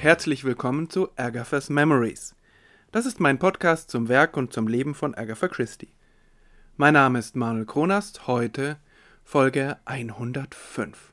Herzlich 0.00 0.44
willkommen 0.44 0.88
zu 0.88 1.08
Agatha's 1.16 1.70
Memories. 1.70 2.36
Das 2.92 3.04
ist 3.04 3.18
mein 3.18 3.40
Podcast 3.40 3.90
zum 3.90 4.06
Werk 4.08 4.36
und 4.36 4.52
zum 4.52 4.68
Leben 4.68 4.94
von 4.94 5.12
Agatha 5.16 5.48
Christie. 5.48 5.92
Mein 6.76 6.94
Name 6.94 7.18
ist 7.18 7.34
Manuel 7.34 7.66
Kronast, 7.66 8.28
heute 8.28 8.76
Folge 9.24 9.76
105. 9.86 11.12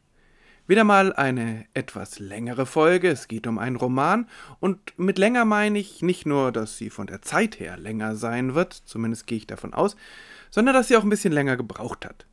Wieder 0.68 0.84
mal 0.84 1.13
eine 1.13 1.66
etwas 1.74 2.20
längere 2.20 2.68
Folge, 2.68 3.10
es 3.10 3.27
geht 3.27 3.48
um 3.48 3.58
einen 3.58 3.76
Roman 3.76 4.30
und 4.60 4.94
mit 4.99 5.18
länger 5.18 5.46
meine 5.46 5.80
ich 5.80 6.04
nicht 6.04 6.27
nur, 6.27 6.52
dass 6.52 6.77
sie 6.77 6.91
von 6.91 7.08
der 7.08 7.24
Zeit 7.24 7.60
her 7.60 7.77
länger 7.77 8.16
sein 8.16 8.54
wird, 8.54 8.74
zumindest 8.74 9.26
gehe 9.26 9.40
ich 9.40 9.48
davon 9.48 9.74
aus, 9.74 9.96
sondern 10.52 10.76
dass 10.76 10.90
sie 10.90 10.98
auch 10.98 11.04
ein 11.04 11.10
bisschen 11.10 11.34
länger 11.34 11.58
gebraucht 11.58 12.05
hat. 12.05 12.27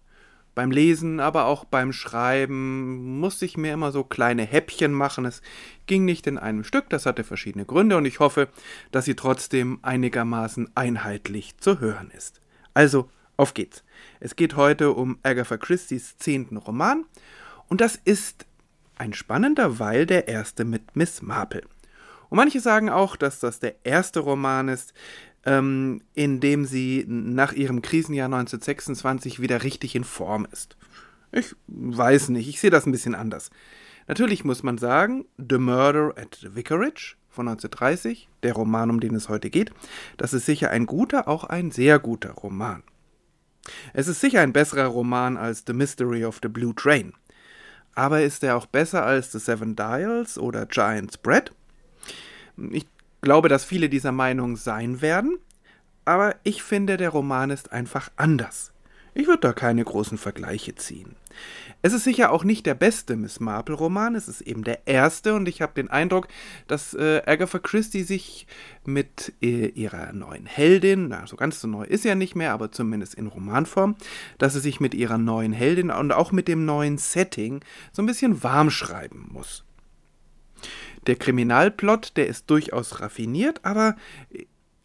Beim 0.55 0.70
Lesen, 0.70 1.19
aber 1.19 1.47
auch 1.47 1.65
beim 1.65 1.92
Schreiben 1.92 3.19
musste 3.20 3.47
ich 3.47 3.56
mir 3.56 3.73
immer 3.73 3.91
so 3.91 4.05
kleine 4.05 4.45
Häppchen 4.45 4.92
machen. 4.92 5.25
Es 5.25 5.41
ging 5.87 6.05
nicht 6.05 6.27
in 6.27 6.37
einem 6.37 6.65
Stück, 6.65 6.91
das 6.91 7.06
hatte 7.06 7.25
verschiedene 7.25 7.65
Gründe 7.65 7.97
und 7.97 8.05
ich 8.05 8.20
hoffe, 8.20 8.48
dass 8.91 9.06
sie 9.06 9.15
trotzdem 9.15 9.78
einigermaßen 9.83 10.70
einheitlich 10.75 11.56
zu 11.59 11.80
hören 11.80 12.11
ist. 12.11 12.41
Also, 12.75 13.09
auf 13.36 13.55
geht's. 13.55 13.83
Es 14.20 14.36
geht 14.36 14.56
heute 14.56 14.92
um 14.92 15.19
Agatha 15.22 15.56
Christie's 15.56 16.19
zehnten 16.19 16.59
Roman 16.59 17.06
und 17.69 17.81
das 17.81 17.97
ist 17.97 18.44
ein 18.97 19.14
spannender, 19.14 19.78
weil 19.78 20.05
der 20.05 20.28
erste 20.28 20.64
mit 20.64 20.94
Miss 20.94 21.22
Marple. 21.22 21.62
Und 22.28 22.37
manche 22.37 22.61
sagen 22.61 22.89
auch, 22.89 23.16
dass 23.16 23.41
das 23.41 23.59
der 23.59 23.75
erste 23.84 24.20
Roman 24.20 24.69
ist, 24.69 24.94
ähm, 25.44 26.02
in 26.14 26.40
dem 26.40 26.64
sie 26.64 27.04
nach 27.08 27.52
ihrem 27.52 27.82
Krisenjahr 27.82 28.26
1926 28.26 29.40
wieder 29.40 29.62
richtig 29.62 29.94
in 29.94 30.04
Form 30.04 30.46
ist. 30.50 30.76
Ich 31.32 31.54
weiß 31.66 32.28
nicht, 32.30 32.48
ich 32.48 32.60
sehe 32.60 32.70
das 32.70 32.86
ein 32.86 32.92
bisschen 32.92 33.14
anders. 33.14 33.50
Natürlich 34.06 34.44
muss 34.44 34.62
man 34.62 34.78
sagen, 34.78 35.24
The 35.38 35.58
Murder 35.58 36.12
at 36.16 36.38
the 36.42 36.54
Vicarage 36.54 37.16
von 37.28 37.48
1930, 37.48 38.28
der 38.42 38.52
Roman, 38.52 38.90
um 38.90 39.00
den 39.00 39.14
es 39.14 39.28
heute 39.28 39.48
geht, 39.48 39.72
das 40.16 40.34
ist 40.34 40.46
sicher 40.46 40.70
ein 40.70 40.86
guter, 40.86 41.28
auch 41.28 41.44
ein 41.44 41.70
sehr 41.70 41.98
guter 41.98 42.32
Roman. 42.32 42.82
Es 43.94 44.08
ist 44.08 44.20
sicher 44.20 44.40
ein 44.40 44.52
besserer 44.52 44.86
Roman 44.86 45.36
als 45.36 45.64
The 45.66 45.72
Mystery 45.72 46.24
of 46.24 46.40
the 46.42 46.48
Blue 46.48 46.74
Train. 46.74 47.14
Aber 47.94 48.22
ist 48.22 48.42
er 48.42 48.56
auch 48.56 48.66
besser 48.66 49.04
als 49.04 49.32
The 49.32 49.38
Seven 49.38 49.76
Dials 49.76 50.38
oder 50.38 50.66
Giant's 50.66 51.16
Bread? 51.18 51.52
Ich 52.70 52.86
glaube, 53.23 53.48
dass 53.48 53.65
viele 53.65 53.89
dieser 53.89 54.12
Meinung 54.12 54.56
sein 54.56 55.01
werden, 55.01 55.39
aber 56.05 56.34
ich 56.42 56.62
finde, 56.62 56.97
der 56.97 57.11
Roman 57.11 57.51
ist 57.51 57.73
einfach 57.73 58.11
anders. 58.17 58.73
Ich 59.15 59.27
würde 59.27 59.41
da 59.41 59.53
keine 59.53 59.84
großen 59.84 60.19
Vergleiche 60.19 60.75
ziehen. 60.75 61.17
Es 61.83 61.93
ist 61.93 62.05
sicher 62.05 62.33
auch 62.33 62.45
nicht 62.45 62.67
der 62.67 62.75
beste 62.75 63.15
Miss 63.17 63.41
Marple-Roman, 63.41 64.15
es 64.15 64.27
ist 64.27 64.41
eben 64.41 64.65
der 64.65 64.87
erste 64.87 65.34
und 65.34 65.48
ich 65.48 65.61
habe 65.61 65.75
den 65.75 65.91
Eindruck, 65.91 66.28
dass 66.67 66.95
äh, 66.95 67.23
Agatha 67.27 67.59
Christie 67.59 68.05
sich 68.05 68.47
mit 68.84 69.33
äh, 69.43 69.67
ihrer 69.69 70.12
neuen 70.12 70.47
Heldin, 70.47 71.09
na, 71.09 71.27
so 71.27 71.37
ganz 71.37 71.61
so 71.61 71.69
neu 71.69 71.84
ist 71.84 72.03
sie 72.03 72.09
ja 72.09 72.15
nicht 72.15 72.34
mehr, 72.34 72.53
aber 72.53 72.73
zumindest 72.73 73.15
in 73.15 73.27
Romanform, 73.27 73.97
dass 74.39 74.55
sie 74.55 74.61
sich 74.61 74.81
mit 74.81 74.95
ihrer 74.95 75.19
neuen 75.19 75.53
Heldin 75.53 75.91
und 75.91 76.12
auch 76.12 76.32
mit 76.32 76.49
dem 76.49 76.65
neuen 76.65 76.99
Setting 76.99 77.65
so 77.93 78.03
ein 78.03 78.06
bisschen 78.06 78.43
warm 78.43 78.71
schreiben 78.71 79.28
muss. 79.32 79.65
Der 81.06 81.16
Kriminalplot, 81.16 82.16
der 82.16 82.26
ist 82.26 82.48
durchaus 82.48 83.00
raffiniert, 83.00 83.60
aber 83.64 83.96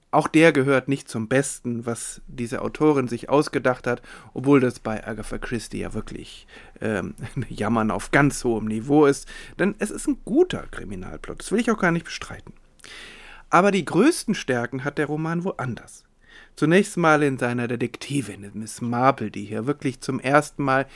auch 0.09 0.27
der 0.27 0.51
gehört 0.51 0.87
nicht 0.87 1.09
zum 1.09 1.27
Besten, 1.27 1.85
was 1.85 2.21
diese 2.27 2.61
Autorin 2.61 3.07
sich 3.07 3.29
ausgedacht 3.29 3.85
hat, 3.85 4.01
obwohl 4.33 4.59
das 4.59 4.79
bei 4.79 5.05
Agatha 5.05 5.37
Christie 5.37 5.79
ja 5.79 5.93
wirklich 5.93 6.47
ähm, 6.81 7.13
Jammern 7.49 7.91
auf 7.91 8.11
ganz 8.11 8.43
hohem 8.43 8.65
Niveau 8.65 9.05
ist. 9.05 9.27
Denn 9.59 9.75
es 9.79 9.91
ist 9.91 10.07
ein 10.07 10.19
guter 10.23 10.65
Kriminalplot, 10.71 11.41
das 11.41 11.51
will 11.51 11.59
ich 11.59 11.69
auch 11.71 11.79
gar 11.79 11.91
nicht 11.91 12.05
bestreiten. 12.05 12.53
Aber 13.49 13.71
die 13.71 13.85
größten 13.85 14.33
Stärken 14.33 14.83
hat 14.83 14.97
der 14.97 15.07
Roman 15.07 15.43
woanders. 15.43 16.03
Zunächst 16.55 16.97
mal 16.97 17.21
in 17.21 17.37
seiner 17.37 17.67
Detektivin, 17.67 18.49
Miss 18.53 18.81
Marple, 18.81 19.29
die 19.29 19.45
hier 19.45 19.67
wirklich 19.67 20.01
zum 20.01 20.19
ersten 20.19 20.63
Mal 20.63 20.87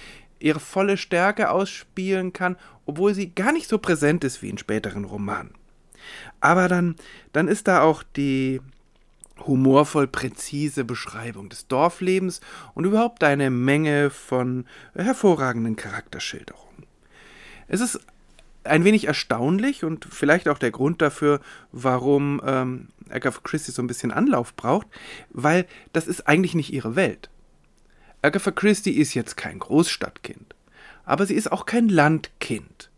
ihre 0.43 0.59
volle 0.59 0.97
Stärke 0.97 1.49
ausspielen 1.49 2.33
kann, 2.33 2.57
obwohl 2.85 3.13
sie 3.13 3.33
gar 3.33 3.51
nicht 3.51 3.67
so 3.67 3.77
präsent 3.77 4.23
ist 4.23 4.41
wie 4.41 4.49
in 4.49 4.57
späteren 4.57 5.05
Romanen. 5.05 5.53
Aber 6.39 6.67
dann, 6.67 6.95
dann 7.33 7.47
ist 7.47 7.67
da 7.67 7.81
auch 7.81 8.03
die 8.03 8.61
humorvoll 9.45 10.07
präzise 10.07 10.83
Beschreibung 10.83 11.49
des 11.49 11.67
Dorflebens 11.67 12.41
und 12.73 12.85
überhaupt 12.85 13.23
eine 13.23 13.49
Menge 13.49 14.09
von 14.09 14.65
hervorragenden 14.93 15.75
Charakterschilderungen. 15.75 16.85
Es 17.67 17.81
ist 17.81 17.99
ein 18.63 18.83
wenig 18.83 19.05
erstaunlich 19.05 19.83
und 19.83 20.05
vielleicht 20.05 20.47
auch 20.47 20.59
der 20.59 20.71
Grund 20.71 21.01
dafür, 21.01 21.39
warum 21.71 22.41
ähm, 22.45 22.89
Agatha 23.09 23.39
Christie 23.43 23.71
so 23.71 23.81
ein 23.81 23.87
bisschen 23.87 24.11
Anlauf 24.11 24.55
braucht, 24.55 24.87
weil 25.31 25.65
das 25.93 26.07
ist 26.07 26.27
eigentlich 26.27 26.53
nicht 26.53 26.71
ihre 26.71 26.95
Welt. 26.95 27.29
Agatha 28.23 28.51
Christie 28.51 28.91
ist 28.97 29.15
jetzt 29.15 29.35
kein 29.35 29.57
Großstadtkind, 29.57 30.55
aber 31.05 31.25
sie 31.25 31.33
ist 31.33 31.51
auch 31.51 31.65
kein 31.65 31.89
Landkind. 31.89 32.91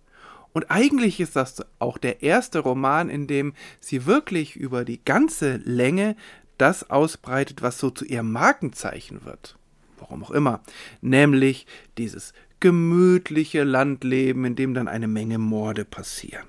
Und 0.52 0.70
eigentlich 0.70 1.20
ist 1.20 1.36
das 1.36 1.66
auch 1.80 1.98
der 1.98 2.22
erste 2.22 2.60
Roman, 2.60 3.10
in 3.10 3.26
dem 3.26 3.54
sie 3.80 4.06
wirklich 4.06 4.56
über 4.56 4.86
die 4.86 5.04
ganze 5.04 5.58
Länge 5.58 6.16
das 6.58 6.90
ausbreitet, 6.90 7.62
was 7.62 7.80
so 7.80 7.90
zu 7.90 8.06
ihrem 8.06 8.32
Markenzeichen 8.32 9.26
wird. 9.26 9.58
Warum 9.98 10.24
auch 10.24 10.32
immer. 10.32 10.62
Nämlich 11.02 11.66
dieses 11.98 12.34
gemütliche 12.60 13.64
Landleben, 13.64 14.46
in 14.46 14.56
dem 14.56 14.74
dann 14.74 14.88
eine 14.88 15.08
Menge 15.08 15.40
Morde 15.40 15.86
passieren. 15.86 16.46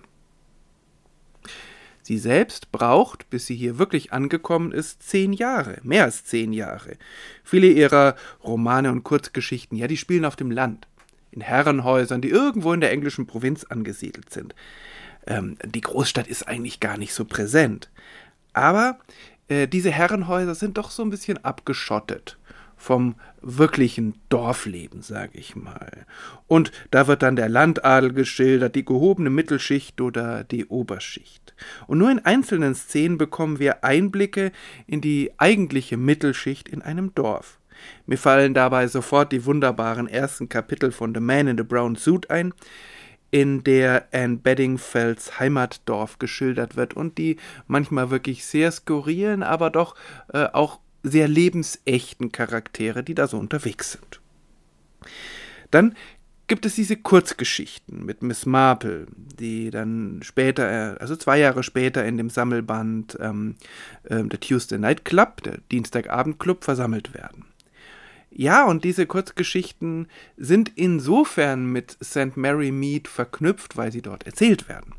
Sie 2.04 2.18
selbst 2.18 2.70
braucht, 2.70 3.30
bis 3.30 3.46
sie 3.46 3.56
hier 3.56 3.78
wirklich 3.78 4.12
angekommen 4.12 4.72
ist, 4.72 5.02
zehn 5.02 5.32
Jahre, 5.32 5.78
mehr 5.82 6.04
als 6.04 6.22
zehn 6.26 6.52
Jahre. 6.52 6.98
Viele 7.42 7.68
ihrer 7.68 8.14
Romane 8.44 8.92
und 8.92 9.04
Kurzgeschichten, 9.04 9.78
ja, 9.78 9.86
die 9.86 9.96
spielen 9.96 10.26
auf 10.26 10.36
dem 10.36 10.50
Land, 10.50 10.86
in 11.30 11.40
Herrenhäusern, 11.40 12.20
die 12.20 12.28
irgendwo 12.28 12.74
in 12.74 12.82
der 12.82 12.92
englischen 12.92 13.26
Provinz 13.26 13.64
angesiedelt 13.64 14.30
sind. 14.30 14.54
Ähm, 15.26 15.56
die 15.64 15.80
Großstadt 15.80 16.28
ist 16.28 16.46
eigentlich 16.46 16.78
gar 16.78 16.98
nicht 16.98 17.14
so 17.14 17.24
präsent. 17.24 17.90
Aber 18.52 18.98
äh, 19.48 19.66
diese 19.66 19.90
Herrenhäuser 19.90 20.54
sind 20.54 20.76
doch 20.76 20.90
so 20.90 21.02
ein 21.02 21.10
bisschen 21.10 21.42
abgeschottet 21.42 22.36
vom 22.76 23.14
wirklichen 23.40 24.14
Dorfleben, 24.28 25.02
sage 25.02 25.38
ich 25.38 25.56
mal. 25.56 26.06
Und 26.46 26.72
da 26.90 27.06
wird 27.06 27.22
dann 27.22 27.36
der 27.36 27.48
Landadel 27.48 28.12
geschildert, 28.12 28.74
die 28.74 28.84
gehobene 28.84 29.30
Mittelschicht 29.30 30.00
oder 30.00 30.44
die 30.44 30.66
Oberschicht. 30.66 31.54
Und 31.86 31.98
nur 31.98 32.10
in 32.10 32.24
einzelnen 32.24 32.74
Szenen 32.74 33.18
bekommen 33.18 33.58
wir 33.58 33.84
Einblicke 33.84 34.52
in 34.86 35.00
die 35.00 35.32
eigentliche 35.38 35.96
Mittelschicht 35.96 36.68
in 36.68 36.82
einem 36.82 37.14
Dorf. 37.14 37.58
Mir 38.06 38.18
fallen 38.18 38.54
dabei 38.54 38.86
sofort 38.86 39.32
die 39.32 39.44
wunderbaren 39.44 40.08
ersten 40.08 40.48
Kapitel 40.48 40.92
von 40.92 41.14
The 41.14 41.20
Man 41.20 41.48
in 41.48 41.58
the 41.58 41.64
Brown 41.64 41.96
Suit 41.96 42.30
ein, 42.30 42.54
in 43.30 43.64
der 43.64 44.06
Anne 44.12 44.36
Bedingfelds 44.36 45.40
Heimatdorf 45.40 46.20
geschildert 46.20 46.76
wird 46.76 46.94
und 46.94 47.18
die 47.18 47.36
manchmal 47.66 48.10
wirklich 48.10 48.46
sehr 48.46 48.70
skurrilen, 48.70 49.42
aber 49.42 49.70
doch 49.70 49.96
äh, 50.32 50.46
auch 50.52 50.78
sehr 51.04 51.28
lebensechten 51.28 52.32
Charaktere, 52.32 53.04
die 53.04 53.14
da 53.14 53.28
so 53.28 53.38
unterwegs 53.38 53.92
sind. 53.92 54.20
Dann 55.70 55.94
gibt 56.46 56.66
es 56.66 56.74
diese 56.74 56.96
Kurzgeschichten 56.96 58.04
mit 58.04 58.22
Miss 58.22 58.46
Marple, 58.46 59.06
die 59.16 59.70
dann 59.70 60.20
später, 60.22 61.00
also 61.00 61.16
zwei 61.16 61.38
Jahre 61.38 61.62
später 61.62 62.04
in 62.04 62.16
dem 62.16 62.30
Sammelband 62.30 63.16
ähm, 63.20 63.56
äh, 64.04 64.22
der 64.24 64.40
Tuesday 64.40 64.78
Night 64.78 65.04
Club, 65.04 65.42
der 65.42 65.58
Dienstagabendclub, 65.70 66.64
versammelt 66.64 67.14
werden. 67.14 67.44
Ja, 68.30 68.64
und 68.64 68.82
diese 68.82 69.06
Kurzgeschichten 69.06 70.08
sind 70.36 70.72
insofern 70.74 71.66
mit 71.66 71.96
St. 72.02 72.36
Mary 72.36 72.72
Mead 72.72 73.06
verknüpft, 73.06 73.76
weil 73.76 73.92
sie 73.92 74.02
dort 74.02 74.26
erzählt 74.26 74.68
werden. 74.68 74.94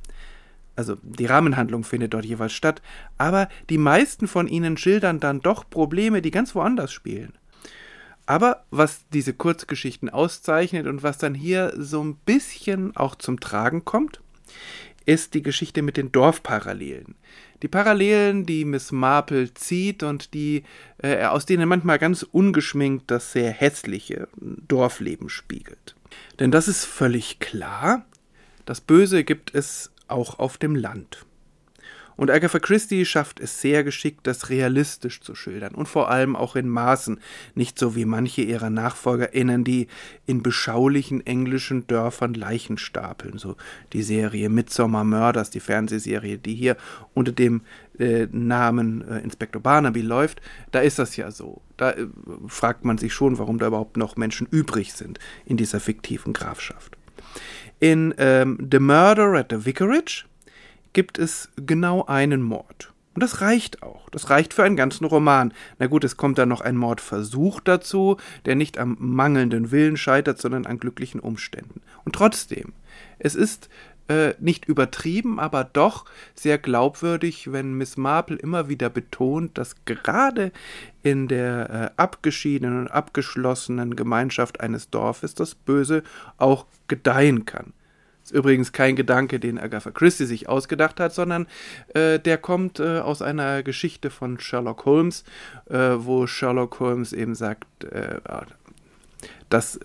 Also 0.75 0.97
die 1.01 1.25
Rahmenhandlung 1.25 1.83
findet 1.83 2.13
dort 2.13 2.25
jeweils 2.25 2.53
statt, 2.53 2.81
aber 3.17 3.49
die 3.69 3.77
meisten 3.77 4.27
von 4.27 4.47
ihnen 4.47 4.77
schildern 4.77 5.19
dann 5.19 5.41
doch 5.41 5.69
Probleme, 5.69 6.21
die 6.21 6.31
ganz 6.31 6.53
woanders 6.55 6.91
spielen. 6.91 7.33
Aber 8.25 8.65
was 8.71 9.05
diese 9.13 9.33
Kurzgeschichten 9.33 10.09
auszeichnet 10.09 10.87
und 10.87 11.03
was 11.03 11.17
dann 11.17 11.35
hier 11.35 11.73
so 11.77 12.03
ein 12.03 12.15
bisschen 12.15 12.95
auch 12.95 13.15
zum 13.15 13.39
Tragen 13.39 13.85
kommt, 13.85 14.19
ist 15.05 15.35
die 15.35 15.43
Geschichte 15.43 15.81
mit 15.83 15.97
den 15.97 16.11
Dorfparallelen. 16.11 17.15
Die 17.61 17.67
Parallelen, 17.67 18.45
die 18.45 18.65
Miss 18.65 18.91
Marple 18.91 19.53
zieht 19.53 20.03
und 20.03 20.33
die 20.33 20.63
äh, 20.97 21.23
aus 21.25 21.45
denen 21.45 21.69
manchmal 21.69 21.99
ganz 21.99 22.23
ungeschminkt 22.23 23.09
das 23.09 23.31
sehr 23.31 23.51
hässliche 23.51 24.27
Dorfleben 24.37 25.29
spiegelt. 25.29 25.95
Denn 26.39 26.51
das 26.51 26.67
ist 26.67 26.85
völlig 26.85 27.39
klar, 27.39 28.05
das 28.65 28.81
Böse 28.81 29.23
gibt 29.23 29.53
es 29.53 29.91
auch 30.07 30.39
auf 30.39 30.57
dem 30.57 30.75
Land. 30.75 31.25
Und 32.17 32.31
Agatha 32.31 32.59
Christie 32.59 33.05
schafft 33.05 33.39
es 33.39 33.59
sehr 33.59 33.83
geschickt, 33.83 34.25
das 34.25 34.49
realistisch 34.49 35.19
zu 35.21 35.35
schildern 35.35 35.75
und 35.75 35.87
vor 35.87 36.09
allem 36.09 36.35
auch 36.35 36.55
in 36.55 36.69
Maßen, 36.69 37.19
nicht 37.55 37.77
so 37.77 37.95
wie 37.95 38.05
manche 38.05 38.41
ihrer 38.41 38.69
NachfolgerInnen, 38.69 39.63
die 39.63 39.87
in 40.25 40.41
beschaulichen 40.41 41.25
englischen 41.25 41.87
Dörfern 41.87 42.33
Leichen 42.33 42.77
stapeln. 42.77 43.37
So 43.37 43.57
die 43.91 44.03
Serie 44.03 44.49
Midsommar 44.49 45.03
Murders, 45.03 45.49
die 45.49 45.59
Fernsehserie, 45.59 46.37
die 46.37 46.55
hier 46.55 46.77
unter 47.13 47.33
dem 47.33 47.61
äh, 47.99 48.27
Namen 48.31 49.05
äh, 49.07 49.19
Inspektor 49.19 49.61
Barnaby 49.61 50.01
läuft, 50.01 50.41
da 50.71 50.79
ist 50.79 50.99
das 50.99 51.17
ja 51.17 51.31
so. 51.31 51.61
Da 51.75 51.91
äh, 51.91 52.07
fragt 52.47 52.85
man 52.85 52.97
sich 52.97 53.13
schon, 53.13 53.37
warum 53.39 53.59
da 53.59 53.67
überhaupt 53.67 53.97
noch 53.97 54.15
Menschen 54.15 54.47
übrig 54.49 54.93
sind 54.93 55.19
in 55.45 55.57
dieser 55.57 55.81
fiktiven 55.81 56.31
Grafschaft. 56.31 56.97
In 57.79 58.13
ähm, 58.17 58.57
The 58.71 58.79
Murder 58.79 59.33
at 59.33 59.47
the 59.51 59.65
Vicarage 59.65 60.25
gibt 60.93 61.19
es 61.19 61.49
genau 61.57 62.05
einen 62.05 62.41
Mord. 62.41 62.93
Und 63.15 63.23
das 63.23 63.39
reicht 63.39 63.81
auch. 63.81 64.09
Das 64.09 64.29
reicht 64.29 64.53
für 64.53 64.63
einen 64.63 64.75
ganzen 64.75 65.05
Roman. 65.05 65.53
Na 65.79 65.87
gut, 65.87 66.03
es 66.03 66.17
kommt 66.17 66.37
dann 66.37 66.49
noch 66.49 66.61
ein 66.61 66.75
Mordversuch 66.75 67.61
dazu, 67.61 68.17
der 68.43 68.55
nicht 68.55 68.77
am 68.77 68.97
mangelnden 68.99 69.71
Willen 69.71 69.95
scheitert, 69.95 70.39
sondern 70.39 70.65
an 70.65 70.79
glücklichen 70.79 71.21
Umständen. 71.21 71.81
Und 72.03 72.13
trotzdem, 72.13 72.73
es 73.17 73.35
ist 73.35 73.69
äh, 74.07 74.33
nicht 74.39 74.65
übertrieben, 74.65 75.39
aber 75.39 75.63
doch 75.63 76.05
sehr 76.35 76.57
glaubwürdig, 76.57 77.51
wenn 77.51 77.73
Miss 77.73 77.97
Marple 77.97 78.37
immer 78.37 78.69
wieder 78.69 78.89
betont, 78.89 79.57
dass 79.57 79.85
gerade 79.85 80.51
in 81.03 81.27
der 81.27 81.69
äh, 81.97 82.01
abgeschiedenen 82.01 82.81
und 82.81 82.87
abgeschlossenen 82.87 83.95
Gemeinschaft 83.95 84.59
eines 84.59 84.89
Dorfes 84.89 85.35
das 85.35 85.55
Böse 85.55 86.03
auch 86.37 86.65
gedeihen 86.87 87.45
kann. 87.45 87.73
Ist 88.23 88.31
übrigens 88.31 88.71
kein 88.71 88.95
Gedanke, 88.95 89.39
den 89.39 89.59
Agatha 89.59 89.91
Christie 89.91 90.25
sich 90.25 90.49
ausgedacht 90.49 90.99
hat, 90.99 91.13
sondern 91.13 91.45
äh, 91.93 92.19
der 92.19 92.39
kommt 92.39 92.79
äh, 92.79 92.99
aus 92.99 93.21
einer 93.21 93.61
Geschichte 93.61 94.09
von 94.09 94.39
Sherlock 94.39 94.85
Holmes, 94.85 95.23
äh, 95.69 95.77
wo 95.97 96.25
Sherlock 96.25 96.79
Holmes 96.79 97.13
eben 97.13 97.35
sagt, 97.35 97.83
äh, 97.83 98.19
dass 99.49 99.79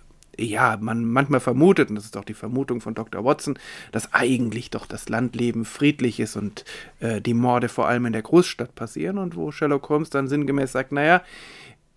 ja, 0.45 0.79
man 0.81 1.05
manchmal 1.05 1.41
vermutet, 1.41 1.91
und 1.91 1.97
das 1.97 2.05
ist 2.05 2.17
auch 2.17 2.25
die 2.25 2.35
Vermutung 2.35 2.81
von 2.81 2.95
Dr. 2.95 3.25
Watson, 3.25 3.59
dass 3.93 4.13
eigentlich 4.13 4.71
doch 4.71 4.87
das 4.87 5.09
Landleben 5.09 5.65
friedlich 5.65 6.21
ist 6.21 6.37
und 6.37 6.65
äh, 7.01 7.21
die 7.21 7.35
Morde 7.35 7.69
vor 7.69 7.89
allem 7.89 8.07
in 8.07 8.13
der 8.13 8.23
Großstadt 8.23 8.75
passieren 8.75 9.19
und 9.19 9.37
wo 9.37 9.51
Sherlock 9.51 9.89
Holmes 9.89 10.11
dann 10.11 10.29
sinngemäß 10.29 10.73
sagt, 10.73 10.93
naja, 10.93 11.23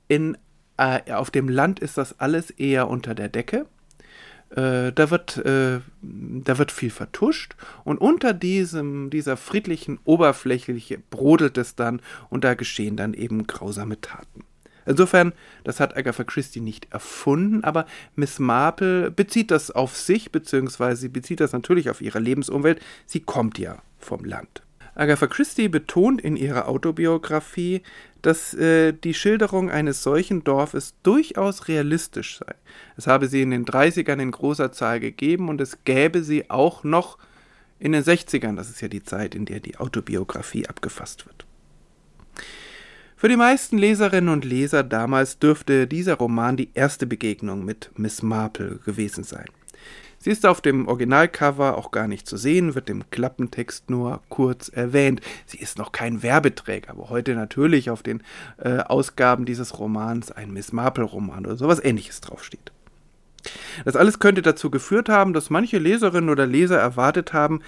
in, 0.08 0.38
äh, 0.78 1.12
auf 1.14 1.32
dem 1.32 1.50
Land 1.50 1.80
ist 1.80 1.98
das 1.98 2.20
alles 2.20 2.50
eher 2.50 2.90
unter 2.90 3.16
der 3.16 3.30
Decke 3.30 3.66
äh, 4.56 4.92
da, 4.92 5.10
wird, 5.10 5.38
äh, 5.38 5.80
da 6.02 6.58
wird 6.58 6.72
viel 6.72 6.92
vertuscht 6.92 7.56
und 7.84 8.00
unter 8.00 8.34
diesem, 8.34 9.10
dieser 9.10 9.38
friedlichen 9.38 10.00
Oberfläche 10.04 11.00
brodelt 11.10 11.58
es 11.58 11.76
dann 11.76 12.02
und 12.30 12.44
da 12.44 12.54
geschehen 12.54 12.96
dann 12.96 13.14
eben 13.14 13.48
grausame 13.48 14.00
Taten. 14.00 14.44
Insofern, 14.86 15.34
das 15.64 15.80
hat 15.80 15.96
Agatha 15.96 16.24
Christie 16.24 16.62
nicht 16.62 16.92
erfunden, 16.92 17.64
aber 17.64 17.86
Miss 18.16 18.40
Marple 18.40 19.12
bezieht 19.12 19.52
das 19.52 19.72
auf 19.72 19.96
sich, 19.96 20.32
beziehungsweise 20.32 21.02
sie 21.02 21.10
bezieht 21.10 21.40
das 21.40 21.54
natürlich 21.54 21.90
auf 21.90 22.02
ihre 22.02 22.20
Lebensumwelt. 22.20 22.82
Sie 23.06 23.22
kommt 23.22 23.58
ja 23.58 23.82
vom 24.00 24.26
Land. 24.26 24.64
Agatha 24.96 25.28
Christie 25.28 25.70
betont 25.70 26.22
in 26.22 26.36
ihrer 26.36 26.68
Autobiografie, 26.68 27.82
dass 28.22 28.54
äh, 28.54 28.94
die 28.94 29.14
Schilderung 29.14 29.72
eines 29.72 30.04
solchen 30.04 30.44
Dorfes 30.44 30.94
durchaus 31.04 31.68
realistisch 31.68 32.40
sei. 32.40 32.54
Es 32.96 33.08
habe 33.08 33.28
sie 33.28 33.42
in 33.42 33.52
den 33.52 33.66
30ern 33.66 34.22
in 34.22 34.32
großer 34.32 34.72
Zahl 34.72 35.00
gegeben 35.00 35.50
und 35.50 35.60
es 35.62 35.84
gäbe 35.84 36.24
sie 36.24 36.50
auch 36.50 36.84
noch 36.84 37.18
in 37.80 37.92
den 37.92 38.04
60ern. 38.04 38.56
Das 38.56 38.70
ist 38.70 38.82
ja 38.82 38.88
die 38.88 39.04
Zeit, 39.04 39.36
in 39.36 39.46
der 39.46 39.60
die 39.60 39.78
Autobiografie 39.78 40.68
abgefasst 40.68 41.26
wird. 41.26 41.43
Für 43.24 43.30
die 43.30 43.38
meisten 43.38 43.78
Leserinnen 43.78 44.34
und 44.34 44.44
Leser 44.44 44.84
damals 44.84 45.40
dürfte 45.40 45.88
dieser 45.88 46.16
Roman 46.16 46.58
die 46.58 46.72
erste 46.74 47.08
Begegnung 47.08 47.64
mit 47.64 47.90
Miss 47.96 48.22
Marple 48.22 48.80
gewesen 48.84 49.24
sein. 49.24 49.46
Sie 50.20 50.30
ist 50.30 50.46
auf 50.46 50.60
dem 50.60 50.90
Originalcover 50.90 51.78
auch 51.78 51.92
gar 51.92 52.10
nicht 52.10 52.28
zu 52.28 52.36
sehen, 52.36 52.76
wird 52.76 52.90
im 52.90 53.10
Klappentext 53.12 53.90
nur 53.90 54.20
kurz 54.28 54.68
erwähnt. 54.68 55.22
Sie 55.46 55.58
ist 55.58 55.78
noch 55.78 55.94
kein 55.94 56.22
Werbeträger, 56.22 56.98
wo 56.98 57.10
heute 57.10 57.34
natürlich 57.34 57.90
auf 57.90 58.04
den 58.04 58.24
äh, 58.58 58.80
Ausgaben 58.80 59.46
dieses 59.46 59.80
Romans 59.80 60.30
ein 60.34 60.52
Miss 60.52 60.74
Marple-Roman 60.74 61.46
oder 61.46 61.56
sowas 61.56 61.82
ähnliches 61.82 62.20
draufsteht. 62.20 62.74
Das 63.86 63.96
alles 63.96 64.20
könnte 64.20 64.42
dazu 64.42 64.70
geführt 64.70 65.08
haben, 65.08 65.32
dass 65.32 65.50
manche 65.50 65.78
Leserinnen 65.78 66.30
oder 66.30 66.46
Leser 66.46 66.78
erwartet 66.78 67.32
haben, 67.32 67.62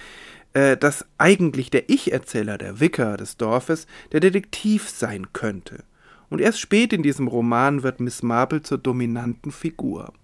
äh, 0.56 0.78
dass 0.78 1.04
eigentlich 1.18 1.68
der 1.68 1.90
Ich-Erzähler, 1.90 2.56
der 2.56 2.80
Vicar 2.80 3.18
des 3.18 3.36
Dorfes, 3.36 3.86
der 4.12 4.20
Detektiv 4.20 4.88
sein 4.88 5.34
könnte. 5.34 5.84
Und 6.30 6.40
erst 6.40 6.60
spät 6.60 6.94
in 6.94 7.02
diesem 7.02 7.28
Roman 7.28 7.82
wird 7.82 8.00
Miss 8.00 8.22
Marple 8.22 8.62
zur 8.62 8.78
dominanten 8.78 9.52
Figur. 9.52 10.14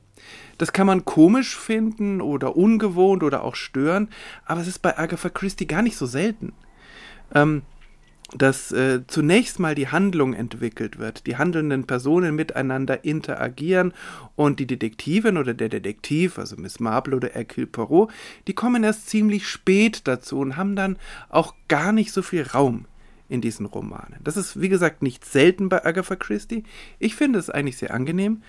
Das 0.57 0.73
kann 0.73 0.87
man 0.87 1.05
komisch 1.05 1.55
finden 1.55 2.23
oder 2.23 2.57
ungewohnt 2.57 3.23
oder 3.23 3.45
auch 3.45 3.57
stören, 3.57 4.09
aber 4.47 4.63
es 4.63 4.69
ist 4.69 4.79
bei 4.79 4.97
Agatha 4.97 5.29
Christie 5.29 5.67
gar 5.67 5.83
nicht 5.83 5.99
so 5.99 6.07
selten. 6.07 6.55
Ähm, 7.35 7.61
dass 8.37 8.73
äh, 8.73 9.01
zunächst 9.07 9.59
mal 9.59 9.75
die 9.75 9.89
Handlung 9.89 10.35
entwickelt 10.35 10.99
wird, 10.99 11.27
die 11.27 11.37
handelnden 11.37 11.87
Personen 11.87 12.35
miteinander 12.35 13.05
interagieren 13.05 13.93
und 14.37 14.59
die 14.59 14.67
Detektivin 14.67 15.37
oder 15.37 15.55
der 15.55 15.69
Detektiv, 15.69 16.39
also 16.39 16.57
Miss 16.57 16.81
Marple 16.81 17.17
oder 17.17 17.29
Hercule 17.29 17.67
Poirot, 17.67 18.11
die 18.47 18.55
kommen 18.55 18.85
erst 18.85 19.09
ziemlich 19.09 19.47
spät 19.47 20.03
dazu 20.05 20.39
und 20.39 20.57
haben 20.57 20.77
dann 20.77 20.97
auch 21.29 21.55
gar 21.69 21.93
nicht 21.93 22.13
so 22.13 22.23
viel 22.23 22.43
Raum 22.43 22.87
in 23.29 23.41
diesen 23.41 23.65
Romanen. 23.65 24.19
Das 24.23 24.37
ist, 24.37 24.61
wie 24.61 24.69
gesagt, 24.69 25.03
nicht 25.03 25.25
selten 25.25 25.71
bei 25.71 25.85
Agatha 25.85 26.17
Christie. 26.17 26.65
Ich 26.99 27.15
finde 27.15 27.39
es 27.39 27.49
eigentlich 27.49 27.79
sehr 27.79 27.95
angenehm. 27.95 28.43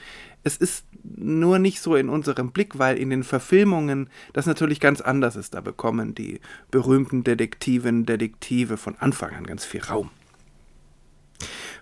Es 0.43 0.57
ist 0.57 0.85
nur 1.03 1.59
nicht 1.59 1.81
so 1.81 1.95
in 1.95 2.09
unserem 2.09 2.51
Blick, 2.51 2.77
weil 2.79 2.97
in 2.97 3.09
den 3.09 3.23
Verfilmungen 3.23 4.09
das 4.33 4.45
natürlich 4.45 4.79
ganz 4.79 5.01
anders 5.01 5.35
ist. 5.35 5.53
Da 5.53 5.61
bekommen 5.61 6.15
die 6.15 6.39
berühmten 6.71 7.23
Detektiven, 7.23 8.05
Detektive 8.05 8.77
von 8.77 8.95
Anfang 8.97 9.33
an 9.33 9.45
ganz 9.45 9.65
viel 9.65 9.81
Raum. 9.81 10.09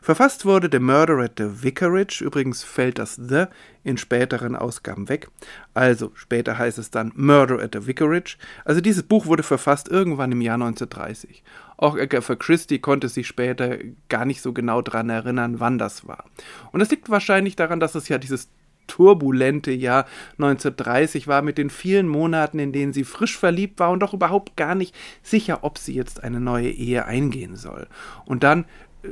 Verfasst 0.04 0.46
wurde 0.46 0.68
The 0.72 0.80
Murder 0.80 1.20
at 1.20 1.34
the 1.38 1.64
Vicarage, 1.64 2.24
übrigens 2.24 2.64
fällt 2.64 2.98
das 2.98 3.16
The 3.16 3.46
in 3.84 4.00
späteren 4.00 4.56
Ausgaben 4.56 5.10
weg. 5.10 5.30
Also 5.76 6.12
später 6.16 6.58
heißt 6.58 6.80
es 6.80 6.90
dann 6.90 7.12
Murder 7.16 7.62
at 7.62 7.76
the 7.76 7.86
Vicarage. 7.86 8.38
Also 8.66 8.82
dieses 8.82 9.04
Buch 9.04 9.28
wurde 9.28 9.44
verfasst 9.44 9.90
irgendwann 9.90 10.32
im 10.32 10.42
Jahr 10.42 10.56
1930. 10.56 11.44
Auch 11.82 11.98
Agatha 11.98 12.36
Christie 12.36 12.78
konnte 12.78 13.10
sich 13.10 13.26
später 13.26 13.80
gar 14.08 14.24
nicht 14.24 14.42
so 14.42 14.54
genau 14.54 14.84
daran 14.84 15.10
erinnern, 15.10 15.60
wann 15.60 15.80
das 15.80 16.08
war. 16.08 16.26
Und 16.72 16.80
das 16.80 16.92
liegt 16.92 17.10
wahrscheinlich 17.10 17.56
daran, 17.56 17.80
dass 17.80 17.96
es 17.96 18.08
ja 18.08 18.20
dieses 18.20 18.50
turbulente 18.86 19.72
Jahr 19.72 20.06
1930 20.34 21.28
war 21.28 21.42
mit 21.42 21.58
den 21.58 21.72
vielen 21.72 22.08
Monaten, 22.08 22.60
in 22.60 22.72
denen 22.72 22.94
sie 22.94 23.04
frisch 23.04 23.36
verliebt 23.36 23.80
war 23.80 23.90
und 23.90 24.02
doch 24.02 24.14
überhaupt 24.14 24.56
gar 24.58 24.76
nicht 24.76 24.96
sicher, 25.24 25.64
ob 25.64 25.80
sie 25.80 25.96
jetzt 25.96 26.24
eine 26.24 26.40
neue 26.40 26.70
Ehe 26.70 27.06
eingehen 27.06 27.56
soll. 27.56 27.88
Und 28.26 28.44
dann 28.44 28.66
äh, 29.04 29.08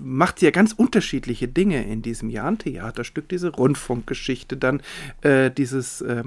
macht 0.00 0.40
sie 0.40 0.46
ja 0.46 0.50
ganz 0.50 0.72
unterschiedliche 0.72 1.46
Dinge 1.46 1.84
in 1.84 2.02
diesem 2.02 2.30
Jahr. 2.30 2.48
Ein 2.48 2.58
Theaterstück, 2.58 3.28
diese 3.28 3.50
Rundfunkgeschichte, 3.50 4.56
dann 4.56 4.82
äh, 5.20 5.52
dieses 5.52 6.00
äh, 6.00 6.24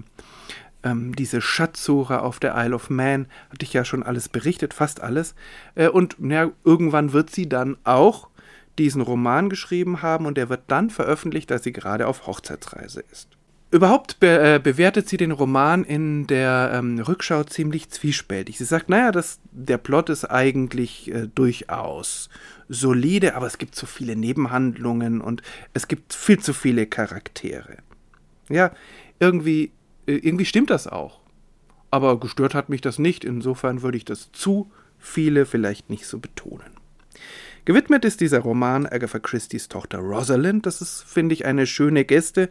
ähm, 0.86 1.16
diese 1.16 1.42
Schatzsuche 1.42 2.22
auf 2.22 2.40
der 2.40 2.54
Isle 2.56 2.76
of 2.76 2.90
Man, 2.90 3.28
hatte 3.50 3.64
ich 3.64 3.74
ja 3.74 3.84
schon 3.84 4.04
alles 4.04 4.30
berichtet, 4.30 4.74
fast 4.74 5.02
alles. 5.02 5.36
Äh, 5.74 5.90
und 5.90 6.16
ja, 6.20 6.52
irgendwann 6.64 7.12
wird 7.12 7.32
sie 7.32 7.50
dann 7.50 7.76
auch 7.84 8.30
diesen 8.78 9.02
Roman 9.02 9.50
geschrieben 9.50 10.02
haben 10.02 10.26
und 10.26 10.38
der 10.38 10.50
wird 10.50 10.64
dann 10.68 10.90
veröffentlicht, 10.90 11.52
als 11.52 11.64
sie 11.64 11.74
gerade 11.74 12.08
auf 12.08 12.28
Hochzeitsreise 12.28 13.04
ist. 13.12 13.30
Überhaupt 13.72 14.20
be 14.20 14.56
äh, 14.56 14.60
bewertet 14.60 15.10
sie 15.10 15.18
den 15.18 15.32
Roman 15.32 15.84
in 15.84 16.28
der 16.28 16.72
ähm, 16.74 17.00
Rückschau 17.00 17.44
ziemlich 17.44 17.90
zwiespältig. 17.90 18.58
Sie 18.58 18.64
sagt, 18.64 18.90
naja, 18.90 19.12
das, 19.12 19.40
der 19.52 19.78
Plot 19.78 20.10
ist 20.10 20.26
eigentlich 20.26 21.12
äh, 21.12 21.28
durchaus 21.34 22.30
solide, 22.70 23.36
aber 23.36 23.48
es 23.48 23.58
gibt 23.58 23.76
zu 23.76 23.86
viele 23.86 24.16
Nebenhandlungen 24.16 25.20
und 25.20 25.42
es 25.74 25.88
gibt 25.88 26.14
viel 26.14 26.40
zu 26.40 26.54
viele 26.54 26.86
Charaktere. 26.86 27.78
Ja, 28.50 28.72
irgendwie, 29.20 29.72
irgendwie 30.06 30.46
stimmt 30.46 30.70
das 30.70 30.88
auch. 30.88 31.20
Aber 31.92 32.20
gestört 32.20 32.54
hat 32.54 32.70
mich 32.70 32.82
das 32.82 33.00
nicht. 33.00 33.24
Insofern 33.24 33.82
würde 33.82 33.98
ich 33.98 34.06
das 34.06 34.32
zu 34.32 34.72
viele 34.98 35.46
vielleicht 35.46 35.90
nicht 35.90 36.06
so 36.06 36.20
betonen. 36.20 36.76
Gewidmet 37.66 38.06
ist 38.06 38.22
dieser 38.22 38.40
Roman 38.40 38.86
Agatha 38.86 39.20
Christie's 39.20 39.70
Tochter 39.70 40.00
Rosalind. 40.00 40.66
Das 40.66 40.82
ist, 40.82 41.04
finde 41.04 41.34
ich, 41.34 41.46
eine 41.46 41.66
schöne 41.66 42.06
Geste, 42.06 42.50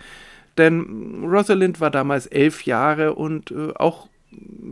denn 0.58 1.24
Rosalind 1.24 1.80
war 1.80 1.90
damals 1.90 2.26
elf 2.26 2.64
Jahre 2.64 3.14
und 3.14 3.50
äh, 3.50 3.72
auch 3.74 4.08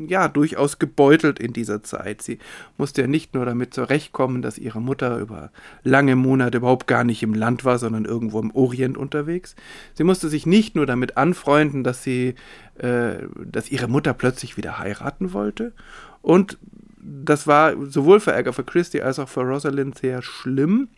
ja, 0.08 0.28
durchaus 0.28 0.78
gebeutelt 0.78 1.38
in 1.38 1.52
dieser 1.52 1.82
Zeit. 1.82 2.22
Sie 2.22 2.38
musste 2.76 3.02
ja 3.02 3.06
nicht 3.06 3.34
nur 3.34 3.44
damit 3.44 3.74
zurechtkommen, 3.74 4.42
dass 4.42 4.58
ihre 4.58 4.80
Mutter 4.80 5.18
über 5.18 5.50
lange 5.82 6.16
Monate 6.16 6.58
überhaupt 6.58 6.86
gar 6.86 7.04
nicht 7.04 7.22
im 7.22 7.34
Land 7.34 7.64
war, 7.64 7.78
sondern 7.78 8.04
irgendwo 8.04 8.40
im 8.40 8.50
Orient 8.52 8.96
unterwegs. 8.96 9.54
Sie 9.94 10.04
musste 10.04 10.28
sich 10.28 10.46
nicht 10.46 10.74
nur 10.74 10.86
damit 10.86 11.16
anfreunden, 11.16 11.84
dass 11.84 12.02
sie, 12.02 12.34
äh, 12.78 13.14
dass 13.44 13.70
ihre 13.70 13.88
Mutter 13.88 14.14
plötzlich 14.14 14.56
wieder 14.56 14.78
heiraten 14.78 15.32
wollte. 15.32 15.72
Und 16.20 16.58
das 17.02 17.46
war 17.46 17.74
sowohl 17.86 18.20
für 18.20 18.34
Agatha 18.34 18.62
Christie 18.62 19.02
als 19.02 19.18
auch 19.18 19.28
für 19.28 19.42
Rosalind 19.42 19.98
sehr 19.98 20.22
schlimm, 20.22 20.88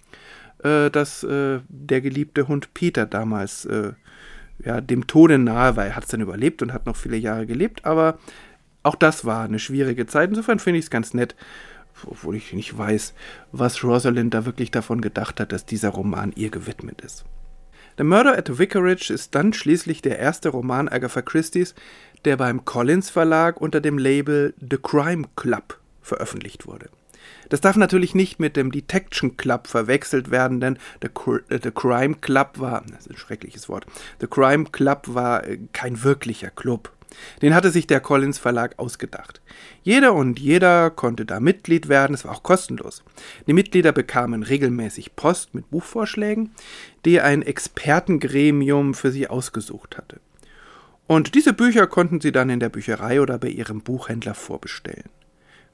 äh, 0.62 0.90
dass 0.90 1.24
äh, 1.24 1.60
der 1.68 2.00
geliebte 2.00 2.48
Hund 2.48 2.74
Peter 2.74 3.06
damals 3.06 3.64
äh, 3.64 3.92
ja, 4.64 4.80
dem 4.80 5.06
Tode 5.06 5.38
nahe 5.38 5.76
war. 5.76 5.86
Er 5.86 5.96
hat 5.96 6.04
es 6.04 6.10
dann 6.10 6.20
überlebt 6.20 6.62
und 6.62 6.72
hat 6.72 6.86
noch 6.86 6.96
viele 6.96 7.16
Jahre 7.16 7.46
gelebt, 7.46 7.84
aber 7.84 8.18
auch 8.84 8.94
das 8.94 9.24
war 9.24 9.44
eine 9.44 9.58
schwierige 9.58 10.06
Zeit. 10.06 10.28
Insofern 10.28 10.60
finde 10.60 10.78
ich 10.78 10.86
es 10.86 10.90
ganz 10.90 11.14
nett, 11.14 11.34
obwohl 12.06 12.36
ich 12.36 12.52
nicht 12.52 12.76
weiß, 12.76 13.14
was 13.50 13.82
Rosalind 13.82 14.32
da 14.32 14.46
wirklich 14.46 14.70
davon 14.70 15.00
gedacht 15.00 15.40
hat, 15.40 15.50
dass 15.50 15.66
dieser 15.66 15.88
Roman 15.88 16.32
ihr 16.36 16.50
gewidmet 16.50 17.00
ist. 17.00 17.24
The 17.96 18.04
Murder 18.04 18.36
at 18.36 18.48
the 18.48 18.58
Vicarage 18.58 19.12
ist 19.12 19.34
dann 19.34 19.52
schließlich 19.52 20.02
der 20.02 20.18
erste 20.18 20.48
Roman 20.48 20.88
Agatha 20.88 21.22
Christie's, 21.22 21.74
der 22.24 22.36
beim 22.36 22.64
Collins 22.64 23.10
Verlag 23.10 23.60
unter 23.60 23.80
dem 23.80 23.98
Label 23.98 24.54
The 24.60 24.78
Crime 24.78 25.26
Club 25.36 25.78
veröffentlicht 26.02 26.66
wurde. 26.66 26.90
Das 27.48 27.60
darf 27.60 27.76
natürlich 27.76 28.14
nicht 28.14 28.40
mit 28.40 28.56
dem 28.56 28.72
Detection 28.72 29.36
Club 29.36 29.66
verwechselt 29.66 30.30
werden, 30.30 30.60
denn 30.60 30.78
The, 31.02 31.08
äh, 31.48 31.60
The 31.62 31.70
Crime 31.70 32.16
Club 32.16 32.58
war, 32.58 32.82
das 32.90 33.06
ist 33.06 33.10
ein 33.10 33.16
schreckliches 33.16 33.68
Wort, 33.68 33.86
The 34.20 34.26
Crime 34.26 34.64
Club 34.66 35.02
war 35.08 35.46
äh, 35.46 35.58
kein 35.72 36.02
wirklicher 36.02 36.50
Club. 36.50 36.90
Den 37.42 37.54
hatte 37.54 37.70
sich 37.70 37.86
der 37.86 38.00
Collins 38.00 38.38
Verlag 38.38 38.78
ausgedacht. 38.78 39.40
Jeder 39.82 40.14
und 40.14 40.38
jeder 40.38 40.90
konnte 40.90 41.24
da 41.24 41.40
Mitglied 41.40 41.88
werden, 41.88 42.14
es 42.14 42.24
war 42.24 42.32
auch 42.32 42.42
kostenlos. 42.42 43.02
Die 43.46 43.52
Mitglieder 43.52 43.92
bekamen 43.92 44.42
regelmäßig 44.42 45.16
Post 45.16 45.54
mit 45.54 45.70
Buchvorschlägen, 45.70 46.52
die 47.04 47.20
ein 47.20 47.42
Expertengremium 47.42 48.94
für 48.94 49.10
sie 49.10 49.28
ausgesucht 49.28 49.96
hatte. 49.96 50.20
Und 51.06 51.34
diese 51.34 51.52
Bücher 51.52 51.86
konnten 51.86 52.20
sie 52.20 52.32
dann 52.32 52.50
in 52.50 52.60
der 52.60 52.70
Bücherei 52.70 53.20
oder 53.20 53.38
bei 53.38 53.48
ihrem 53.48 53.82
Buchhändler 53.82 54.34
vorbestellen. 54.34 55.10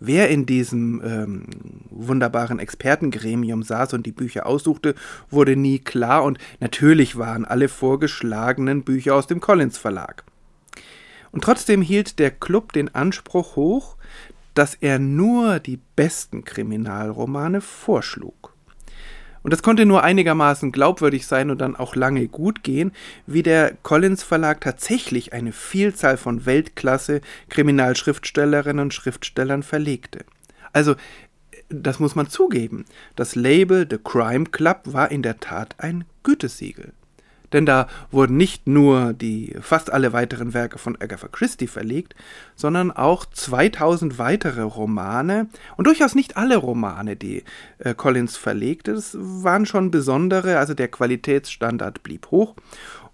Wer 0.03 0.31
in 0.31 0.47
diesem 0.47 1.03
ähm, 1.05 1.45
wunderbaren 1.91 2.59
Expertengremium 2.59 3.63
saß 3.63 3.93
und 3.93 4.07
die 4.07 4.13
Bücher 4.13 4.47
aussuchte, 4.47 4.95
wurde 5.29 5.57
nie 5.57 5.79
klar 5.79 6.25
und 6.25 6.39
natürlich 6.59 7.19
waren 7.19 7.45
alle 7.45 7.69
vorgeschlagenen 7.69 8.83
Bücher 8.83 9.15
aus 9.15 9.27
dem 9.27 9.41
Collins 9.41 9.77
Verlag. 9.77 10.25
Und 11.33 11.45
trotzdem 11.45 11.83
hielt 11.83 12.19
der 12.19 12.31
Club 12.31 12.73
den 12.73 12.95
Anspruch 12.95 13.57
hoch, 13.57 13.97
dass 14.55 14.75
er 14.75 14.99
nur 14.99 15.61
die 15.61 15.79
besten 15.97 16.45
Kriminalromane 16.45 17.61
vorschlug. 17.61 18.55
Und 19.43 19.53
das 19.53 19.63
konnte 19.63 19.87
nur 19.87 20.03
einigermaßen 20.03 20.71
glaubwürdig 20.71 21.27
sein 21.27 21.51
und 21.51 21.61
dann 21.61 21.77
auch 21.77 21.97
lange 21.97 22.29
gut 22.29 22.63
gehen, 22.63 22.93
wie 23.27 23.43
der 23.43 23.75
Collins 23.83 24.23
Verlag 24.23 24.61
tatsächlich 24.61 25.33
eine 25.33 25.53
Vielzahl 25.53 26.19
von 26.19 26.45
Weltklasse 26.45 27.23
Kriminalschriftstellerinnen 27.49 28.83
und 28.83 28.95
Schriftstellern 28.95 29.63
verlegte. 29.63 30.27
Also, 30.73 30.95
das 31.71 32.01
muss 32.01 32.17
man 32.17 32.29
zugeben. 32.29 32.85
Das 33.17 33.35
Label 33.35 33.87
The 33.89 33.99
Crime 33.99 34.45
Club 34.47 34.81
war 34.85 35.11
in 35.11 35.23
der 35.23 35.41
Tat 35.41 35.77
ein 35.79 36.05
Gütesiegel 36.23 36.93
denn 37.53 37.67
da 37.67 37.89
wurden 38.11 38.37
nicht 38.37 38.67
nur 38.67 39.13
die 39.13 39.55
fast 39.61 39.93
alle 39.93 40.13
weiteren 40.13 40.55
Werke 40.55 40.79
von 40.79 40.97
Agatha 41.01 41.29
Christie 41.29 41.67
verlegt, 41.67 42.15
sondern 42.57 42.91
auch 42.91 43.27
2000 43.27 44.19
weitere 44.19 44.63
Romane 44.63 45.49
und 45.77 45.87
durchaus 45.87 46.15
nicht 46.15 46.37
alle 46.37 46.57
Romane, 46.57 47.17
die 47.17 47.45
äh, 47.79 47.95
Collins 47.95 48.37
verlegte. 48.37 48.95
Das 48.95 49.17
waren 49.19 49.67
schon 49.67 49.91
besondere, 49.91 50.59
also 50.59 50.75
der 50.75 50.89
Qualitätsstandard 50.89 52.03
blieb 52.03 52.31
hoch. 52.31 52.55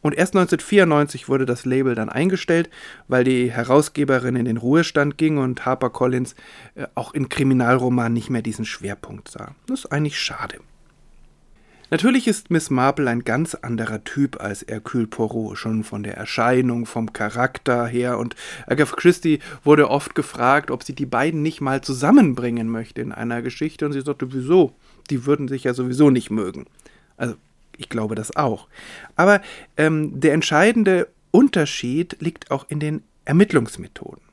Und 0.03 0.15
erst 0.15 0.37
1994 0.37 1.29
wurde 1.29 1.47
das 1.47 1.65
Label 1.65 1.97
dann 1.97 2.09
eingestellt, 2.09 2.71
weil 3.09 3.25
die 3.25 3.51
Herausgeberin 3.51 4.37
in 4.37 4.45
den 4.45 4.57
Ruhestand 4.57 5.19
ging 5.19 5.39
und 5.39 5.67
Harper 5.67 5.91
Collins 5.91 6.37
äh, 6.77 6.87
auch 6.95 7.13
in 7.13 7.29
Kriminalromanen 7.29 8.13
nicht 8.13 8.31
mehr 8.31 8.43
diesen 8.43 8.65
Schwerpunkt 8.65 9.29
sah. 9.29 9.57
Das 9.67 9.81
ist 9.81 9.93
eigentlich 9.93 10.21
schade. 10.21 10.61
Natürlich 11.89 12.27
ist 12.27 12.51
Miss 12.51 12.69
Marple 12.69 13.09
ein 13.09 13.23
ganz 13.23 13.55
anderer 13.55 14.03
Typ 14.03 14.41
als 14.41 14.65
Hercule 14.67 15.07
Poirot, 15.07 15.57
schon 15.57 15.85
von 15.85 16.03
der 16.03 16.17
Erscheinung, 16.17 16.85
vom 16.85 17.13
Charakter 17.13 17.87
her. 17.87 18.19
Und 18.19 18.35
Agatha 18.67 18.97
Christie 18.97 19.39
wurde 19.63 19.89
oft 19.89 20.17
gefragt, 20.17 20.73
ob 20.73 20.83
sie 20.83 20.95
die 20.95 21.07
beiden 21.07 21.43
nicht 21.43 21.61
mal 21.61 21.83
zusammenbringen 21.83 22.69
möchte 22.69 23.03
in 23.03 23.13
einer 23.13 23.41
Geschichte. 23.41 23.87
Und 23.87 23.93
sie 23.93 24.01
sagte, 24.01 24.33
wieso? 24.33 24.75
Die 25.11 25.27
würden 25.27 25.47
sich 25.47 25.63
ja 25.63 25.75
sowieso 25.75 26.11
nicht 26.11 26.31
mögen. 26.31 26.67
Also, 27.17 27.37
ich 27.77 27.89
glaube 27.89 28.17
das 28.17 28.35
auch. 28.35 28.67
Aber 29.15 29.41
ähm, 29.77 30.19
der 30.19 30.33
entscheidende 30.33 31.07
Unterschied 31.31 32.17
liegt 32.19 32.51
auch 32.51 32.67
in 32.69 32.81
den 32.81 33.05
Ermittlungsmethoden. 33.27 34.26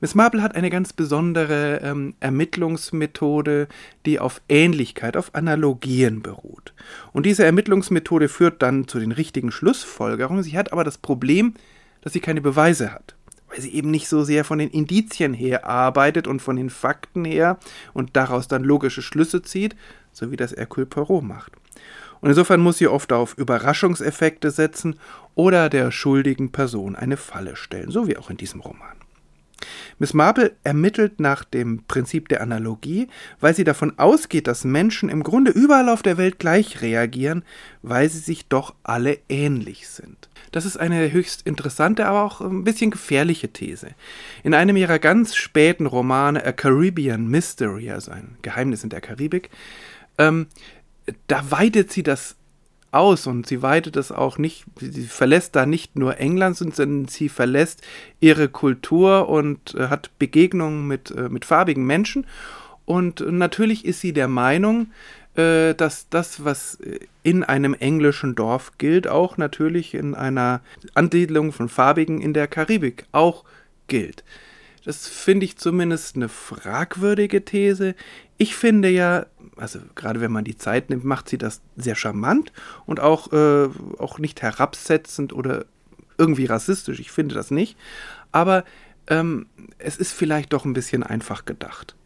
Miss 0.00 0.14
Marple 0.14 0.42
hat 0.42 0.54
eine 0.54 0.70
ganz 0.70 0.92
besondere 0.92 1.80
ähm, 1.82 2.14
Ermittlungsmethode, 2.20 3.68
die 4.04 4.18
auf 4.18 4.42
Ähnlichkeit, 4.48 5.16
auf 5.16 5.34
Analogien 5.34 6.22
beruht. 6.22 6.74
Und 7.12 7.26
diese 7.26 7.44
Ermittlungsmethode 7.44 8.28
führt 8.28 8.62
dann 8.62 8.88
zu 8.88 8.98
den 8.98 9.12
richtigen 9.12 9.50
Schlussfolgerungen. 9.50 10.42
Sie 10.42 10.56
hat 10.56 10.72
aber 10.72 10.84
das 10.84 10.98
Problem, 10.98 11.54
dass 12.02 12.12
sie 12.12 12.20
keine 12.20 12.40
Beweise 12.40 12.92
hat 12.92 13.16
weil 13.48 13.60
sie 13.60 13.74
eben 13.74 13.90
nicht 13.90 14.08
so 14.08 14.24
sehr 14.24 14.44
von 14.44 14.58
den 14.58 14.70
Indizien 14.70 15.32
her 15.32 15.66
arbeitet 15.66 16.26
und 16.26 16.40
von 16.40 16.56
den 16.56 16.70
Fakten 16.70 17.24
her 17.24 17.58
und 17.92 18.16
daraus 18.16 18.48
dann 18.48 18.64
logische 18.64 19.02
Schlüsse 19.02 19.42
zieht, 19.42 19.76
so 20.12 20.30
wie 20.30 20.36
das 20.36 20.52
Hercule 20.52 20.86
Poirot 20.86 21.24
macht. 21.24 21.52
Und 22.20 22.30
insofern 22.30 22.60
muss 22.60 22.78
sie 22.78 22.88
oft 22.88 23.12
auf 23.12 23.36
Überraschungseffekte 23.38 24.50
setzen 24.50 24.98
oder 25.34 25.68
der 25.68 25.90
schuldigen 25.90 26.50
Person 26.50 26.96
eine 26.96 27.16
Falle 27.16 27.56
stellen, 27.56 27.90
so 27.90 28.08
wie 28.08 28.16
auch 28.16 28.30
in 28.30 28.36
diesem 28.36 28.60
Roman. 28.60 28.96
Miss 29.98 30.14
Marple 30.14 30.52
ermittelt 30.64 31.20
nach 31.20 31.44
dem 31.44 31.84
Prinzip 31.88 32.28
der 32.28 32.40
Analogie, 32.40 33.08
weil 33.40 33.54
sie 33.54 33.64
davon 33.64 33.98
ausgeht, 33.98 34.46
dass 34.46 34.64
Menschen 34.64 35.08
im 35.08 35.22
Grunde 35.22 35.50
überall 35.50 35.88
auf 35.88 36.02
der 36.02 36.16
Welt 36.18 36.38
gleich 36.38 36.82
reagieren, 36.82 37.44
weil 37.82 38.08
sie 38.08 38.18
sich 38.18 38.46
doch 38.48 38.74
alle 38.82 39.18
ähnlich 39.28 39.88
sind. 39.88 40.28
Das 40.52 40.64
ist 40.64 40.76
eine 40.76 41.12
höchst 41.12 41.42
interessante, 41.46 42.06
aber 42.06 42.22
auch 42.22 42.40
ein 42.40 42.64
bisschen 42.64 42.90
gefährliche 42.90 43.48
These. 43.48 43.88
In 44.42 44.54
einem 44.54 44.76
ihrer 44.76 44.98
ganz 44.98 45.34
späten 45.34 45.86
Romane, 45.86 46.44
A 46.44 46.52
Caribbean 46.52 47.28
Mystery, 47.28 47.90
also 47.90 48.12
ein 48.12 48.36
Geheimnis 48.42 48.84
in 48.84 48.90
der 48.90 49.00
Karibik, 49.00 49.50
ähm, 50.18 50.46
da 51.26 51.50
weitet 51.50 51.92
sie 51.92 52.02
das 52.02 52.35
aus 52.96 53.26
und 53.26 53.46
sie 53.46 53.62
weitet 53.62 53.96
es 53.96 54.12
auch 54.12 54.38
nicht, 54.38 54.64
sie 54.80 55.04
verlässt 55.04 55.56
da 55.56 55.66
nicht 55.66 55.96
nur 55.96 56.18
England, 56.18 56.56
sondern 56.56 57.06
sie 57.08 57.28
verlässt 57.28 57.82
ihre 58.20 58.48
Kultur 58.48 59.28
und 59.28 59.74
äh, 59.74 59.88
hat 59.88 60.10
Begegnungen 60.18 60.86
mit, 60.86 61.10
äh, 61.10 61.28
mit 61.28 61.44
farbigen 61.44 61.84
Menschen. 61.84 62.26
Und 62.84 63.20
natürlich 63.20 63.84
ist 63.84 64.00
sie 64.00 64.12
der 64.12 64.28
Meinung, 64.28 64.88
äh, 65.34 65.74
dass 65.74 66.08
das, 66.08 66.44
was 66.44 66.78
in 67.22 67.42
einem 67.44 67.74
englischen 67.74 68.34
Dorf 68.34 68.78
gilt, 68.78 69.08
auch 69.08 69.36
natürlich 69.36 69.94
in 69.94 70.14
einer 70.14 70.60
Ansiedlung 70.94 71.52
von 71.52 71.68
Farbigen 71.68 72.20
in 72.20 72.32
der 72.32 72.46
Karibik 72.46 73.06
auch 73.12 73.44
gilt. 73.88 74.24
Das 74.86 75.08
finde 75.08 75.44
ich 75.44 75.56
zumindest 75.56 76.14
eine 76.14 76.28
fragwürdige 76.28 77.44
These. 77.44 77.96
Ich 78.38 78.54
finde 78.54 78.88
ja, 78.88 79.26
also 79.56 79.78
gerade 79.94 80.20
wenn 80.20 80.32
man 80.32 80.44
die 80.44 80.56
Zeit 80.56 80.90
nimmt, 80.90 81.04
macht 81.04 81.28
sie 81.28 81.38
das 81.38 81.60
sehr 81.76 81.94
charmant 81.94 82.52
und 82.84 83.00
auch, 83.00 83.32
äh, 83.32 83.68
auch 83.98 84.18
nicht 84.18 84.42
herabsetzend 84.42 85.32
oder 85.32 85.64
irgendwie 86.18 86.46
rassistisch. 86.46 87.00
Ich 87.00 87.10
finde 87.10 87.34
das 87.34 87.50
nicht. 87.50 87.76
Aber 88.32 88.64
ähm, 89.08 89.46
es 89.78 89.96
ist 89.96 90.12
vielleicht 90.12 90.52
doch 90.52 90.64
ein 90.64 90.72
bisschen 90.72 91.02
einfach 91.02 91.44
gedacht. 91.44 91.96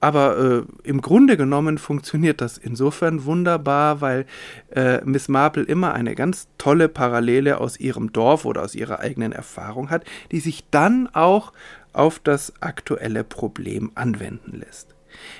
Aber 0.00 0.38
äh, 0.38 0.86
im 0.86 1.00
Grunde 1.00 1.38
genommen 1.38 1.78
funktioniert 1.78 2.42
das 2.42 2.58
insofern 2.58 3.24
wunderbar, 3.24 4.02
weil 4.02 4.26
äh, 4.70 5.00
Miss 5.04 5.28
Marple 5.28 5.62
immer 5.62 5.94
eine 5.94 6.14
ganz 6.14 6.48
tolle 6.58 6.90
Parallele 6.90 7.58
aus 7.58 7.80
ihrem 7.80 8.12
Dorf 8.12 8.44
oder 8.44 8.62
aus 8.62 8.74
ihrer 8.74 9.00
eigenen 9.00 9.32
Erfahrung 9.32 9.88
hat, 9.88 10.04
die 10.30 10.40
sich 10.40 10.64
dann 10.70 11.08
auch 11.14 11.54
auf 11.94 12.18
das 12.18 12.52
aktuelle 12.60 13.24
Problem 13.24 13.92
anwenden 13.94 14.58
lässt. 14.58 14.93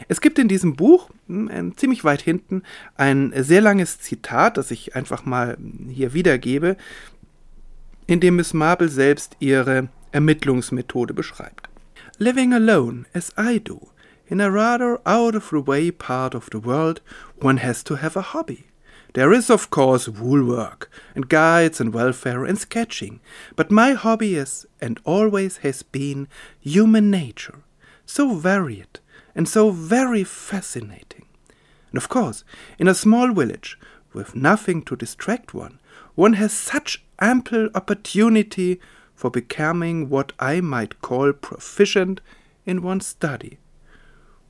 Es 0.08 0.20
gibt 0.20 0.38
in 0.38 0.48
diesem 0.48 0.76
Buch, 0.76 1.10
hm, 1.26 1.76
ziemlich 1.76 2.04
weit 2.04 2.22
hinten, 2.22 2.62
ein 2.96 3.32
sehr 3.36 3.60
langes 3.60 4.00
Zitat, 4.00 4.56
das 4.56 4.70
ich 4.70 4.96
einfach 4.96 5.24
mal 5.24 5.56
hier 5.88 6.12
wiedergebe, 6.12 6.76
in 8.06 8.20
dem 8.20 8.36
Miss 8.36 8.52
Marple 8.52 8.88
selbst 8.88 9.36
ihre 9.40 9.88
Ermittlungsmethode 10.12 11.14
beschreibt. 11.14 11.68
Living 12.18 12.52
alone, 12.52 13.06
as 13.12 13.32
I 13.38 13.58
do, 13.58 13.88
in 14.26 14.40
a 14.40 14.48
rather 14.48 15.00
out 15.04 15.34
of 15.34 15.50
the 15.50 15.66
way 15.66 15.90
part 15.90 16.34
of 16.34 16.48
the 16.52 16.64
world, 16.64 17.02
one 17.40 17.60
has 17.62 17.82
to 17.84 17.96
have 17.96 18.16
a 18.16 18.32
hobby. 18.32 18.64
There 19.14 19.32
is, 19.32 19.48
of 19.48 19.70
course, 19.70 20.08
woolwork, 20.08 20.90
and 21.14 21.28
guides, 21.28 21.80
and 21.80 21.94
welfare, 21.94 22.44
and 22.44 22.58
sketching, 22.58 23.20
but 23.54 23.70
my 23.70 23.92
hobby 23.92 24.34
is, 24.34 24.66
and 24.80 25.00
always 25.04 25.58
has 25.58 25.82
been, 25.82 26.26
human 26.60 27.10
nature, 27.10 27.60
so 28.06 28.34
varied 28.34 29.00
and 29.34 29.48
so 29.48 29.70
very 29.70 30.24
fascinating. 30.24 31.26
And 31.90 31.96
of 31.96 32.08
course, 32.08 32.44
in 32.78 32.88
a 32.88 32.94
small 32.94 33.32
village, 33.32 33.78
with 34.12 34.34
nothing 34.34 34.82
to 34.82 34.96
distract 34.96 35.54
one, 35.54 35.78
one 36.14 36.34
has 36.34 36.52
such 36.52 37.04
ample 37.20 37.68
opportunity 37.74 38.80
for 39.14 39.30
becoming 39.30 40.08
what 40.08 40.32
I 40.38 40.60
might 40.60 41.00
call 41.00 41.32
proficient 41.32 42.20
in 42.64 42.82
one's 42.82 43.06
study. 43.06 43.58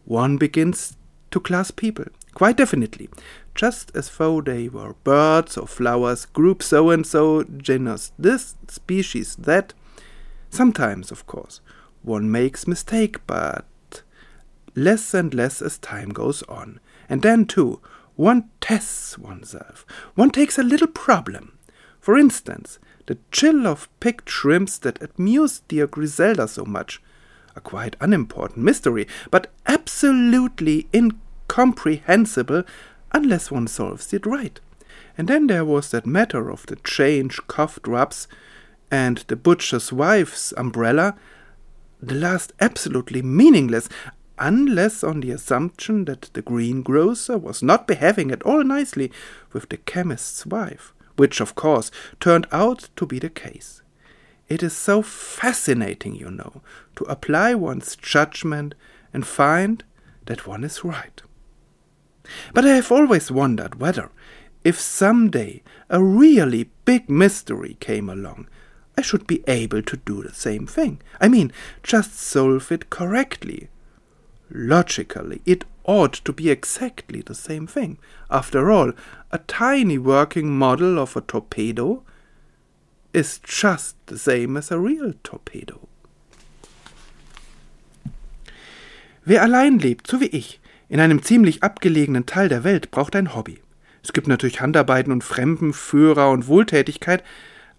one 0.05 0.37
begins 0.37 0.97
to 1.31 1.41
class 1.41 1.71
people. 1.71 2.05
Quite 2.35 2.57
definitely. 2.57 3.09
Just 3.55 3.91
as 3.95 4.11
though 4.17 4.41
they 4.41 4.69
were 4.69 4.95
birds 5.05 5.57
or 5.57 5.67
flowers, 5.67 6.27
group 6.27 6.63
so 6.63 6.91
and 6.91 7.07
so, 7.07 7.45
genus 7.45 8.13
this, 8.19 8.57
species 8.69 9.37
that. 9.37 9.73
Sometimes, 10.51 11.11
of 11.11 11.27
course, 11.27 11.61
one 12.03 12.31
makes 12.31 12.69
mistake, 12.69 13.27
but 13.27 13.65
less 14.75 15.15
and 15.15 15.33
less 15.35 15.63
as 15.63 15.79
time 15.79 16.11
goes 16.11 16.43
on. 16.45 16.81
And 17.09 17.23
then, 17.23 17.47
too, 17.47 17.81
one 18.17 18.51
tests 18.61 19.19
oneself. 19.19 19.85
One 20.15 20.31
takes 20.31 20.59
a 20.59 20.63
little 20.63 20.87
problem. 20.87 21.59
For 22.01 22.17
instance, 22.17 22.79
the 23.07 23.19
chill 23.31 23.67
of 23.67 23.89
picked 24.01 24.29
shrimps 24.29 24.79
that 24.79 24.99
amused 25.03 25.67
dear 25.69 25.87
Griselda 25.87 26.49
so 26.49 26.65
much. 26.65 27.03
A 27.57 27.61
quite 27.61 27.97
unimportant 28.01 28.59
mystery, 28.59 29.07
but 29.31 29.53
absolutely 29.67 30.89
incomprehensible 30.93 32.65
unless 33.13 33.51
one 33.51 33.67
solves 33.67 34.13
it 34.13 34.27
right. 34.27 34.59
And 35.17 35.29
then 35.29 35.47
there 35.47 35.65
was 35.65 35.91
that 35.91 36.07
matter 36.07 36.51
of 36.51 36.67
the 36.67 36.77
change 36.77 37.39
cough 37.47 37.81
drops 37.83 38.27
and 38.91 39.19
the 39.29 39.37
butcher's 39.37 39.93
wife's 39.93 40.53
umbrella, 40.57 41.17
the 42.01 42.15
last 42.15 42.53
absolutely 42.61 43.23
meaningless, 43.23 43.89
unless 44.39 45.05
on 45.05 45.21
the 45.21 45.31
assumption 45.31 46.05
that 46.07 46.31
the 46.33 46.43
greengrocer 46.43 47.39
was 47.39 47.63
not 47.63 47.87
behaving 47.87 48.31
at 48.31 48.43
all 48.43 48.65
nicely 48.65 49.11
with 49.53 49.69
the 49.69 49.77
chemist's 49.77 50.45
wife, 50.47 50.93
which 51.17 51.41
of 51.41 51.55
course 51.55 51.91
turned 52.21 52.47
out 52.51 52.89
to 52.97 53.07
be 53.07 53.19
the 53.19 53.31
case. 53.31 53.83
It 54.49 54.63
is 54.63 54.77
so 54.77 55.03
fascinating, 55.03 56.17
you 56.17 56.31
know, 56.31 56.63
to 56.97 57.05
apply 57.05 57.55
one's 57.55 57.97
judgment 57.97 58.75
and 59.13 59.27
find 59.27 59.83
that 60.27 60.47
one 60.47 60.65
is 60.65 60.85
right. 60.85 61.23
But 62.53 62.65
I 62.65 62.75
have 62.75 62.91
always 62.93 63.31
wondered 63.31 63.81
whether, 63.81 64.11
if 64.63 64.81
some 64.81 65.31
day 65.31 65.63
a 65.89 66.03
really 66.03 66.71
big 66.85 67.09
mystery 67.09 67.77
came 67.81 68.09
along, 68.09 68.49
I 68.97 69.03
should 69.03 69.27
be 69.27 69.43
able 69.47 69.83
to 69.83 69.97
do 69.97 70.23
the 70.23 70.33
same 70.33 70.67
thing. 70.67 71.01
I 71.21 71.29
mean, 71.29 71.53
just 71.83 72.15
solve 72.15 72.71
it 72.73 72.91
correctly. 72.91 73.69
Logically, 74.51 75.41
it 75.45 75.65
ought 75.85 76.25
to 76.25 76.33
be 76.33 76.51
exactly 76.51 77.23
the 77.23 77.35
same 77.35 77.67
thing. 77.67 77.99
After 78.31 78.71
all, 78.71 78.93
a 79.31 79.39
tiny 79.39 79.99
working 79.99 80.57
model 80.57 80.99
of 80.99 81.17
a 81.17 81.21
torpedo 81.21 82.03
is 83.13 83.41
just 83.43 83.97
the 84.07 84.19
same 84.19 84.57
as 84.57 84.71
a 84.71 84.79
real 84.79 85.15
torpedo. 85.23 85.89
Wer 89.25 89.43
allein 89.43 89.79
lebt, 89.79 90.07
so 90.07 90.21
wie 90.21 90.27
ich, 90.27 90.61
in 90.89 91.01
einem 91.01 91.23
ziemlich 91.23 91.63
abgelegenen 91.63 92.27
Teil 92.27 92.49
der 92.49 92.65
Welt, 92.65 92.91
braucht 92.91 93.17
ein 93.17 93.35
Hobby. 93.35 93.59
Es 94.03 94.13
gibt 94.13 94.29
natürlich 94.29 94.61
Handarbeiten 94.61 95.13
und 95.13 95.25
Fremdenführer 95.25 96.31
und 96.31 96.47
Wohltätigkeit, 96.47 97.25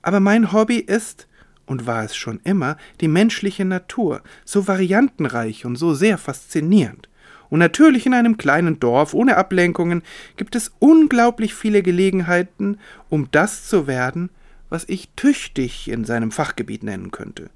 aber 0.01 0.19
mein 0.19 0.51
Hobby 0.51 0.77
ist, 0.77 1.27
und 1.65 1.87
war 1.87 2.03
es 2.03 2.15
schon 2.15 2.39
immer, 2.43 2.77
die 3.01 3.07
menschliche 3.07 3.65
Natur, 3.65 4.21
so 4.43 4.67
variantenreich 4.67 5.65
und 5.65 5.75
so 5.75 5.93
sehr 5.93 6.17
faszinierend. 6.17 7.09
Und 7.49 7.59
natürlich 7.59 8.05
in 8.05 8.13
einem 8.13 8.37
kleinen 8.37 8.79
Dorf 8.79 9.13
ohne 9.13 9.37
Ablenkungen 9.37 10.03
gibt 10.37 10.55
es 10.55 10.71
unglaublich 10.79 11.53
viele 11.53 11.83
Gelegenheiten, 11.83 12.79
um 13.09 13.29
das 13.31 13.67
zu 13.67 13.87
werden, 13.87 14.29
was 14.69 14.85
ich 14.89 15.09
tüchtig 15.15 15.87
in 15.89 16.05
seinem 16.05 16.31
Fachgebiet 16.31 16.83
nennen 16.83 17.11
könnte. 17.11 17.49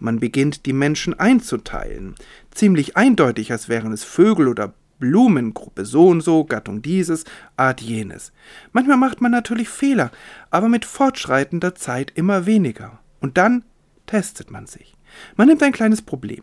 Man 0.00 0.20
beginnt 0.20 0.66
die 0.66 0.72
Menschen 0.72 1.18
einzuteilen, 1.18 2.14
ziemlich 2.50 2.96
eindeutig, 2.96 3.50
als 3.50 3.68
wären 3.68 3.92
es 3.92 4.04
Vögel 4.04 4.48
oder 4.48 4.74
Blumen, 4.98 5.54
Gruppe 5.54 5.84
so 5.84 6.08
und 6.08 6.20
so, 6.20 6.44
Gattung 6.44 6.82
dieses, 6.82 7.24
Art 7.56 7.80
jenes. 7.80 8.32
Manchmal 8.72 8.96
macht 8.96 9.20
man 9.20 9.30
natürlich 9.30 9.68
Fehler, 9.68 10.10
aber 10.50 10.68
mit 10.68 10.84
fortschreitender 10.84 11.74
Zeit 11.74 12.12
immer 12.14 12.46
weniger. 12.46 12.98
Und 13.20 13.38
dann 13.38 13.64
testet 14.06 14.50
man 14.50 14.66
sich. 14.66 14.94
Man 15.36 15.48
nimmt 15.48 15.62
ein 15.62 15.72
kleines 15.72 16.02
Problem. 16.02 16.42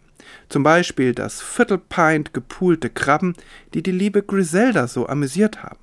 Zum 0.49 0.63
Beispiel 0.63 1.13
das 1.13 1.41
Viertelpint 1.41 2.33
gepoolte 2.33 2.89
Krabben, 2.89 3.35
die 3.73 3.83
die 3.83 3.91
liebe 3.91 4.23
Griselda 4.23 4.87
so 4.87 5.07
amüsiert 5.07 5.63
haben. 5.63 5.79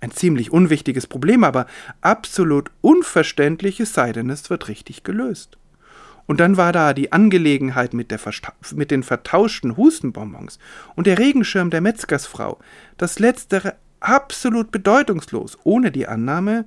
Ein 0.00 0.10
ziemlich 0.10 0.50
unwichtiges 0.50 1.06
Problem, 1.06 1.44
aber 1.44 1.66
absolut 2.00 2.70
unverständlich, 2.80 3.80
es 3.80 3.92
sei 3.92 4.12
denn, 4.12 4.30
es 4.30 4.48
wird 4.48 4.68
richtig 4.68 5.04
gelöst. 5.04 5.58
Und 6.26 6.40
dann 6.40 6.56
war 6.56 6.72
da 6.72 6.94
die 6.94 7.12
Angelegenheit 7.12 7.92
mit, 7.92 8.14
mit 8.74 8.90
den 8.90 9.02
vertauschten 9.02 9.76
Hustenbonbons 9.76 10.58
und 10.94 11.06
der 11.06 11.18
Regenschirm 11.18 11.70
der 11.70 11.80
Metzgersfrau. 11.80 12.58
Das 12.96 13.18
letztere 13.18 13.74
absolut 13.98 14.70
bedeutungslos, 14.70 15.58
ohne 15.64 15.90
die 15.90 16.06
Annahme, 16.06 16.66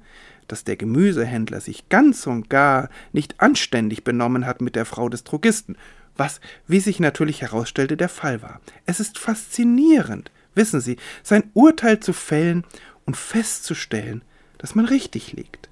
dass 0.53 0.63
der 0.63 0.75
Gemüsehändler 0.77 1.61
sich 1.61 1.89
ganz 1.89 2.27
und 2.27 2.47
gar 2.47 2.89
nicht 3.11 3.41
anständig 3.41 4.03
benommen 4.03 4.45
hat 4.45 4.61
mit 4.61 4.75
der 4.75 4.85
Frau 4.85 5.09
des 5.09 5.23
Drogisten, 5.23 5.75
was, 6.15 6.41
wie 6.67 6.79
sich 6.79 6.99
natürlich 6.99 7.41
herausstellte, 7.41 7.97
der 7.97 8.07
Fall 8.07 8.43
war. 8.43 8.61
Es 8.85 8.99
ist 8.99 9.17
faszinierend, 9.17 10.29
wissen 10.53 10.79
Sie, 10.79 10.97
sein 11.23 11.49
Urteil 11.55 11.99
zu 12.01 12.13
fällen 12.13 12.65
und 13.07 13.17
festzustellen, 13.17 14.21
dass 14.59 14.75
man 14.75 14.85
richtig 14.85 15.33
liegt. 15.33 15.69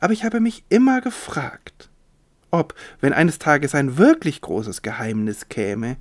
Aber 0.00 0.12
ich 0.12 0.24
habe 0.24 0.40
mich 0.40 0.64
immer 0.68 1.00
gefragt, 1.00 1.88
ob, 2.50 2.74
wenn 3.00 3.12
eines 3.12 3.38
Tages 3.38 3.72
ein 3.76 3.98
wirklich 3.98 4.40
großes 4.40 4.82
Geheimnis 4.82 5.48
käme, 5.48 5.96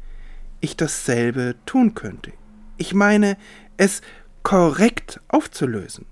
ich 0.59 0.75
dasselbe 0.75 1.53
tun 1.67 1.93
könnte. 1.93 2.33
Ich 2.77 2.95
meine, 2.95 3.37
es 3.77 4.01
korrekt 4.41 5.21
aufzulösen. 5.27 6.07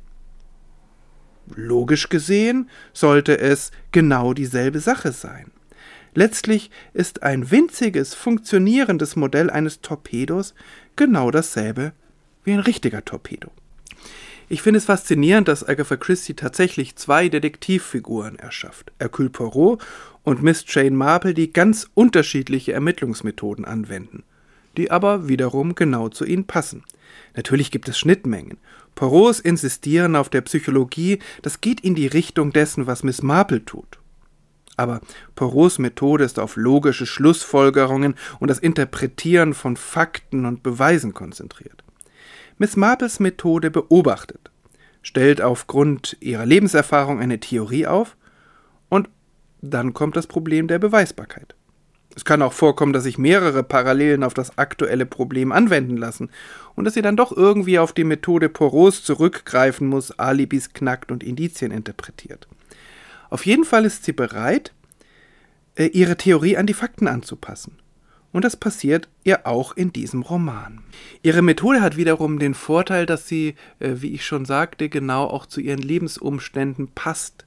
Logisch 1.55 2.09
gesehen 2.09 2.69
sollte 2.93 3.39
es 3.39 3.71
genau 3.91 4.33
dieselbe 4.33 4.79
Sache 4.79 5.11
sein. 5.11 5.51
Letztlich 6.13 6.71
ist 6.93 7.23
ein 7.23 7.51
winziges, 7.51 8.15
funktionierendes 8.15 9.15
Modell 9.15 9.49
eines 9.49 9.81
Torpedos 9.81 10.53
genau 10.95 11.31
dasselbe 11.31 11.93
wie 12.43 12.53
ein 12.53 12.59
richtiger 12.59 13.05
Torpedo. 13.05 13.51
Ich 14.51 14.63
finde 14.63 14.79
es 14.79 14.85
faszinierend, 14.85 15.47
dass 15.47 15.67
Agatha 15.67 15.95
Christie 15.95 16.33
tatsächlich 16.33 16.95
zwei 16.95 17.29
Detektivfiguren 17.29 18.39
erschafft. 18.39 18.91
Hercule 18.99 19.29
Poirot 19.29 19.79
und 20.23 20.41
Miss 20.41 20.65
Jane 20.67 20.97
Marple, 20.97 21.35
die 21.35 21.53
ganz 21.53 21.87
unterschiedliche 21.93 22.73
Ermittlungsmethoden 22.73 23.63
anwenden, 23.63 24.23
die 24.75 24.89
aber 24.89 25.27
wiederum 25.27 25.75
genau 25.75 26.09
zu 26.09 26.25
ihnen 26.25 26.45
passen. 26.45 26.83
Natürlich 27.35 27.69
gibt 27.69 27.87
es 27.89 27.99
Schnittmengen. 27.99 28.57
Poirots 28.95 29.39
Insistieren 29.39 30.15
auf 30.15 30.29
der 30.29 30.41
Psychologie, 30.41 31.19
das 31.41 31.61
geht 31.61 31.81
in 31.81 31.95
die 31.95 32.07
Richtung 32.07 32.51
dessen, 32.51 32.87
was 32.87 33.03
Miss 33.03 33.21
Marple 33.21 33.63
tut. 33.63 33.99
Aber 34.75 35.01
Poirots 35.35 35.77
Methode 35.77 36.23
ist 36.23 36.39
auf 36.39 36.55
logische 36.55 37.05
Schlussfolgerungen 37.05 38.15
und 38.39 38.49
das 38.49 38.59
Interpretieren 38.59 39.53
von 39.53 39.75
Fakten 39.75 40.45
und 40.45 40.63
Beweisen 40.63 41.13
konzentriert. 41.13 41.83
Miss 42.57 42.75
Marples 42.75 43.19
Methode 43.19 43.71
beobachtet, 43.71 44.51
stellt 45.01 45.41
aufgrund 45.41 46.17
ihrer 46.19 46.45
Lebenserfahrung 46.45 47.19
eine 47.19 47.39
Theorie 47.39 47.87
auf 47.87 48.15
und 48.89 49.09
dann 49.61 49.93
kommt 49.93 50.15
das 50.15 50.27
Problem 50.27 50.67
der 50.67 50.79
Beweisbarkeit. 50.79 51.55
Es 52.15 52.25
kann 52.25 52.41
auch 52.41 52.53
vorkommen, 52.53 52.91
dass 52.91 53.03
sich 53.03 53.17
mehrere 53.17 53.63
Parallelen 53.63 54.23
auf 54.23 54.33
das 54.33 54.57
aktuelle 54.57 55.05
Problem 55.05 55.51
anwenden 55.51 55.95
lassen 55.95 56.29
und 56.75 56.85
dass 56.85 56.95
sie 56.95 57.01
dann 57.01 57.15
doch 57.15 57.31
irgendwie 57.31 57.79
auf 57.79 57.93
die 57.93 58.03
Methode 58.03 58.49
Poros 58.49 59.03
zurückgreifen 59.03 59.87
muss, 59.87 60.11
Alibis 60.17 60.73
knackt 60.73 61.11
und 61.11 61.23
Indizien 61.23 61.71
interpretiert. 61.71 62.47
Auf 63.29 63.45
jeden 63.45 63.63
Fall 63.63 63.85
ist 63.85 64.05
sie 64.05 64.13
bereit, 64.13 64.73
äh, 65.75 65.85
ihre 65.85 66.17
Theorie 66.17 66.57
an 66.57 66.65
die 66.65 66.73
Fakten 66.73 67.07
anzupassen. 67.07 67.77
Und 68.31 68.45
das 68.45 68.55
passiert 68.55 69.07
ihr 69.23 69.47
auch 69.47 69.75
in 69.75 69.91
diesem 69.91 70.21
Roman. 70.21 70.81
Ihre 71.23 71.41
Methode 71.41 71.81
hat 71.81 71.97
wiederum 71.97 72.37
den 72.37 72.53
Vorteil, 72.53 73.05
dass 73.05 73.27
sie, 73.27 73.55
äh, 73.79 73.93
wie 73.95 74.13
ich 74.13 74.25
schon 74.25 74.45
sagte, 74.45 74.89
genau 74.89 75.25
auch 75.25 75.45
zu 75.45 75.61
ihren 75.61 75.81
Lebensumständen 75.81 76.89
passt. 76.89 77.45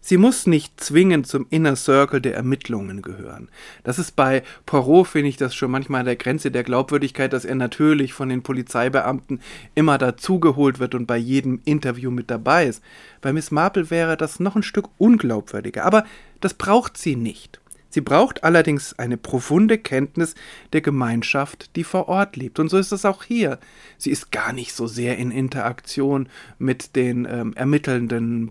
Sie 0.00 0.16
muss 0.16 0.46
nicht 0.46 0.80
zwingend 0.80 1.26
zum 1.26 1.46
Inner 1.50 1.76
Circle 1.76 2.20
der 2.20 2.34
Ermittlungen 2.34 3.00
gehören. 3.00 3.48
Das 3.84 3.98
ist 3.98 4.16
bei 4.16 4.42
Poirot, 4.66 5.08
finde 5.08 5.28
ich 5.28 5.36
das 5.36 5.54
schon 5.54 5.70
manchmal 5.70 6.00
an 6.00 6.06
der 6.06 6.16
Grenze 6.16 6.50
der 6.50 6.62
Glaubwürdigkeit, 6.62 7.32
dass 7.32 7.44
er 7.44 7.54
natürlich 7.54 8.12
von 8.12 8.28
den 8.28 8.42
Polizeibeamten 8.42 9.40
immer 9.74 9.96
dazugeholt 9.96 10.78
wird 10.78 10.94
und 10.94 11.06
bei 11.06 11.16
jedem 11.16 11.60
Interview 11.64 12.10
mit 12.10 12.30
dabei 12.30 12.66
ist. 12.66 12.82
Bei 13.20 13.32
Miss 13.32 13.50
Marple 13.50 13.90
wäre 13.90 14.16
das 14.16 14.40
noch 14.40 14.56
ein 14.56 14.62
Stück 14.62 14.88
unglaubwürdiger, 14.98 15.84
aber 15.84 16.04
das 16.40 16.54
braucht 16.54 16.98
sie 16.98 17.16
nicht. 17.16 17.60
Sie 17.94 18.00
braucht 18.00 18.42
allerdings 18.42 18.98
eine 18.98 19.16
profunde 19.16 19.78
Kenntnis 19.78 20.34
der 20.72 20.80
Gemeinschaft, 20.80 21.76
die 21.76 21.84
vor 21.84 22.08
Ort 22.08 22.34
lebt. 22.34 22.58
Und 22.58 22.68
so 22.68 22.76
ist 22.76 22.90
es 22.90 23.04
auch 23.04 23.22
hier. 23.22 23.60
Sie 23.98 24.10
ist 24.10 24.32
gar 24.32 24.52
nicht 24.52 24.74
so 24.74 24.88
sehr 24.88 25.16
in 25.16 25.30
Interaktion 25.30 26.28
mit 26.58 26.96
den 26.96 27.24
ähm, 27.30 27.52
ermittelnden 27.54 28.50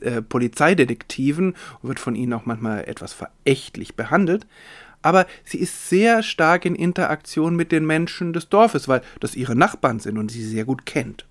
äh, 0.00 0.22
Polizeidetektiven 0.22 1.54
und 1.82 1.88
wird 1.88 2.00
von 2.00 2.14
ihnen 2.14 2.32
auch 2.32 2.46
manchmal 2.46 2.84
etwas 2.84 3.12
verächtlich 3.12 3.94
behandelt. 3.94 4.46
aber 5.02 5.26
sie 5.44 5.58
ist 5.58 5.88
sehr 5.88 6.22
stark 6.24 6.64
in 6.64 6.74
Interaktion 6.74 7.54
mit 7.54 7.70
den 7.70 7.86
Menschen 7.86 8.32
des 8.32 8.48
Dorfes, 8.48 8.88
weil 8.88 9.02
das 9.20 9.36
ihre 9.36 9.54
Nachbarn 9.54 10.00
sind 10.00 10.18
und 10.18 10.30
sie 10.30 10.42
sehr 10.42 10.64
gut 10.64 10.84
kennt. 10.84 11.26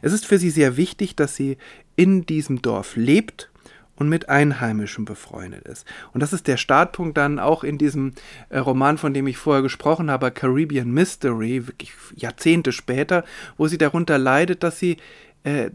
Es 0.00 0.12
ist 0.12 0.26
für 0.26 0.38
sie 0.38 0.50
sehr 0.50 0.76
wichtig, 0.76 1.16
dass 1.16 1.36
sie 1.36 1.58
in 1.96 2.24
diesem 2.24 2.62
Dorf 2.62 2.96
lebt 2.96 3.50
und 3.96 4.08
mit 4.08 4.30
Einheimischen 4.30 5.04
befreundet 5.04 5.68
ist. 5.68 5.86
Und 6.14 6.20
das 6.22 6.32
ist 6.32 6.46
der 6.46 6.56
Startpunkt 6.56 7.18
dann 7.18 7.38
auch 7.38 7.62
in 7.62 7.76
diesem 7.76 8.14
äh, 8.48 8.58
Roman, 8.58 8.96
von 8.96 9.12
dem 9.12 9.26
ich 9.26 9.36
vorher 9.36 9.62
gesprochen 9.62 10.10
habe, 10.10 10.30
Caribbean 10.30 10.90
Mystery, 10.90 11.66
wirklich 11.66 11.92
Jahrzehnte 12.16 12.72
später, 12.72 13.24
wo 13.58 13.68
sie 13.68 13.76
darunter 13.76 14.16
leidet, 14.16 14.62
dass 14.62 14.78
sie, 14.78 14.96
äh, 15.44 15.70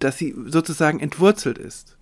dass 0.00 0.18
sie 0.18 0.34
sozusagen 0.46 1.00
entwurzelt 1.00 1.58
ist 1.58 1.96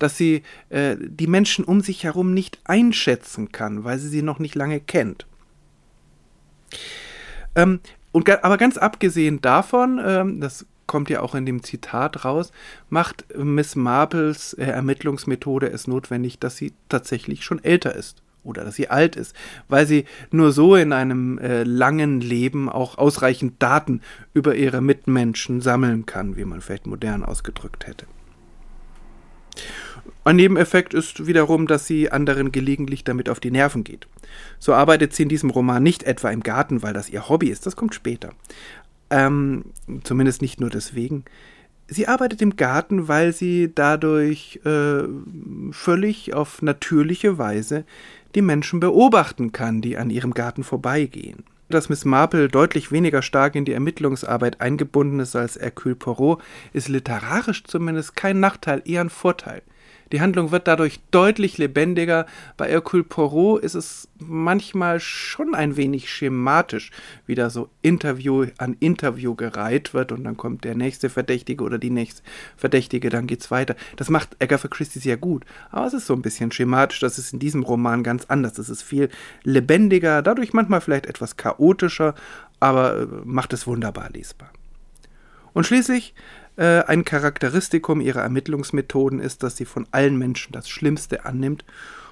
dass 0.00 0.16
sie 0.16 0.42
äh, 0.70 0.96
die 0.98 1.28
Menschen 1.28 1.64
um 1.64 1.80
sich 1.80 2.02
herum 2.02 2.34
nicht 2.34 2.58
einschätzen 2.64 3.52
kann, 3.52 3.84
weil 3.84 3.98
sie 3.98 4.08
sie 4.08 4.22
noch 4.22 4.38
nicht 4.40 4.56
lange 4.56 4.80
kennt. 4.80 5.26
Ähm, 7.54 7.80
und, 8.10 8.28
aber 8.42 8.56
ganz 8.56 8.76
abgesehen 8.76 9.40
davon, 9.40 10.00
ähm, 10.04 10.40
das 10.40 10.66
kommt 10.86 11.10
ja 11.10 11.20
auch 11.20 11.36
in 11.36 11.46
dem 11.46 11.62
Zitat 11.62 12.24
raus, 12.24 12.50
macht 12.88 13.26
Miss 13.36 13.76
Marples 13.76 14.54
äh, 14.54 14.64
Ermittlungsmethode 14.64 15.68
es 15.68 15.86
notwendig, 15.86 16.40
dass 16.40 16.56
sie 16.56 16.72
tatsächlich 16.88 17.44
schon 17.44 17.62
älter 17.62 17.94
ist 17.94 18.22
oder 18.42 18.64
dass 18.64 18.74
sie 18.74 18.88
alt 18.88 19.16
ist, 19.16 19.34
weil 19.68 19.86
sie 19.86 20.04
nur 20.30 20.52
so 20.52 20.76
in 20.76 20.92
einem 20.92 21.38
äh, 21.38 21.62
langen 21.62 22.20
Leben 22.20 22.68
auch 22.68 22.98
ausreichend 22.98 23.62
Daten 23.62 24.00
über 24.34 24.54
ihre 24.54 24.80
Mitmenschen 24.80 25.60
sammeln 25.60 26.06
kann, 26.06 26.36
wie 26.36 26.44
man 26.44 26.60
vielleicht 26.60 26.86
modern 26.86 27.24
ausgedrückt 27.24 27.86
hätte. 27.86 28.06
Ein 30.24 30.36
Nebeneffekt 30.36 30.94
ist 30.94 31.26
wiederum, 31.26 31.66
dass 31.66 31.86
sie 31.86 32.10
anderen 32.10 32.52
gelegentlich 32.52 33.04
damit 33.04 33.28
auf 33.28 33.40
die 33.40 33.50
Nerven 33.50 33.84
geht. 33.84 34.06
So 34.58 34.74
arbeitet 34.74 35.14
sie 35.14 35.24
in 35.24 35.28
diesem 35.28 35.50
Roman 35.50 35.82
nicht 35.82 36.02
etwa 36.02 36.30
im 36.30 36.42
Garten, 36.42 36.82
weil 36.82 36.92
das 36.92 37.08
ihr 37.08 37.28
Hobby 37.28 37.48
ist, 37.48 37.66
das 37.66 37.76
kommt 37.76 37.94
später. 37.94 38.30
Ähm, 39.10 39.64
zumindest 40.04 40.42
nicht 40.42 40.60
nur 40.60 40.70
deswegen. 40.70 41.24
Sie 41.88 42.06
arbeitet 42.06 42.40
im 42.40 42.54
Garten, 42.54 43.08
weil 43.08 43.32
sie 43.32 43.72
dadurch 43.74 44.60
äh, 44.64 45.02
völlig 45.72 46.34
auf 46.34 46.62
natürliche 46.62 47.36
Weise 47.38 47.84
die 48.34 48.42
Menschen 48.42 48.80
beobachten 48.80 49.52
kann, 49.52 49.80
die 49.80 49.96
an 49.96 50.10
ihrem 50.10 50.34
Garten 50.34 50.64
vorbeigehen. 50.64 51.44
Dass 51.68 51.88
Miss 51.88 52.04
Marple 52.04 52.48
deutlich 52.48 52.90
weniger 52.90 53.22
stark 53.22 53.54
in 53.54 53.64
die 53.64 53.72
Ermittlungsarbeit 53.72 54.60
eingebunden 54.60 55.20
ist 55.20 55.36
als 55.36 55.56
Hercule 55.56 55.94
Poirot, 55.94 56.42
ist 56.72 56.88
literarisch 56.88 57.62
zumindest 57.64 58.16
kein 58.16 58.40
Nachteil, 58.40 58.82
eher 58.84 59.02
ein 59.02 59.10
Vorteil. 59.10 59.62
Die 60.12 60.20
Handlung 60.20 60.50
wird 60.50 60.66
dadurch 60.66 61.00
deutlich 61.10 61.56
lebendiger. 61.58 62.26
Bei 62.56 62.68
Hercule 62.68 63.04
Poirot 63.04 63.62
ist 63.62 63.74
es 63.74 64.08
manchmal 64.18 64.98
schon 64.98 65.54
ein 65.54 65.76
wenig 65.76 66.10
schematisch, 66.10 66.90
wie 67.26 67.36
da 67.36 67.48
so 67.48 67.68
Interview 67.82 68.46
an 68.58 68.76
Interview 68.80 69.34
gereiht 69.34 69.94
wird 69.94 70.10
und 70.12 70.24
dann 70.24 70.36
kommt 70.36 70.64
der 70.64 70.74
nächste 70.74 71.10
Verdächtige 71.10 71.62
oder 71.62 71.78
die 71.78 71.90
nächste 71.90 72.22
Verdächtige, 72.56 73.08
dann 73.08 73.26
geht's 73.26 73.50
weiter. 73.50 73.76
Das 73.96 74.10
macht 74.10 74.36
Agatha 74.42 74.68
Christie 74.68 74.98
sehr 74.98 75.16
gut. 75.16 75.44
Aber 75.70 75.86
es 75.86 75.94
ist 75.94 76.06
so 76.06 76.14
ein 76.14 76.22
bisschen 76.22 76.50
schematisch. 76.50 77.00
Das 77.00 77.18
ist 77.18 77.32
in 77.32 77.38
diesem 77.38 77.62
Roman 77.62 78.02
ganz 78.02 78.24
anders. 78.26 78.58
Es 78.58 78.68
ist 78.68 78.82
viel 78.82 79.10
lebendiger, 79.44 80.22
dadurch 80.22 80.52
manchmal 80.52 80.80
vielleicht 80.80 81.06
etwas 81.06 81.36
chaotischer, 81.36 82.14
aber 82.58 83.02
äh, 83.02 83.06
macht 83.24 83.52
es 83.52 83.66
wunderbar 83.66 84.10
lesbar. 84.10 84.50
Und 85.52 85.66
schließlich 85.66 86.14
äh, 86.60 86.84
ein 86.86 87.06
Charakteristikum 87.06 88.02
ihrer 88.02 88.20
Ermittlungsmethoden 88.20 89.18
ist, 89.18 89.42
dass 89.42 89.56
sie 89.56 89.64
von 89.64 89.86
allen 89.92 90.18
Menschen 90.18 90.52
das 90.52 90.68
Schlimmste 90.68 91.24
annimmt 91.24 91.64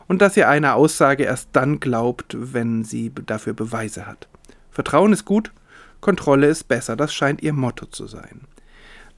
und 0.07 0.23
dass 0.23 0.35
sie 0.35 0.45
einer 0.45 0.75
Aussage 0.75 1.25
erst 1.25 1.51
dann 1.53 1.81
glaubt, 1.81 2.35
wenn 2.39 2.83
sie 2.83 3.13
dafür 3.27 3.53
Beweise 3.53 4.07
hat. 4.07 4.27
Vertrauen 4.71 5.13
ist 5.13 5.27
gut, 5.27 5.53
Kontrolle 6.01 6.47
ist 6.47 6.67
besser, 6.67 6.97
das 6.97 7.13
scheint 7.13 7.43
ihr 7.43 7.53
Motto 7.53 7.85
zu 7.87 8.07
sein. 8.07 8.41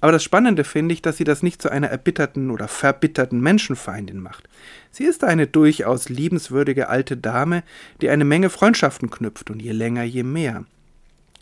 Aber 0.01 0.11
das 0.11 0.25
Spannende 0.25 0.64
finde 0.64 0.95
ich, 0.95 1.03
dass 1.03 1.19
sie 1.19 1.25
das 1.25 1.45
nicht 1.45 1.62
zu 1.62 1.71
einer 1.71 1.88
erbitterten 1.88 2.51
oder 2.51 2.66
verbitterten 2.66 3.40
Menschenfeindin 3.40 4.19
macht. 4.19 4.49
Sie 4.90 5.05
ist 5.05 5.23
eine 5.23 5.47
durchaus 5.47 6.09
liebenswürdige 6.09 6.88
alte 6.88 7.16
Dame, 7.16 7.62
die 8.01 8.09
eine 8.09 8.25
Menge 8.25 8.51
Freundschaften 8.51 9.11
knüpft 9.11 9.51
und 9.51 9.61
je 9.61 9.73
länger, 9.73 10.03
je 10.03 10.25
mehr. 10.25 10.64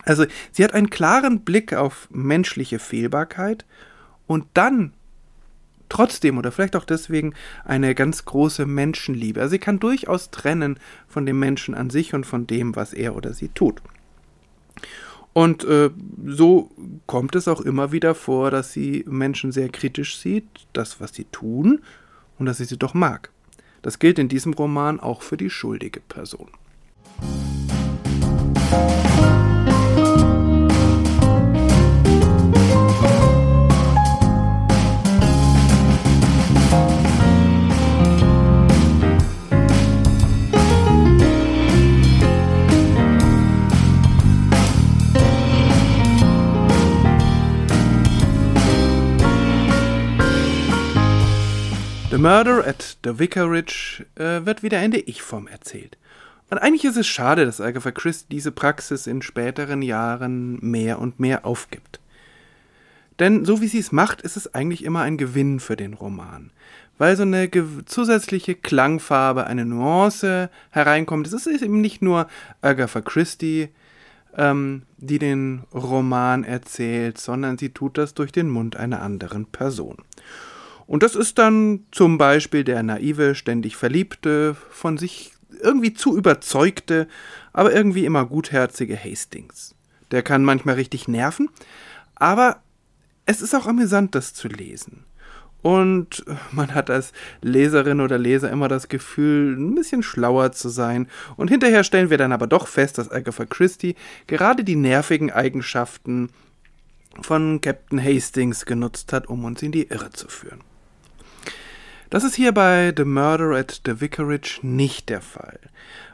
Also 0.09 0.25
sie 0.53 0.65
hat 0.65 0.73
einen 0.73 0.89
klaren 0.89 1.41
Blick 1.41 1.75
auf 1.75 2.09
menschliche 2.11 2.79
Fehlbarkeit 2.79 3.67
und 4.27 4.47
dann 4.55 4.95
trotzdem 5.91 6.39
oder 6.39 6.51
vielleicht 6.51 6.77
auch 6.77 6.87
deswegen 6.87 7.35
eine 7.65 7.95
ganz 7.95 8.25
große 8.25 8.65
Menschenliebe. 8.65 9.41
Also 9.41 9.53
sie 9.53 9.59
kann 9.59 9.81
durchaus 9.81 10.31
trennen 10.31 10.81
von 11.09 11.27
dem 11.27 11.39
Menschen 11.39 11.75
an 11.75 11.91
sich 11.91 12.15
und 12.15 12.25
von 12.25 12.47
dem, 12.47 12.75
was 12.75 12.95
er 12.95 13.17
oder 13.17 13.35
sie 13.35 13.49
tut. 13.49 13.83
Und 15.35 15.65
äh, 15.65 15.91
so 16.27 16.71
kommt 17.07 17.37
es 17.37 17.47
auch 17.47 17.61
immer 17.61 17.93
wieder 17.93 18.15
vor, 18.15 18.51
dass 18.51 18.73
sie 18.73 19.05
Menschen 19.07 19.53
sehr 19.53 19.69
kritisch 19.69 20.17
sieht, 20.17 20.47
das, 20.73 21.03
was 21.03 21.15
sie 21.15 21.25
tun, 21.25 21.83
und 22.39 22.47
dass 22.47 22.57
sie 22.59 22.65
sie 22.65 22.79
doch 22.79 22.95
mag. 22.95 23.31
Das 23.83 23.99
gilt 23.99 24.19
in 24.19 24.29
diesem 24.29 24.55
Roman 24.55 25.01
auch 25.01 25.21
für 25.21 25.37
die 25.37 25.51
schuldige 25.51 26.01
Person. 26.01 26.49
The 52.19 52.23
Murder 52.23 52.67
at 52.67 52.99
the 53.05 53.17
Vicarage 53.21 54.05
äh, 54.17 54.45
wird 54.45 54.65
wieder 54.65 54.83
in 54.83 54.91
der 54.91 55.07
Ich-Form 55.07 55.47
erzählt. 55.47 55.97
Und 56.51 56.59
eigentlich 56.59 56.85
ist 56.85 56.97
es 56.97 57.07
schade, 57.07 57.47
dass 57.47 57.61
Agatha 57.61 57.93
Christie 57.93 58.27
diese 58.29 58.51
Praxis 58.51 59.07
in 59.07 59.23
späteren 59.23 59.83
Jahren 59.83 60.59
mehr 60.61 60.99
und 60.99 61.21
mehr 61.21 61.47
aufgibt. 61.47 62.01
Denn 63.21 63.45
so 63.45 63.61
wie 63.61 63.69
sie 63.69 63.79
es 63.79 63.93
macht, 63.93 64.21
ist 64.23 64.37
es 64.37 64.53
eigentlich 64.53 64.83
immer 64.83 65.03
ein 65.03 65.17
Gewinn 65.17 65.61
für 65.61 65.77
den 65.77 65.95
Roman. 65.95 66.51
Weil 66.99 67.15
so 67.15 67.23
eine 67.23 67.49
zusätzliche 67.87 68.57
Klangfarbe, 68.57 69.47
eine 69.47 69.65
Nuance 69.65 70.51
hereinkommt. 70.71 71.29
Es 71.29 71.47
ist 71.47 71.63
eben 71.63 71.81
nicht 71.81 72.03
nur 72.03 72.27
Agatha 72.63 73.01
Christie, 73.01 73.69
ähm, 74.37 74.83
die 74.97 75.21
den 75.21 75.63
Roman 75.73 76.43
erzählt, 76.43 77.19
sondern 77.19 77.59
sie 77.59 77.69
tut 77.69 77.97
das 77.97 78.15
durch 78.15 78.33
den 78.33 78.51
Mund 78.51 78.75
einer 78.75 79.03
anderen 79.03 79.47
Person. 79.47 79.99
Und 80.89 81.03
das 81.03 81.15
ist 81.15 81.37
dann 81.37 81.85
zum 81.93 82.17
Beispiel 82.17 82.65
der 82.65 82.83
naive, 82.83 83.35
ständig 83.35 83.77
Verliebte, 83.77 84.57
von 84.71 84.97
sich 84.97 85.33
irgendwie 85.63 85.93
zu 85.93 86.17
überzeugte, 86.17 87.09
aber 87.53 87.75
irgendwie 87.75 88.07
immer 88.07 88.25
gutherzige 88.25 88.97
Hastings. 88.97 89.75
Der 90.11 90.23
kann 90.23 90.45
manchmal 90.45 90.77
richtig 90.77 91.07
nerven, 91.07 91.51
aber 92.15 92.63
es 93.27 93.43
ist 93.43 93.55
auch 93.55 93.67
amüsant, 93.67 94.15
das 94.15 94.33
zu 94.33 94.49
lesen. 94.49 95.05
Und 95.61 96.25
man 96.53 96.75
hat 96.75 96.89
als 96.89 97.13
Leserin 97.43 98.01
oder 98.01 98.17
Leser 98.17 98.51
immer 98.51 98.69
das 98.69 98.89
Gefühl, 98.89 99.59
ein 99.59 99.75
bisschen 99.75 100.03
schlauer 100.03 100.53
zu 100.53 100.71
sein. 100.71 101.07
Und 101.37 101.49
hinterher 101.49 101.85
stellen 101.85 102.09
wir 102.09 102.17
dann 102.17 102.33
aber 102.33 102.47
doch 102.47 102.67
fest, 102.67 102.97
dass 102.97 103.11
Agatha 103.11 103.45
Christie 103.45 103.95
gerade 104.27 104.65
die 104.65 104.77
nervigen 104.77 105.31
Eigenschaften 105.31 106.31
von 107.21 107.61
Captain 107.61 108.03
Hastings 108.03 108.65
genutzt 108.65 109.13
hat, 109.13 109.27
um 109.27 109.45
uns 109.45 109.61
in 109.61 109.73
die 109.73 109.89
Irre 109.89 110.09
zu 110.11 110.29
führen. 110.29 110.61
Das 112.11 112.25
ist 112.25 112.37
hier 112.37 112.53
bei 112.53 112.95
The 112.97 113.05
Murder 113.05 113.51
at 113.57 113.83
the 113.85 114.01
Vicarage 114.01 114.61
nicht 114.63 115.11
der 115.11 115.21
Fall. 115.21 115.59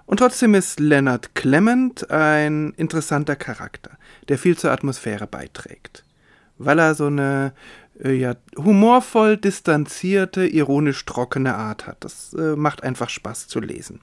Und 0.06 0.18
trotzdem 0.18 0.54
ist 0.54 0.80
Leonard 0.80 1.36
Clement 1.36 2.10
ein 2.10 2.74
interessanter 2.76 3.36
Charakter, 3.36 3.92
der 4.28 4.38
viel 4.38 4.58
zur 4.58 4.72
Atmosphäre 4.72 5.28
beiträgt. 5.28 6.04
Weil 6.58 6.80
er 6.80 6.96
so 6.96 7.06
eine 7.06 7.52
äh, 8.02 8.12
ja, 8.12 8.34
humorvoll 8.56 9.36
distanzierte, 9.36 10.46
ironisch 10.46 11.04
trockene 11.04 11.54
Art 11.54 11.86
hat. 11.86 11.98
Das 12.00 12.34
äh, 12.34 12.56
macht 12.56 12.82
einfach 12.82 13.08
Spaß 13.08 13.46
zu 13.46 13.60
lesen. 13.60 14.00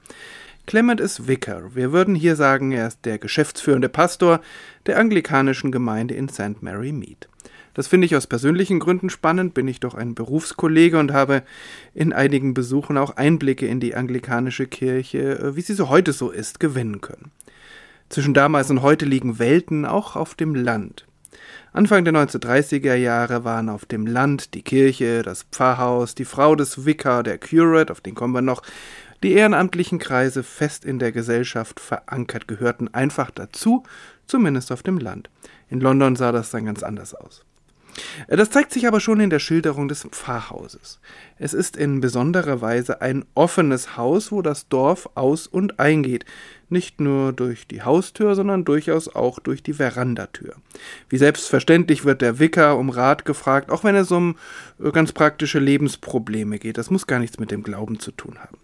Clement 0.68 1.02
ist 1.02 1.28
Vicar. 1.28 1.76
Wir 1.76 1.92
würden 1.92 2.16
hier 2.16 2.38
sagen, 2.38 2.72
er 2.72 2.88
ist 2.88 3.00
der 3.04 3.18
geschäftsführende 3.18 3.90
Pastor 3.90 4.40
der 4.86 4.98
anglikanischen 4.98 5.72
Gemeinde 5.72 6.14
in 6.14 6.30
St. 6.30 6.62
Mary 6.62 6.94
Mead. 6.94 7.28
Das 7.74 7.88
finde 7.88 8.06
ich 8.06 8.16
aus 8.16 8.28
persönlichen 8.28 8.80
Gründen 8.80 9.10
spannend, 9.10 9.54
bin 9.54 9.68
ich 9.68 9.80
doch 9.80 9.96
ein 9.96 10.14
Berufskollege 10.14 11.00
und 11.00 11.14
habe 11.14 11.44
in 11.94 12.12
einigen 12.12 12.54
Besuchen 12.54 12.98
auch 12.98 13.16
Einblicke 13.16 13.66
in 13.66 13.80
die 13.80 13.96
anglikanische 13.96 14.68
Kirche, 14.68 15.40
äh, 15.40 15.56
wie 15.56 15.62
sie 15.62 15.74
so 15.74 15.90
heute 15.90 16.14
so 16.14 16.30
ist, 16.32 16.60
gewinnen 16.60 17.02
können. 17.02 17.32
Zwischen 18.10 18.34
damals 18.34 18.70
und 18.70 18.82
heute 18.82 19.06
liegen 19.06 19.40
Welten 19.40 19.86
auch 19.86 20.18
auf 20.18 20.36
dem 20.36 20.54
Land. 20.54 21.06
Anfang 21.72 22.04
der 22.04 22.14
1930er 22.14 22.96
Jahre 22.96 23.46
waren 23.46 23.70
auf 23.70 23.86
dem 23.86 24.06
Land 24.06 24.54
die 24.54 24.62
Kirche, 24.62 25.22
das 25.22 25.44
Pfarrhaus, 25.44 26.16
die 26.16 26.26
Frau 26.26 26.56
des 26.56 26.86
Vicar, 26.86 27.24
der 27.24 27.38
Curate, 27.38 27.94
auf 27.94 28.02
den 28.02 28.16
kommen 28.16 28.34
wir 28.34 28.42
noch, 28.42 28.62
Die 29.24 29.34
ehrenamtlichen 29.34 30.00
Kreise 30.00 30.42
fest 30.42 30.84
in 30.84 30.98
der 30.98 31.12
Gesellschaft 31.12 31.80
verankert 31.80 32.48
gehörten 32.48 32.92
einfach 32.92 33.30
dazu, 33.30 33.84
zumindest 34.26 34.72
auf 34.72 34.82
dem 34.82 34.98
Land. 34.98 35.30
In 35.70 35.80
London 35.80 36.16
sah 36.16 36.32
das 36.32 36.50
dann 36.50 36.66
ganz 36.66 36.82
anders 36.82 37.14
aus. 37.14 37.46
Äh, 38.28 38.38
das 38.38 38.50
zeigt 38.50 38.72
sich 38.72 38.88
aber 38.88 39.00
schon 39.00 39.20
in 39.20 39.30
der 39.30 39.40
Schilderung 39.40 39.88
des 39.88 40.04
Pfarrhauses. 40.04 41.00
Es 41.38 41.54
ist 41.54 41.76
in 41.76 42.02
besonderer 42.02 42.62
Weise 42.62 43.02
ein 43.02 43.26
offenes 43.34 43.98
Haus, 43.98 44.32
wo 44.32 44.42
das 44.42 44.68
Dorf 44.70 45.10
aus 45.16 45.48
und 45.48 45.80
eingeht, 45.80 46.26
nicht 46.70 47.02
nur 47.02 47.34
durch 47.34 47.68
die 47.68 47.82
Haustür, 47.82 48.36
sondern 48.36 48.64
durchaus 48.64 49.14
auch 49.14 49.40
durch 49.40 49.62
die 49.62 49.74
Verandatür. 49.74 50.56
Wie 51.10 51.18
selbstverständlich 51.18 52.06
wird 52.06 52.22
der 52.22 52.40
Wicker 52.40 52.78
um 52.78 52.90
Rat 52.90 53.26
gefragt, 53.26 53.70
auch 53.70 53.84
wenn 53.84 53.96
es 53.96 54.12
um 54.12 54.36
äh, 54.82 54.92
ganz 54.92 55.12
praktische 55.12 55.60
Lebensprobleme 55.60 56.60
geht. 56.60 56.78
Das 56.78 56.90
muss 56.90 57.08
gar 57.08 57.20
nichts 57.20 57.40
mit 57.40 57.52
dem 57.52 57.64
Glauben 57.64 58.00
zu 58.00 58.12
tun 58.12 58.40
haben. 58.40 58.58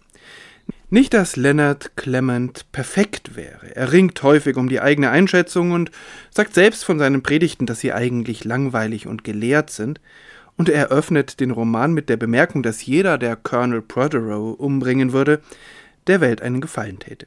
Nicht, 0.90 1.12
dass 1.12 1.36
Leonard 1.36 1.96
Clement 1.96 2.72
perfekt 2.72 3.36
wäre. 3.36 3.76
Er 3.76 3.92
ringt 3.92 4.22
häufig 4.22 4.56
um 4.56 4.70
die 4.70 4.80
eigene 4.80 5.10
Einschätzung 5.10 5.72
und 5.72 5.90
sagt 6.30 6.54
selbst 6.54 6.82
von 6.82 6.98
seinen 6.98 7.22
Predigten, 7.22 7.66
dass 7.66 7.80
sie 7.80 7.92
eigentlich 7.92 8.44
langweilig 8.44 9.06
und 9.06 9.22
gelehrt 9.22 9.68
sind. 9.68 10.00
Und 10.56 10.70
er 10.70 10.88
öffnet 10.88 11.40
den 11.40 11.50
Roman 11.50 11.92
mit 11.92 12.08
der 12.08 12.16
Bemerkung, 12.16 12.62
dass 12.62 12.86
jeder, 12.86 13.18
der 13.18 13.36
Colonel 13.36 13.82
Protheroe 13.82 14.56
umbringen 14.56 15.12
würde, 15.12 15.42
der 16.06 16.22
Welt 16.22 16.40
einen 16.40 16.62
Gefallen 16.62 16.98
täte. 16.98 17.26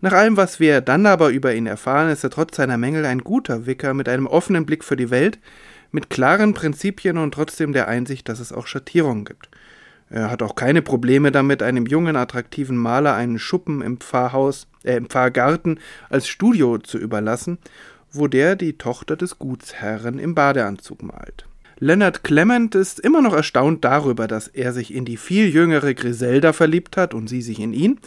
Nach 0.00 0.12
allem, 0.12 0.36
was 0.36 0.60
wir 0.60 0.80
dann 0.80 1.06
aber 1.06 1.30
über 1.30 1.52
ihn 1.52 1.66
erfahren, 1.66 2.08
ist 2.08 2.22
er 2.22 2.30
trotz 2.30 2.56
seiner 2.56 2.78
Mängel 2.78 3.04
ein 3.04 3.24
guter 3.24 3.66
Wicker 3.66 3.94
mit 3.94 4.08
einem 4.08 4.28
offenen 4.28 4.64
Blick 4.64 4.84
für 4.84 4.96
die 4.96 5.10
Welt, 5.10 5.40
mit 5.90 6.08
klaren 6.08 6.54
Prinzipien 6.54 7.18
und 7.18 7.34
trotzdem 7.34 7.72
der 7.72 7.88
Einsicht, 7.88 8.28
dass 8.28 8.38
es 8.38 8.52
auch 8.52 8.68
Schattierungen 8.68 9.24
gibt. 9.24 9.48
Er 10.10 10.30
hat 10.30 10.42
auch 10.42 10.56
keine 10.56 10.82
Probleme 10.82 11.30
damit, 11.30 11.62
einem 11.62 11.86
jungen, 11.86 12.16
attraktiven 12.16 12.76
Maler 12.76 13.14
einen 13.14 13.38
Schuppen 13.38 13.80
im 13.80 13.98
Pfarrhaus, 13.98 14.66
äh, 14.82 14.96
im 14.96 15.06
Pfarrgarten 15.06 15.78
als 16.08 16.28
Studio 16.28 16.78
zu 16.78 16.98
überlassen, 16.98 17.58
wo 18.10 18.26
der 18.26 18.56
die 18.56 18.76
Tochter 18.76 19.16
des 19.16 19.38
Gutsherren 19.38 20.18
im 20.18 20.34
Badeanzug 20.34 21.02
malt. 21.04 21.46
Leonard 21.78 22.24
Clement 22.24 22.74
ist 22.74 23.00
immer 23.00 23.22
noch 23.22 23.32
erstaunt 23.32 23.84
darüber, 23.84 24.26
dass 24.26 24.48
er 24.48 24.72
sich 24.72 24.92
in 24.92 25.04
die 25.04 25.16
viel 25.16 25.48
jüngere 25.48 25.94
Griselda 25.94 26.52
verliebt 26.52 26.96
hat 26.96 27.14
und 27.14 27.28
sie 27.28 27.40
sich 27.40 27.60
in 27.60 27.72
ihn, 27.72 28.00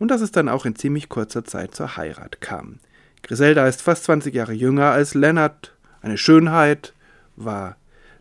und 0.00 0.10
dass 0.10 0.20
es 0.20 0.32
dann 0.32 0.48
auch 0.48 0.66
in 0.66 0.74
ziemlich 0.74 1.08
kurzer 1.08 1.44
Zeit 1.44 1.74
zur 1.74 1.96
Heirat 1.96 2.40
kam. 2.40 2.80
Griselda 3.22 3.66
ist 3.66 3.80
fast 3.80 4.04
20 4.04 4.34
Jahre 4.34 4.52
jünger 4.52 4.90
als 4.90 5.14
Leonard, 5.14 5.72
eine 6.02 6.18
Schönheit, 6.18 6.92
war 7.36 7.76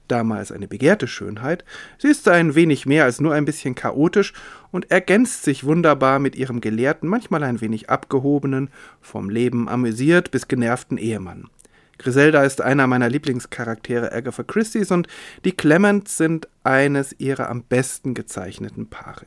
damals 0.08 0.52
eine 0.52 0.68
begehrte 0.68 1.08
Schönheit, 1.08 1.64
sie 1.98 2.10
ist 2.10 2.28
ein 2.28 2.56
wenig 2.56 2.86
mehr 2.86 3.06
als 3.06 3.20
nur 3.20 3.34
ein 3.34 3.46
bisschen 3.46 3.76
chaotisch 3.76 4.34
und 4.72 4.92
ergänzt 4.92 5.44
sich 5.44 5.64
wunderbar 5.64 6.20
mit 6.20 6.36
ihrem 6.36 6.62
gelehrten, 6.62 7.10
manchmal 7.10 7.44
ein 7.44 7.62
wenig 7.62 7.90
abgehobenen, 7.90 8.70
vom 9.02 9.30
Leben 9.30 9.70
amüsiert 9.70 10.32
bis 10.32 10.48
genervten 10.48 10.98
Ehemann. 10.98 11.50
Griselda 11.98 12.44
ist 12.44 12.62
einer 12.62 12.88
meiner 12.88 13.10
Lieblingscharaktere 13.10 14.12
Agatha 14.12 14.44
Christie's 14.44 14.92
und 14.92 15.08
die 15.46 15.52
Clements 15.52 16.18
sind 16.18 16.48
eines 16.64 17.16
ihrer 17.20 17.50
am 17.50 17.64
besten 17.64 18.14
gezeichneten 18.14 18.88
Paare. 18.88 19.26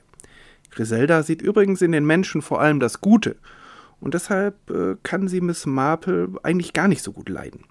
Griselda 0.70 1.22
sieht 1.22 1.40
übrigens 1.40 1.80
in 1.80 1.92
den 1.92 2.04
Menschen 2.04 2.42
vor 2.42 2.60
allem 2.60 2.80
das 2.80 3.00
Gute 3.00 3.36
und 4.00 4.14
deshalb 4.14 4.70
äh, 4.70 4.96
kann 5.02 5.28
sie 5.28 5.40
Miss 5.40 5.64
Marple 5.64 6.28
eigentlich 6.42 6.72
gar 6.72 6.88
nicht 6.88 7.02
so 7.02 7.12
gut 7.12 7.28
leiden. 7.28 7.64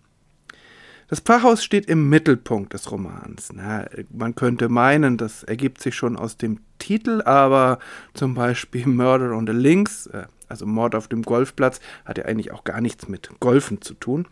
Das 1.07 1.19
Pfarrhaus 1.19 1.63
steht 1.63 1.85
im 1.85 2.09
Mittelpunkt 2.09 2.73
des 2.73 2.91
Romans. 2.91 3.51
Na, 3.53 3.85
man 4.09 4.33
könnte 4.33 4.69
meinen, 4.69 5.17
das 5.17 5.43
ergibt 5.43 5.81
sich 5.81 5.95
schon 5.95 6.17
aus 6.17 6.37
dem 6.37 6.59
Titel, 6.79 7.21
aber 7.23 7.77
zum 8.15 8.33
Beispiel 8.33 8.87
Murder 8.87 9.35
on 9.35 9.45
the 9.45 9.53
Links, 9.53 10.07
äh, 10.07 10.23
also 10.49 10.65
Mord 10.65 10.95
auf 10.95 11.07
dem 11.07 11.21
Golfplatz, 11.21 11.79
hat 12.05 12.17
ja 12.17 12.25
eigentlich 12.25 12.51
auch 12.51 12.63
gar 12.63 12.81
nichts 12.81 13.07
mit 13.07 13.29
Golfen 13.39 13.81
zu 13.81 13.93
tun. 13.93 14.27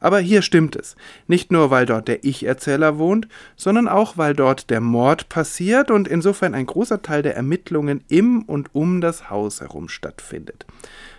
Aber 0.00 0.18
hier 0.18 0.40
stimmt 0.40 0.76
es. 0.76 0.96
Nicht 1.26 1.52
nur, 1.52 1.70
weil 1.70 1.84
dort 1.84 2.08
der 2.08 2.24
Ich-Erzähler 2.24 2.98
wohnt, 2.98 3.28
sondern 3.56 3.88
auch, 3.88 4.16
weil 4.16 4.34
dort 4.34 4.70
der 4.70 4.80
Mord 4.80 5.28
passiert 5.28 5.90
und 5.90 6.08
insofern 6.08 6.54
ein 6.54 6.66
großer 6.66 7.02
Teil 7.02 7.22
der 7.22 7.36
Ermittlungen 7.36 8.02
im 8.08 8.42
und 8.42 8.74
um 8.74 9.00
das 9.02 9.28
Haus 9.28 9.60
herum 9.60 9.88
stattfindet. 9.90 10.66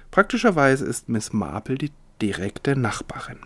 Praktischerweise 0.10 0.86
ist 0.86 1.10
Miss 1.10 1.32
Marple 1.32 1.76
die 1.76 1.92
direkte 2.22 2.76
Nachbarin. 2.76 3.38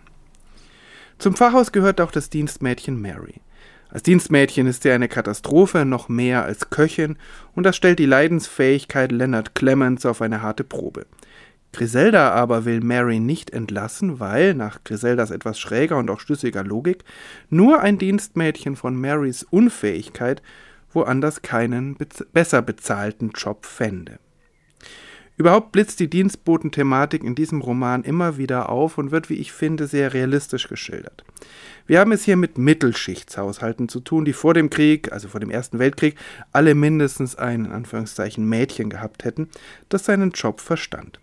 Zum 1.20 1.36
Pfarrhaus 1.36 1.74
gehört 1.74 2.00
auch 2.00 2.12
das 2.12 2.30
Dienstmädchen 2.30 3.00
Mary. 3.00 3.42
Als 3.90 4.04
Dienstmädchen 4.04 4.68
ist 4.68 4.84
sie 4.84 4.92
eine 4.92 5.10
Katastrophe, 5.10 5.84
noch 5.84 6.08
mehr 6.08 6.46
als 6.46 6.70
Köchin, 6.70 7.18
und 7.54 7.64
das 7.64 7.76
stellt 7.76 8.00
die 8.00 8.06
Leidensfähigkeit 8.06 9.12
Leonard 9.12 9.54
Clemens 9.54 10.06
auf 10.06 10.22
eine 10.22 10.42
harte 10.42 10.64
Probe. 10.64 11.06
Griselda 11.74 12.32
aber 12.32 12.64
will 12.64 12.80
Mary 12.80 13.20
nicht 13.20 13.50
entlassen, 13.50 14.22
weil, 14.22 14.54
nach 14.54 14.86
Griseldas 14.86 15.30
etwas 15.30 15.60
schräger 15.60 15.98
und 15.98 16.10
auch 16.10 16.22
schlüssiger 16.22 16.64
Logik, 16.64 17.04
nur 17.50 17.82
ein 17.82 17.98
Dienstmädchen 17.98 18.78
von 18.78 18.96
Marys 18.96 19.44
Unfähigkeit 19.44 20.42
woanders 20.94 21.42
keinen 21.42 21.96
bez 21.96 22.26
besser 22.32 22.62
bezahlten 22.62 23.32
Job 23.36 23.66
fände. 23.66 24.20
Überhaupt 25.40 25.72
blitzt 25.72 26.02
die 26.02 26.10
Dienstboten-Thematik 26.10 27.24
in 27.24 27.34
diesem 27.34 27.62
Roman 27.62 28.04
immer 28.04 28.38
wieder 28.38 28.68
auf 28.68 28.98
und 28.98 29.12
wird, 29.12 29.30
wie 29.30 29.36
ich 29.36 29.54
finde, 29.54 29.88
sehr 29.88 30.14
realistisch 30.14 30.68
geschildert. 30.68 31.24
Wir 31.88 32.02
haben 32.02 32.12
es 32.12 32.26
hier 32.26 32.36
mit 32.36 32.58
Mittelschichtshaushalten 32.58 33.88
zu 33.88 34.02
tun, 34.02 34.26
die 34.26 34.34
vor 34.34 34.54
dem 34.54 34.70
Krieg, 34.70 35.14
also 35.14 35.30
vor 35.30 35.40
dem 35.40 35.50
Ersten 35.50 35.80
Weltkrieg, 35.80 36.18
alle 36.52 36.76
mindestens 36.76 37.38
ein, 37.38 37.64
in 37.64 37.72
Anführungszeichen, 37.72 38.50
Mädchen 38.50 38.90
gehabt 38.90 39.24
hätten, 39.24 39.48
das 39.88 40.04
seinen 40.04 40.32
Job 40.32 40.60
verstand. 40.60 41.22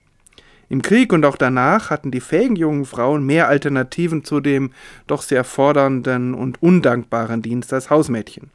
Im 0.71 0.81
Krieg 0.81 1.13
und 1.13 1.27
auch 1.27 1.37
danach 1.37 1.91
hatten 1.91 2.11
die 2.11 2.23
fähigen 2.23 2.57
jungen 2.57 2.87
Frauen 2.87 3.27
mehr 3.27 3.49
Alternativen 3.49 4.25
zu 4.25 4.41
dem 4.41 4.73
doch 5.07 5.21
sehr 5.21 5.45
fordernden 5.45 6.33
und 6.33 6.63
undankbaren 6.63 7.43
Dienst 7.43 7.71
als 7.75 7.91
Hausmädchen 7.91 8.51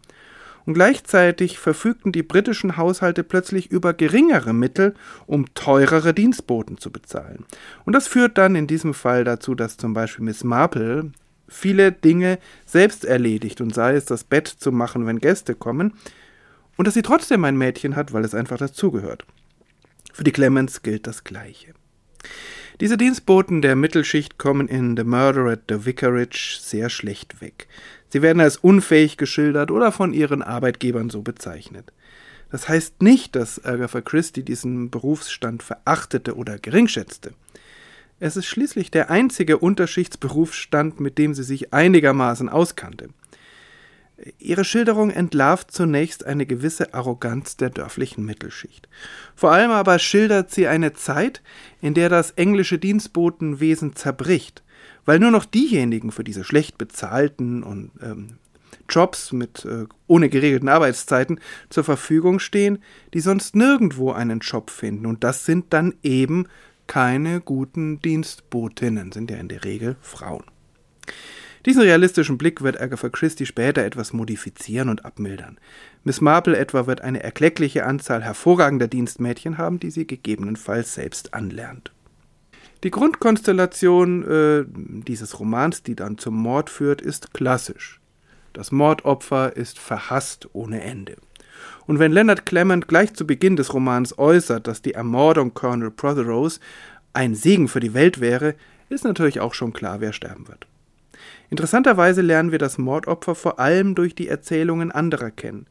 und 0.71 0.75
gleichzeitig 0.75 1.60
verfügten 1.60 2.13
die 2.13 2.23
britischen 2.23 2.77
Haushalte 2.77 3.25
plötzlich 3.25 3.71
über 3.71 3.93
geringere 3.93 4.53
Mittel, 4.53 4.95
um 5.27 5.53
teurere 5.53 6.13
Dienstboten 6.13 6.77
zu 6.77 6.93
bezahlen. 6.93 7.43
Und 7.84 7.91
das 7.91 8.07
führt 8.07 8.38
dann 8.38 8.55
in 8.55 8.67
diesem 8.67 8.93
Fall 8.93 9.25
dazu, 9.25 9.53
dass 9.53 9.75
zum 9.75 9.93
Beispiel 9.93 10.23
Miss 10.23 10.45
Marple 10.45 11.12
viele 11.49 11.91
Dinge 11.91 12.39
selbst 12.65 13.03
erledigt 13.03 13.60
und 13.60 13.75
sei 13.75 13.95
es 13.95 14.05
das 14.05 14.23
Bett 14.23 14.47
zu 14.47 14.71
machen, 14.71 15.05
wenn 15.05 15.19
Gäste 15.19 15.55
kommen, 15.55 15.91
und 16.77 16.88
dass 16.88 16.93
sie 16.93 17.01
trotzdem 17.01 17.43
ein 17.43 17.57
Mädchen 17.57 17.97
hat, 17.97 18.13
weil 18.13 18.23
es 18.23 18.34
einfach 18.34 18.57
dazugehört. 18.57 19.25
Für 20.13 20.23
die 20.23 20.31
Clemens 20.31 20.84
gilt 20.84 21.05
das 21.05 21.25
Gleiche. 21.25 21.73
Diese 22.79 22.95
Dienstboten 22.95 23.62
der 23.62 23.75
Mittelschicht 23.75 24.38
kommen 24.38 24.69
in 24.69 24.95
The 24.95 25.03
Murder 25.03 25.47
at 25.47 25.63
the 25.67 25.86
Vicarage 25.86 26.60
sehr 26.62 26.89
schlecht 26.89 27.41
weg. 27.41 27.67
Sie 28.12 28.21
werden 28.21 28.41
als 28.41 28.58
unfähig 28.58 29.17
geschildert 29.17 29.71
oder 29.71 29.91
von 29.91 30.13
ihren 30.13 30.41
Arbeitgebern 30.41 31.10
so 31.10 31.21
bezeichnet. 31.21 31.91
Das 32.52 32.67
heißt 32.67 33.02
nicht, 33.02 33.36
dass 33.36 33.63
Agatha 33.63 34.02
Christie 34.02 34.43
diesen 34.43 34.89
Berufsstand 34.89 35.63
verachtete 35.63 36.36
oder 36.36 36.60
geringschätzte. 36.60 37.32
Es 38.19 38.36
ist 38.36 38.45
schließlich 38.45 38.91
der 38.91 39.10
einzige 39.10 39.58
Unterschichtsberufsstand, 39.58 41.00
mit 41.00 41.17
dem 41.17 41.34
sie 41.34 41.43
sich 41.43 41.74
einigermaßen 41.74 42.50
auskannte. 42.50 43.10
Ihre 44.38 44.63
Schilderung 44.63 45.10
entlarvt 45.10 45.71
zunächst 45.71 46.25
eine 46.25 46.45
gewisse 46.45 46.93
Arroganz 46.93 47.57
der 47.57 47.69
dörflichen 47.69 48.25
Mittelschicht. 48.25 48.88
Vor 49.36 49.51
allem 49.51 49.71
aber 49.71 49.97
schildert 49.99 50.51
sie 50.51 50.67
eine 50.67 50.93
Zeit, 50.93 51.41
in 51.81 51.93
der 51.93 52.10
das 52.10 52.31
englische 52.31 52.77
Dienstbotenwesen 52.77 53.95
zerbricht, 53.95 54.63
weil 55.05 55.19
nur 55.19 55.31
noch 55.31 55.45
diejenigen 55.45 56.12
für 56.12 56.23
diese 56.23 56.43
schlecht 56.43 56.77
bezahlten 56.77 57.63
und 57.63 57.91
ähm, 58.01 58.38
Jobs 58.89 59.31
mit 59.31 59.65
äh, 59.65 59.86
ohne 60.07 60.29
geregelten 60.29 60.69
Arbeitszeiten 60.69 61.39
zur 61.69 61.84
Verfügung 61.84 62.39
stehen, 62.39 62.79
die 63.13 63.21
sonst 63.21 63.55
nirgendwo 63.55 64.12
einen 64.12 64.39
Job 64.39 64.69
finden. 64.69 65.05
Und 65.05 65.23
das 65.23 65.45
sind 65.45 65.73
dann 65.73 65.95
eben 66.03 66.47
keine 66.88 67.39
guten 67.39 67.99
Dienstbotinnen, 68.01 69.12
sind 69.12 69.31
ja 69.31 69.38
in 69.38 69.47
der 69.47 69.63
Regel 69.63 69.95
Frauen. 70.01 70.43
Diesen 71.65 71.84
realistischen 71.84 72.38
Blick 72.39 72.63
wird 72.63 72.82
Agatha 72.82 73.10
Christie 73.10 73.45
später 73.45 73.84
etwas 73.84 74.13
modifizieren 74.13 74.89
und 74.89 75.06
abmildern. 75.06 75.60
Miss 76.04 76.19
Marple 76.19 76.58
etwa 76.58 76.88
wird 76.88 77.02
eine 77.02 77.21
erkleckliche 77.21 77.86
Anzahl 77.86 78.24
hervorragender 78.24 78.88
Dienstmädchen 78.88 79.60
haben, 79.60 79.80
die 79.80 79.91
sie 79.91 80.08
gegebenenfalls 80.08 80.95
selbst 80.95 81.36
anlernt. 81.36 81.91
Die 82.84 82.89
Grundkonstellation 82.89 84.24
äh, 84.24 84.65
dieses 84.67 85.39
Romans, 85.39 85.84
die 85.84 85.95
dann 85.95 86.17
zum 86.17 86.36
Mord 86.36 86.71
führt, 86.71 87.00
ist 87.00 87.32
klassisch. 87.34 88.00
Das 88.54 88.71
Mordopfer 88.71 89.56
ist 89.56 89.78
verhasst 89.78 90.50
ohne 90.54 90.82
Ende. 90.82 91.17
Und 91.86 92.00
wenn 92.00 92.12
Leonard 92.12 92.47
Clement 92.47 92.88
gleich 92.88 93.13
zu 93.13 93.28
Beginn 93.28 93.56
des 93.56 93.74
Romans 93.74 94.17
äußert, 94.17 94.65
dass 94.65 94.82
die 94.82 94.95
Ermordung 94.95 95.54
Colonel 95.54 95.91
Protheroes 95.91 96.60
ein 97.13 97.36
Segen 97.36 97.67
für 97.67 97.80
die 97.80 97.93
Welt 97.93 98.19
wäre, 98.19 98.56
ist 98.89 99.04
natürlich 99.04 99.39
auch 99.39 99.54
schon 99.54 99.74
klar, 99.74 100.02
wer 100.02 100.12
sterben 100.12 100.47
wird. 100.47 100.65
Interessanterweise 101.51 102.21
lernen 102.21 102.53
wir 102.53 102.59
das 102.59 102.77
Mordopfer 102.77 103.35
vor 103.35 103.59
allem 103.59 103.93
durch 103.93 104.15
die 104.15 104.29
Erzählungen 104.29 104.91
anderer 104.91 105.29
kennen. 105.31 105.67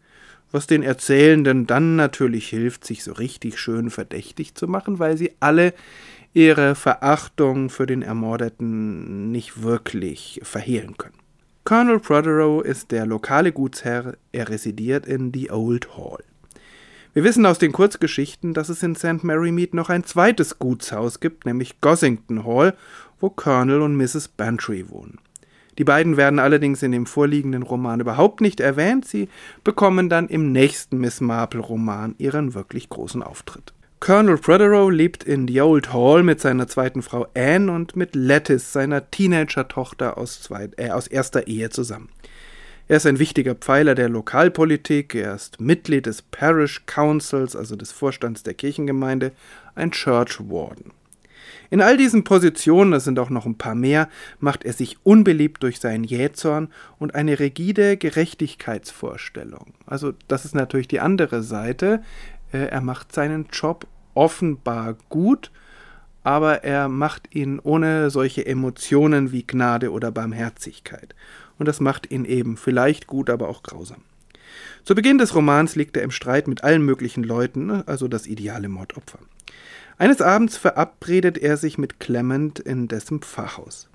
was 0.53 0.67
den 0.67 0.83
Erzählenden 0.83 1.69
dann 1.69 1.95
natürlich 1.95 2.49
hilft, 2.49 2.85
sich 2.85 3.05
so 3.05 3.13
richtig 3.13 3.57
schön 3.61 3.89
verdächtig 3.89 4.57
zu 4.57 4.67
machen, 4.67 4.99
weil 4.99 5.17
sie 5.17 5.31
alle 5.39 5.73
ihre 6.33 6.75
Verachtung 6.75 7.71
für 7.71 7.87
den 7.87 8.03
Ermordeten 8.03 9.31
nicht 9.31 9.63
wirklich 9.63 10.41
verhehlen 10.43 10.97
können. 10.99 11.15
Colonel 11.63 12.01
Prothero 12.01 12.63
ist 12.63 12.91
der 12.91 13.07
lokale 13.07 13.53
Gutsherr, 13.53 14.17
er 14.33 14.49
residiert 14.49 15.07
in 15.07 15.33
The 15.33 15.53
Old 15.53 15.97
Hall. 15.97 16.25
Wir 17.15 17.23
wissen 17.23 17.47
aus 17.47 17.61
den 17.61 17.71
Kurzgeschichten, 17.71 18.53
dass 18.53 18.71
es 18.71 18.83
in 18.83 18.97
St. 18.97 19.23
Mary 19.23 19.53
Mead 19.53 19.73
noch 19.73 19.89
ein 19.89 20.03
zweites 20.03 20.59
Gutshaus 20.59 21.21
gibt, 21.21 21.47
nämlich 21.47 21.81
Gossington 21.81 22.45
Hall, 22.45 22.77
wo 23.21 23.31
Colonel 23.31 23.83
und 23.83 23.97
Mrs. 23.97 24.27
Bantry 24.27 24.91
wohnen. 24.91 25.19
Die 25.81 25.85
beiden 25.85 26.19
werden 26.19 26.39
allerdings 26.39 26.83
in 26.83 26.93
dem 26.93 27.07
vorliegenden 27.07 27.63
Roman 27.63 28.01
überhaupt 28.01 28.43
nicht 28.43 28.61
erwähnt, 28.61 29.07
sie 29.07 29.31
bekommen 29.65 30.11
dann 30.11 30.29
im 30.29 30.53
nächsten 30.53 30.99
Miss 30.99 31.23
Marple 31.23 31.63
Roman 31.63 32.15
ihren 32.19 32.53
wirklich 32.53 32.91
großen 32.91 33.23
Auftritt. 33.23 33.73
Colonel 33.99 34.37
Prothero 34.37 34.91
lebt 34.91 35.25
in 35.25 35.49
The 35.49 35.63
Old 35.63 35.91
Hall 35.95 36.23
mit 36.23 36.39
seiner 36.39 36.69
zweiten 36.69 37.01
Frau 37.01 37.27
Anne 37.35 37.73
und 37.73 37.97
mit 37.97 38.15
Lettice, 38.15 38.75
seiner 38.75 39.11
Teenager-Tochter 39.11 40.19
aus, 40.19 40.51
äh, 40.77 40.91
aus 40.91 41.07
erster 41.07 41.47
Ehe 41.47 41.71
zusammen. 41.71 42.11
Er 42.87 42.99
ist 42.99 43.07
ein 43.07 43.19
wichtiger 43.19 43.55
Pfeiler 43.55 43.95
der 43.95 44.11
Lokalpolitik, 44.11 45.15
er 45.15 45.35
ist 45.35 45.63
Mitglied 45.63 46.05
des 46.05 46.21
Parish 46.21 46.85
Councils, 46.85 47.57
also 47.57 47.75
des 47.75 47.91
Vorstands 47.91 48.43
der 48.43 48.53
Kirchengemeinde, 48.53 49.33
ein 49.75 49.93
Church 49.93 50.41
Warden. 50.41 50.93
In 51.71 51.81
all 51.81 51.97
diesen 51.97 52.25
Positionen, 52.25 52.93
es 52.93 53.05
sind 53.05 53.19
auch 53.21 53.31
noch 53.31 53.47
ein 53.47 53.57
paar 53.57 53.77
mehr, 53.77 54.09
macht 54.41 54.65
er 54.65 54.73
sich 54.73 54.99
unbeliebt 55.05 55.63
durch 55.63 55.79
seinen 55.79 56.03
Jähzorn 56.03 56.69
und 56.99 57.15
eine 57.15 57.39
rigide 57.39 57.97
Gerechtigkeitsvorstellung. 57.97 59.75
Also 59.87 60.13
das 60.27 60.45
ist 60.45 60.57
natürlich 60.57 60.89
die 60.89 60.99
andere 60.99 61.45
Seite. 61.45 62.03
Äh, 62.53 62.67
er 62.67 62.81
macht 62.81 63.13
seinen 63.13 63.47
Job 63.53 63.87
offenbar 64.15 64.97
gut, 65.09 65.53
aber 66.25 66.65
er 66.65 66.89
macht 66.89 67.35
ihn 67.35 67.61
ohne 67.61 68.11
solche 68.11 68.45
Emotionen 68.45 69.31
wie 69.31 69.47
Gnade 69.47 69.93
oder 69.93 70.11
Barmherzigkeit. 70.11 71.15
Und 71.59 71.67
das 71.67 71.79
macht 71.79 72.11
ihn 72.11 72.25
eben 72.25 72.57
vielleicht 72.57 73.07
gut, 73.07 73.31
aber 73.31 73.49
auch 73.49 73.63
grausam. 73.63 74.03
Zu 74.83 74.97
Beginn 74.97 75.19
des 75.19 75.35
Romans 75.37 75.77
liegt 75.77 75.97
er 75.97 76.03
im 76.03 76.11
Streit 76.11 76.49
mit 76.49 76.65
allen 76.65 76.83
möglichen 76.83 77.23
Leuten, 77.23 77.71
also 77.71 78.09
das 78.09 78.27
ideale 78.27 78.69
Mordopfer. 78.69 79.21
Eines 80.01 80.23
Abends 80.23 80.57
verabredet 80.57 81.37
er 81.37 81.59
sich 81.59 81.77
mit 81.77 82.01
Clement 82.01 82.59
in 82.59 82.89
dessen 82.89 83.21
Pfarrhaus. 83.21 83.91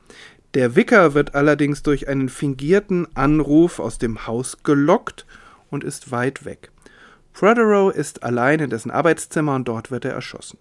Der 0.53 0.75
Wicker 0.75 1.15
wird 1.15 1.33
allerdings 1.33 1.81
durch 1.81 2.07
einen 2.07 2.29
fingierten 2.29 3.07
Anruf 3.15 3.79
aus 3.79 3.97
dem 3.97 4.27
Haus 4.27 4.59
gelockt 4.61 5.25
und 5.71 5.83
ist 5.83 6.11
weit 6.11 6.45
weg. 6.45 6.69
Prothero 7.33 7.89
ist 7.89 8.21
allein 8.21 8.59
in 8.59 8.69
dessen 8.69 8.91
Arbeitszimmer 8.91 9.55
und 9.55 9.67
dort 9.67 9.89
wird 9.89 10.05
er 10.05 10.13
erschossen. 10.13 10.59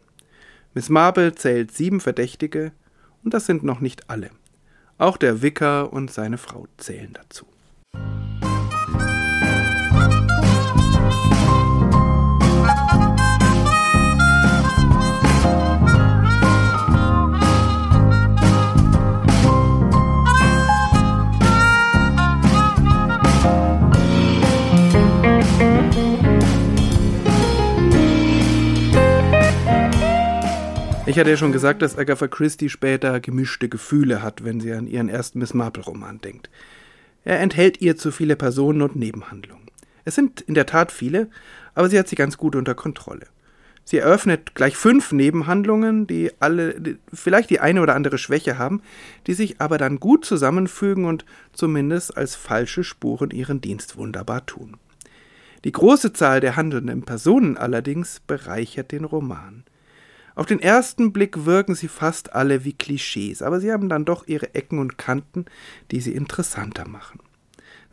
Miss 0.73 0.89
Marple 0.89 1.35
zählt 1.35 1.73
sieben 1.73 2.01
Verdächtige 2.01 2.73
und 3.23 3.35
das 3.35 3.45
sind 3.45 3.65
noch 3.65 3.81
nicht 3.81 4.09
alle. 4.09 4.31
Auch 4.97 5.19
der 5.19 5.43
Wicker 5.43 5.93
und 5.93 6.11
seine 6.11 6.39
Frau 6.39 6.67
zählen 6.79 7.13
dazu. 7.13 7.45
Ich 31.15 31.21
hatte 31.21 31.31
ja 31.31 31.37
schon 31.37 31.53
gesagt, 31.53 31.81
dass 31.81 31.97
Agatha 31.97 32.27
Christie 32.27 32.69
später 32.69 33.21
gemischte 33.21 33.69
Gefühle 33.69 34.21
hat, 34.21 34.43
wenn 34.43 34.59
sie 34.59 34.73
an 34.73 34.89
ihren 34.89 35.09
ersten 35.09 35.39
Miss 35.39 35.55
Marple-Roman 35.55 36.21
denkt. 36.21 36.51
Er 37.23 37.39
enthält 37.39 37.81
ihr 37.81 37.97
zu 37.97 38.11
viele 38.11 38.35
Personen 38.35 38.83
und 38.83 38.97
Nebenhandlungen. 38.97 39.71
Es 40.05 40.17
sind 40.17 40.41
in 40.41 40.55
der 40.55 40.67
Tat 40.67 40.91
viele, 40.91 41.31
aber 41.77 41.89
sie 41.89 42.01
hat 42.01 42.09
sie 42.09 42.17
ganz 42.17 42.37
gut 42.37 42.57
unter 42.57 42.75
Kontrolle. 42.75 43.29
Sie 43.85 43.99
eröffnet 43.99 44.57
gleich 44.57 44.77
fünf 44.77 45.13
Nebenhandlungen, 45.13 46.09
die 46.09 46.33
alle 46.41 46.81
die 46.81 46.97
vielleicht 47.13 47.49
die 47.51 47.61
eine 47.61 47.81
oder 47.81 47.95
andere 47.95 48.19
Schwäche 48.19 48.59
haben, 48.59 48.83
die 49.29 49.35
sich 49.35 49.61
aber 49.61 49.79
dann 49.79 50.01
gut 50.01 50.25
zusammenfügen 50.25 51.05
und 51.05 51.25
zumindest 51.53 52.17
als 52.17 52.35
falsche 52.35 52.83
Spuren 52.83 53.31
ihren 53.31 53.61
Dienst 53.61 53.97
wunderbar 53.97 54.47
tun. 54.47 54.79
Die 55.63 55.71
große 55.71 56.13
Zahl 56.13 56.41
der 56.41 56.57
handelnden 56.57 57.05
Personen 57.05 57.57
allerdings 57.57 58.19
bereichert 58.19 58.91
den 58.91 59.05
Roman. 59.05 59.63
Auf 60.35 60.47
den 60.47 60.61
ersten 60.61 61.13
Blick 61.13 61.45
wirken 61.45 61.75
sie 61.75 61.89
fast 61.89 62.33
alle 62.33 62.65
wie 62.65 62.73
Klischees, 62.73 63.41
aber 63.41 63.61
sie 63.61 63.73
haben 63.73 63.89
dann 63.89 64.05
doch 64.05 64.27
ihre 64.27 64.55
Ecken 64.55 64.79
und 64.79 64.99
Kanten, 64.99 65.45
die 65.91 66.01
sie 66.01 66.13
interessanter 66.13 66.89
machen. 66.89 67.21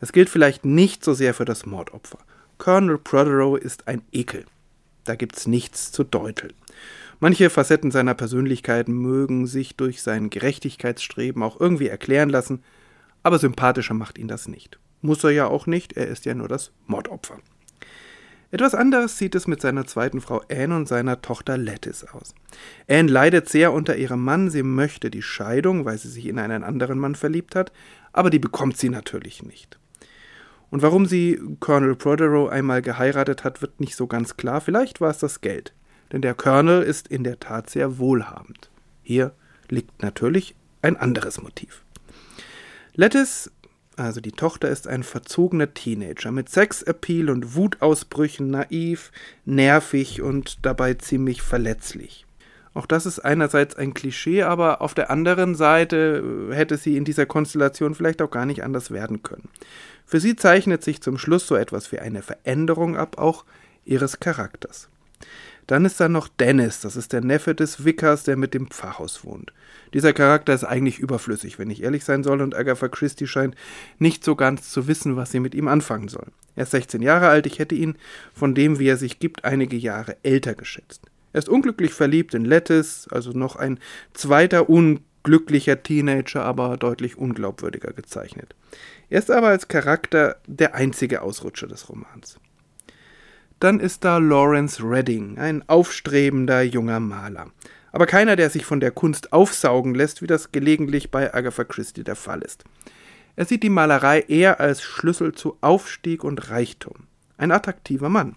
Das 0.00 0.12
gilt 0.12 0.28
vielleicht 0.28 0.64
nicht 0.64 1.04
so 1.04 1.14
sehr 1.14 1.34
für 1.34 1.44
das 1.44 1.66
Mordopfer. 1.66 2.18
Colonel 2.58 2.98
Prothero 2.98 3.56
ist 3.56 3.86
ein 3.86 4.02
Ekel. 4.10 4.44
Da 5.04 5.14
gibt's 5.14 5.46
nichts 5.46 5.92
zu 5.92 6.02
deuteln. 6.02 6.52
Manche 7.20 7.50
Facetten 7.50 7.92
seiner 7.92 8.14
Persönlichkeit 8.14 8.88
mögen 8.88 9.46
sich 9.46 9.76
durch 9.76 10.02
sein 10.02 10.28
Gerechtigkeitsstreben 10.28 11.44
auch 11.44 11.60
irgendwie 11.60 11.86
erklären 11.86 12.28
lassen, 12.28 12.64
aber 13.22 13.38
sympathischer 13.38 13.94
macht 13.94 14.18
ihn 14.18 14.26
das 14.26 14.48
nicht. 14.48 14.80
Muss 15.00 15.22
er 15.22 15.30
ja 15.30 15.46
auch 15.46 15.68
nicht, 15.68 15.92
er 15.92 16.08
ist 16.08 16.24
ja 16.24 16.34
nur 16.34 16.48
das 16.48 16.72
Mordopfer. 16.86 17.38
Etwas 18.52 18.74
anderes 18.74 19.16
sieht 19.16 19.34
es 19.34 19.46
mit 19.46 19.62
seiner 19.62 19.86
zweiten 19.86 20.20
Frau 20.20 20.42
Anne 20.50 20.76
und 20.76 20.86
seiner 20.86 21.22
Tochter 21.22 21.56
Lettice 21.56 22.04
aus. 22.12 22.34
Anne 22.86 23.10
leidet 23.10 23.48
sehr 23.48 23.72
unter 23.72 23.96
ihrem 23.96 24.22
Mann, 24.22 24.50
sie 24.50 24.62
möchte 24.62 25.10
die 25.10 25.22
Scheidung, 25.22 25.86
weil 25.86 25.96
sie 25.96 26.10
sich 26.10 26.26
in 26.26 26.38
einen 26.38 26.62
anderen 26.62 26.98
Mann 26.98 27.14
verliebt 27.14 27.56
hat, 27.56 27.72
aber 28.12 28.28
die 28.28 28.38
bekommt 28.38 28.76
sie 28.76 28.90
natürlich 28.90 29.42
nicht. 29.42 29.78
Und 30.68 30.82
warum 30.82 31.06
sie 31.06 31.40
Colonel 31.60 31.96
Prothero 31.96 32.48
einmal 32.48 32.82
geheiratet 32.82 33.42
hat, 33.42 33.62
wird 33.62 33.80
nicht 33.80 33.96
so 33.96 34.06
ganz 34.06 34.36
klar. 34.36 34.60
Vielleicht 34.60 35.00
war 35.00 35.10
es 35.10 35.18
das 35.18 35.40
Geld. 35.40 35.72
Denn 36.12 36.20
der 36.20 36.34
Colonel 36.34 36.82
ist 36.82 37.08
in 37.08 37.24
der 37.24 37.40
Tat 37.40 37.70
sehr 37.70 37.98
wohlhabend. 37.98 38.70
Hier 39.02 39.32
liegt 39.70 40.02
natürlich 40.02 40.54
ein 40.82 40.98
anderes 40.98 41.40
Motiv. 41.40 41.84
Lettice 42.94 43.50
also 43.96 44.20
die 44.20 44.32
Tochter 44.32 44.68
ist 44.68 44.88
ein 44.88 45.02
verzogener 45.02 45.74
Teenager 45.74 46.32
mit 46.32 46.48
Sexappeal 46.48 47.30
und 47.30 47.54
Wutausbrüchen, 47.54 48.50
naiv, 48.50 49.12
nervig 49.44 50.22
und 50.22 50.64
dabei 50.64 50.94
ziemlich 50.94 51.42
verletzlich. 51.42 52.26
Auch 52.74 52.86
das 52.86 53.04
ist 53.04 53.18
einerseits 53.18 53.76
ein 53.76 53.92
Klischee, 53.92 54.44
aber 54.44 54.80
auf 54.80 54.94
der 54.94 55.10
anderen 55.10 55.54
Seite 55.54 56.48
äh, 56.50 56.54
hätte 56.54 56.78
sie 56.78 56.96
in 56.96 57.04
dieser 57.04 57.26
Konstellation 57.26 57.94
vielleicht 57.94 58.22
auch 58.22 58.30
gar 58.30 58.46
nicht 58.46 58.64
anders 58.64 58.90
werden 58.90 59.22
können. 59.22 59.48
Für 60.06 60.20
sie 60.20 60.36
zeichnet 60.36 60.82
sich 60.82 61.02
zum 61.02 61.18
Schluss 61.18 61.46
so 61.46 61.54
etwas 61.54 61.92
wie 61.92 61.98
eine 61.98 62.22
Veränderung 62.22 62.96
ab, 62.96 63.18
auch 63.18 63.44
ihres 63.84 64.20
Charakters. 64.20 64.88
Dann 65.66 65.84
ist 65.84 66.00
da 66.00 66.08
noch 66.08 66.28
Dennis, 66.28 66.80
das 66.80 66.96
ist 66.96 67.12
der 67.12 67.20
Neffe 67.20 67.54
des 67.54 67.84
Vickers, 67.84 68.24
der 68.24 68.36
mit 68.36 68.54
dem 68.54 68.68
Pfarrhaus 68.68 69.24
wohnt. 69.24 69.52
Dieser 69.94 70.12
Charakter 70.12 70.54
ist 70.54 70.64
eigentlich 70.64 70.98
überflüssig, 70.98 71.58
wenn 71.58 71.70
ich 71.70 71.82
ehrlich 71.82 72.04
sein 72.04 72.24
soll, 72.24 72.40
und 72.40 72.54
Agatha 72.54 72.88
Christie 72.88 73.26
scheint 73.26 73.54
nicht 73.98 74.24
so 74.24 74.34
ganz 74.34 74.70
zu 74.70 74.88
wissen, 74.88 75.16
was 75.16 75.30
sie 75.30 75.40
mit 75.40 75.54
ihm 75.54 75.68
anfangen 75.68 76.08
soll. 76.08 76.26
Er 76.56 76.64
ist 76.64 76.72
16 76.72 77.02
Jahre 77.02 77.28
alt, 77.28 77.46
ich 77.46 77.58
hätte 77.58 77.74
ihn, 77.74 77.96
von 78.34 78.54
dem 78.54 78.78
wie 78.78 78.88
er 78.88 78.96
sich 78.96 79.18
gibt, 79.18 79.44
einige 79.44 79.76
Jahre 79.76 80.16
älter 80.22 80.54
geschätzt. 80.54 81.02
Er 81.32 81.38
ist 81.38 81.48
unglücklich 81.48 81.94
verliebt 81.94 82.34
in 82.34 82.44
Lettice, 82.44 83.08
also 83.10 83.30
noch 83.32 83.56
ein 83.56 83.78
zweiter 84.12 84.68
unglücklicher 84.68 85.82
Teenager, 85.82 86.44
aber 86.44 86.76
deutlich 86.76 87.16
unglaubwürdiger 87.16 87.92
gezeichnet. 87.92 88.54
Er 89.08 89.18
ist 89.18 89.30
aber 89.30 89.48
als 89.48 89.68
Charakter 89.68 90.36
der 90.46 90.74
einzige 90.74 91.22
Ausrutscher 91.22 91.68
des 91.68 91.88
Romans. 91.88 92.38
Dann 93.62 93.78
ist 93.78 94.02
da 94.02 94.18
Lawrence 94.18 94.82
Redding, 94.82 95.38
ein 95.38 95.62
aufstrebender 95.68 96.62
junger 96.62 96.98
Maler. 96.98 97.52
Aber 97.92 98.06
keiner, 98.06 98.34
der 98.34 98.50
sich 98.50 98.64
von 98.64 98.80
der 98.80 98.90
Kunst 98.90 99.32
aufsaugen 99.32 99.94
lässt, 99.94 100.20
wie 100.20 100.26
das 100.26 100.50
gelegentlich 100.50 101.12
bei 101.12 101.32
Agatha 101.32 101.62
Christie 101.62 102.02
der 102.02 102.16
Fall 102.16 102.42
ist. 102.42 102.64
Er 103.36 103.44
sieht 103.44 103.62
die 103.62 103.68
Malerei 103.68 104.22
eher 104.22 104.58
als 104.58 104.82
Schlüssel 104.82 105.32
zu 105.32 105.58
Aufstieg 105.60 106.24
und 106.24 106.50
Reichtum. 106.50 107.06
Ein 107.38 107.52
attraktiver 107.52 108.08
Mann. 108.08 108.34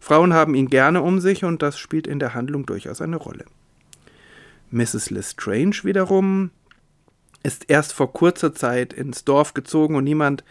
Frauen 0.00 0.34
haben 0.34 0.56
ihn 0.56 0.66
gerne 0.66 1.00
um 1.00 1.20
sich 1.20 1.44
und 1.44 1.62
das 1.62 1.78
spielt 1.78 2.08
in 2.08 2.18
der 2.18 2.34
Handlung 2.34 2.66
durchaus 2.66 3.00
eine 3.00 3.18
Rolle. 3.18 3.44
Mrs. 4.72 5.10
Lestrange 5.10 5.84
wiederum 5.84 6.50
ist 7.44 7.70
erst 7.70 7.92
vor 7.92 8.12
kurzer 8.12 8.52
Zeit 8.52 8.92
ins 8.92 9.24
Dorf 9.24 9.54
gezogen 9.54 9.94
und 9.94 10.02
niemand 10.02 10.42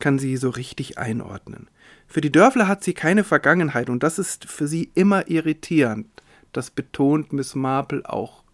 kann 0.00 0.18
sie 0.18 0.36
so 0.36 0.50
richtig 0.50 0.98
einordnen. 0.98 1.70
Für 2.14 2.20
die 2.20 2.30
Dörfler 2.30 2.68
hat 2.68 2.84
sie 2.84 2.94
keine 2.94 3.24
Vergangenheit 3.24 3.90
und 3.90 4.04
das 4.04 4.20
ist 4.20 4.44
für 4.44 4.68
sie 4.68 4.88
immer 4.94 5.28
irritierend. 5.28 6.06
Das 6.52 6.70
betont 6.70 7.32
Miss 7.32 7.56
Marple 7.56 8.08
auch 8.08 8.44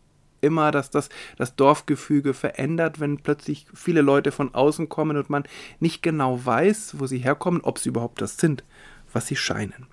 immer, 0.40 0.70
dass 0.70 0.88
das 0.88 1.10
das 1.36 1.56
Dorfgefüge 1.56 2.32
verändert, 2.32 3.00
wenn 3.00 3.18
plötzlich 3.18 3.66
viele 3.74 4.00
Leute 4.00 4.32
von 4.32 4.54
außen 4.54 4.88
kommen 4.88 5.18
und 5.18 5.28
man 5.28 5.44
nicht 5.78 6.02
genau 6.02 6.42
weiß, 6.42 6.94
wo 6.96 7.06
sie 7.06 7.18
herkommen, 7.18 7.60
ob 7.60 7.78
sie 7.78 7.90
überhaupt 7.90 8.22
das 8.22 8.38
sind, 8.38 8.64
was 9.12 9.26
sie 9.26 9.36
scheinen. 9.36 9.88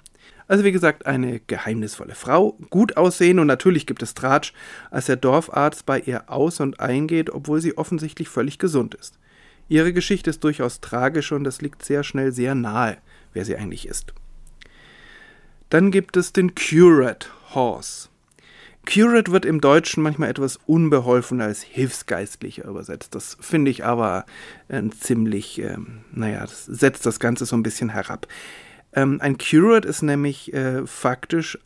Also 0.47 0.63
wie 0.63 0.71
gesagt, 0.71 1.05
eine 1.05 1.41
geheimnisvolle 1.41 2.15
Frau, 2.15 2.57
gut 2.69 2.95
aussehen 2.95 3.37
und 3.37 3.47
natürlich 3.47 3.85
gibt 3.85 4.01
es 4.01 4.13
Tratsch, 4.13 4.53
als 4.91 5.07
der 5.07 5.17
Dorfarzt 5.17 5.85
bei 5.85 5.99
ihr 5.99 6.29
aus 6.31 6.61
und 6.61 6.79
eingeht, 6.79 7.31
obwohl 7.31 7.59
sie 7.59 7.77
offensichtlich 7.77 8.29
völlig 8.29 8.59
gesund 8.59 8.95
ist. 8.95 9.19
Ihre 9.67 9.91
Geschichte 9.91 10.29
ist 10.29 10.45
durchaus 10.45 10.79
tragisch 10.79 11.33
und 11.33 11.45
es 11.45 11.61
liegt 11.61 11.83
sehr 11.83 12.05
schnell 12.05 12.31
sehr 12.31 12.55
nahe, 12.55 12.99
wer 13.33 13.45
sie 13.45 13.55
eigentlich 13.55 13.87
ist. 13.87 14.13
Dann 15.69 15.91
gibt 15.91 16.15
es 16.17 16.33
den 16.33 16.55
Curate 16.55 17.27
Horse. 17.53 18.09
Curate 18.85 19.33
wird 19.33 19.43
im 19.43 19.59
Deutschen 19.59 20.01
manchmal 20.01 20.29
etwas 20.29 20.57
unbeholfen 20.65 21.41
als 21.41 21.61
Hilfsgeistlicher 21.61 22.65
übersetzt. 22.65 23.13
Das 23.15 23.37
finde 23.41 23.69
ich 23.69 23.83
aber 23.83 24.25
äh, 24.69 24.81
ziemlich, 24.97 25.61
äh, 25.61 25.77
naja, 26.13 26.41
das 26.41 26.65
setzt 26.65 27.05
das 27.05 27.19
Ganze 27.19 27.45
so 27.45 27.57
ein 27.57 27.63
bisschen 27.63 27.89
herab. 27.89 28.27
Ähm, 28.93 29.19
ein 29.21 29.37
Curate 29.37 29.87
ist 29.87 30.03
nämlich 30.03 30.53
äh, 30.53 30.87
faktisch 30.87 31.59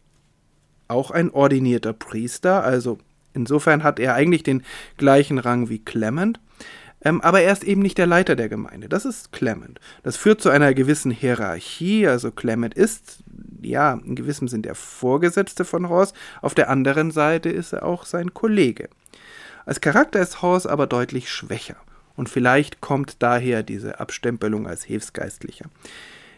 auch 0.87 1.11
ein 1.11 1.29
ordinierter 1.29 1.93
Priester, 1.93 2.63
also 2.63 2.97
insofern 3.33 3.83
hat 3.83 3.99
er 3.99 4.15
eigentlich 4.15 4.43
den 4.43 4.63
gleichen 4.97 5.37
Rang 5.37 5.69
wie 5.69 5.79
Clement. 5.79 6.39
Ähm, 7.03 7.21
aber 7.21 7.41
er 7.41 7.51
ist 7.51 7.63
eben 7.63 7.81
nicht 7.81 7.97
der 7.97 8.07
Leiter 8.07 8.35
der 8.35 8.49
Gemeinde. 8.49 8.87
Das 8.87 9.05
ist 9.05 9.31
Clement. 9.31 9.79
Das 10.03 10.17
führt 10.17 10.41
zu 10.41 10.49
einer 10.49 10.73
gewissen 10.73 11.11
Hierarchie. 11.11 12.07
Also 12.07 12.31
Clement 12.31 12.73
ist, 12.73 13.23
ja, 13.61 13.99
in 14.05 14.15
gewissem 14.15 14.47
Sinn 14.47 14.61
der 14.61 14.75
Vorgesetzte 14.75 15.65
von 15.65 15.89
Horst. 15.89 16.15
Auf 16.41 16.53
der 16.53 16.69
anderen 16.69 17.11
Seite 17.11 17.49
ist 17.49 17.73
er 17.73 17.83
auch 17.83 18.05
sein 18.05 18.33
Kollege. 18.33 18.89
Als 19.65 19.81
Charakter 19.81 20.19
ist 20.19 20.41
Horst 20.41 20.67
aber 20.67 20.87
deutlich 20.87 21.29
schwächer. 21.29 21.77
Und 22.15 22.29
vielleicht 22.29 22.81
kommt 22.81 23.23
daher 23.23 23.63
diese 23.63 23.99
Abstempelung 23.99 24.67
als 24.67 24.83
Hilfsgeistlicher. 24.83 25.65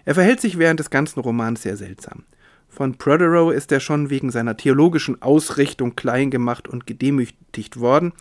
Er 0.06 0.16
verhält 0.16 0.40
sich 0.40 0.58
während 0.58 0.80
des 0.80 0.90
ganzen 0.90 1.20
Romans 1.20 1.62
sehr 1.62 1.78
seltsam. 1.78 2.24
Von 2.70 2.98
Prothero 2.98 3.52
ist 3.52 3.72
er 3.72 3.80
schon 3.80 4.10
wegen 4.10 4.32
seiner 4.32 4.58
theologischen 4.58 5.22
Ausrichtung 5.22 5.96
klein 5.96 6.32
gemacht 6.32 6.68
und 6.68 6.88
gedemütigt 6.88 7.80
worden 7.80 8.14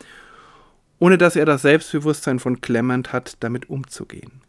ohne 1.03 1.19
dass 1.19 1.35
er 1.35 1.45
das 1.45 1.63
Selbstbewusstsein 1.63 2.39
von 2.39 2.61
Clement 2.61 3.13
hat, 3.13 3.37
damit 3.41 3.69
umzugehen. 3.69 4.41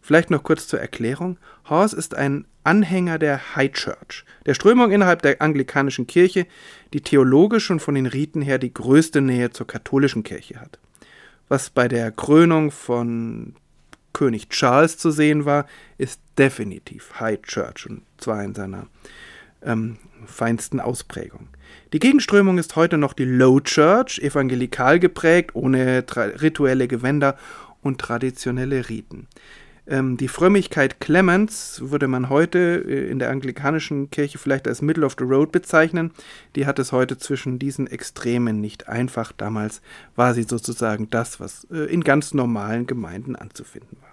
Vielleicht 0.00 0.30
noch 0.30 0.42
kurz 0.42 0.68
zur 0.68 0.80
Erklärung. 0.80 1.36
Hawes 1.68 1.92
ist 1.92 2.14
ein 2.14 2.46
Anhänger 2.64 3.18
der 3.18 3.54
High 3.54 3.72
Church, 3.72 4.24
der 4.46 4.54
Strömung 4.54 4.90
innerhalb 4.90 5.20
der 5.20 5.42
anglikanischen 5.42 6.06
Kirche, 6.06 6.46
die 6.94 7.02
theologisch 7.02 7.70
und 7.70 7.80
von 7.80 7.94
den 7.94 8.06
Riten 8.06 8.40
her 8.40 8.56
die 8.58 8.72
größte 8.72 9.20
Nähe 9.20 9.50
zur 9.50 9.66
katholischen 9.66 10.22
Kirche 10.22 10.58
hat. 10.58 10.78
Was 11.48 11.68
bei 11.68 11.88
der 11.88 12.10
Krönung 12.10 12.70
von 12.70 13.54
König 14.14 14.48
Charles 14.48 14.96
zu 14.96 15.10
sehen 15.10 15.44
war, 15.44 15.66
ist 15.98 16.22
definitiv 16.38 17.20
High 17.20 17.42
Church 17.42 17.86
und 17.86 18.00
zwar 18.16 18.42
in 18.42 18.54
seiner 18.54 18.86
ähm, 19.60 19.98
feinsten 20.24 20.80
Ausprägung. 20.80 21.48
Die 21.92 21.98
Gegenströmung 21.98 22.58
ist 22.58 22.76
heute 22.76 22.98
noch 22.98 23.12
die 23.12 23.24
Low 23.24 23.60
Church, 23.60 24.18
evangelikal 24.18 24.98
geprägt, 24.98 25.54
ohne 25.54 26.04
rituelle 26.40 26.88
Gewänder 26.88 27.36
und 27.82 28.00
traditionelle 28.00 28.88
Riten. 28.88 29.28
Ähm, 29.86 30.16
die 30.16 30.28
Frömmigkeit 30.28 31.00
Clements 31.00 31.80
würde 31.84 32.08
man 32.08 32.28
heute 32.28 32.84
äh, 32.86 33.08
in 33.08 33.18
der 33.18 33.30
anglikanischen 33.30 34.10
Kirche 34.10 34.38
vielleicht 34.38 34.66
als 34.66 34.82
Middle 34.82 35.06
of 35.06 35.14
the 35.18 35.24
Road 35.24 35.52
bezeichnen. 35.52 36.10
Die 36.56 36.66
hat 36.66 36.78
es 36.78 36.90
heute 36.90 37.18
zwischen 37.18 37.58
diesen 37.58 37.86
Extremen 37.86 38.60
nicht 38.60 38.88
einfach. 38.88 39.32
Damals 39.32 39.80
war 40.16 40.34
sie 40.34 40.42
sozusagen 40.42 41.08
das, 41.10 41.38
was 41.38 41.68
äh, 41.70 41.84
in 41.84 42.02
ganz 42.02 42.34
normalen 42.34 42.86
Gemeinden 42.86 43.36
anzufinden 43.36 43.96
war. 44.00 44.12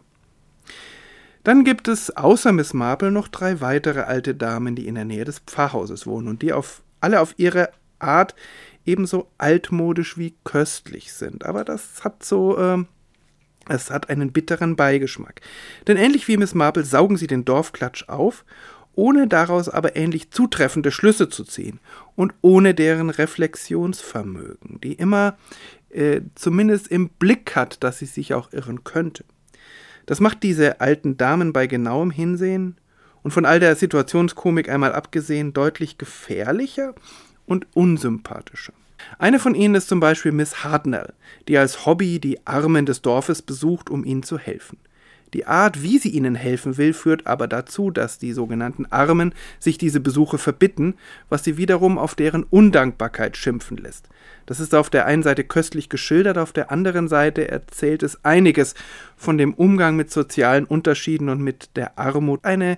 Dann 1.43 1.65
gibt 1.65 1.87
es 1.87 2.15
außer 2.15 2.53
Miss 2.53 2.73
Marple 2.73 3.11
noch 3.11 3.27
drei 3.27 3.59
weitere 3.59 4.01
alte 4.01 4.35
Damen, 4.35 4.75
die 4.75 4.87
in 4.87 4.95
der 4.95 5.05
Nähe 5.05 5.25
des 5.25 5.39
Pfarrhauses 5.39 6.05
wohnen 6.05 6.27
und 6.27 6.41
die 6.41 6.53
auf 6.53 6.83
alle 7.03 7.21
auf 7.21 7.35
ihre 7.37 7.69
Art 7.99 8.35
ebenso 8.85 9.27
altmodisch 9.37 10.17
wie 10.17 10.35
köstlich 10.43 11.13
sind. 11.13 11.45
Aber 11.45 11.63
das 11.63 12.03
hat 12.03 12.23
so, 12.23 12.57
äh, 12.57 12.83
es 13.69 13.91
hat 13.91 14.09
einen 14.09 14.31
bitteren 14.31 14.75
Beigeschmack. 14.75 15.41
Denn 15.87 15.97
ähnlich 15.97 16.27
wie 16.27 16.37
Miss 16.37 16.53
Marple 16.53 16.83
saugen 16.83 17.17
sie 17.17 17.27
den 17.27 17.45
Dorfklatsch 17.45 18.09
auf, 18.09 18.45
ohne 18.95 19.27
daraus 19.27 19.69
aber 19.69 19.95
ähnlich 19.95 20.31
zutreffende 20.31 20.91
Schlüsse 20.91 21.29
zu 21.29 21.43
ziehen 21.43 21.79
und 22.15 22.33
ohne 22.41 22.75
deren 22.75 23.09
Reflexionsvermögen, 23.09 24.79
die 24.81 24.93
immer 24.93 25.37
äh, 25.89 26.21
zumindest 26.35 26.89
im 26.89 27.09
Blick 27.09 27.55
hat, 27.55 27.83
dass 27.83 27.99
sie 27.99 28.05
sich 28.05 28.33
auch 28.33 28.51
irren 28.53 28.83
könnte. 28.83 29.25
Das 30.05 30.19
macht 30.19 30.43
diese 30.43 30.81
alten 30.81 31.17
Damen 31.17 31.53
bei 31.53 31.65
genauem 31.65 32.11
Hinsehen 32.11 32.77
und 33.23 33.31
von 33.31 33.45
all 33.45 33.59
der 33.59 33.75
Situationskomik 33.75 34.69
einmal 34.69 34.93
abgesehen 34.93 35.53
deutlich 35.53 35.97
gefährlicher 35.97 36.93
und 37.45 37.67
unsympathischer. 37.73 38.73
Eine 39.17 39.39
von 39.39 39.55
ihnen 39.55 39.75
ist 39.75 39.89
zum 39.89 39.99
Beispiel 39.99 40.31
Miss 40.31 40.63
Hartnell, 40.63 41.13
die 41.47 41.57
als 41.57 41.85
Hobby 41.85 42.19
die 42.19 42.45
Armen 42.45 42.85
des 42.85 43.01
Dorfes 43.01 43.41
besucht, 43.41 43.89
um 43.89 44.05
ihnen 44.05 44.23
zu 44.23 44.37
helfen. 44.37 44.77
Die 45.33 45.47
Art, 45.47 45.81
wie 45.81 45.97
sie 45.97 46.09
ihnen 46.09 46.35
helfen 46.35 46.77
will, 46.77 46.93
führt 46.93 47.25
aber 47.25 47.47
dazu, 47.47 47.89
dass 47.89 48.19
die 48.19 48.33
sogenannten 48.33 48.85
Armen 48.91 49.33
sich 49.59 49.79
diese 49.79 49.99
Besuche 49.99 50.37
verbitten, 50.37 50.93
was 51.27 51.43
sie 51.43 51.57
wiederum 51.57 51.97
auf 51.97 52.13
deren 52.13 52.43
Undankbarkeit 52.43 53.35
schimpfen 53.35 53.77
lässt. 53.77 54.09
Das 54.45 54.59
ist 54.59 54.75
auf 54.75 54.91
der 54.91 55.07
einen 55.07 55.23
Seite 55.23 55.43
köstlich 55.43 55.89
geschildert, 55.89 56.37
auf 56.37 56.51
der 56.51 56.71
anderen 56.71 57.07
Seite 57.07 57.49
erzählt 57.49 58.03
es 58.03 58.23
einiges 58.23 58.75
von 59.17 59.39
dem 59.39 59.55
Umgang 59.55 59.95
mit 59.95 60.11
sozialen 60.11 60.65
Unterschieden 60.65 61.29
und 61.29 61.41
mit 61.41 61.75
der 61.77 61.97
Armut. 61.97 62.45
Eine 62.45 62.77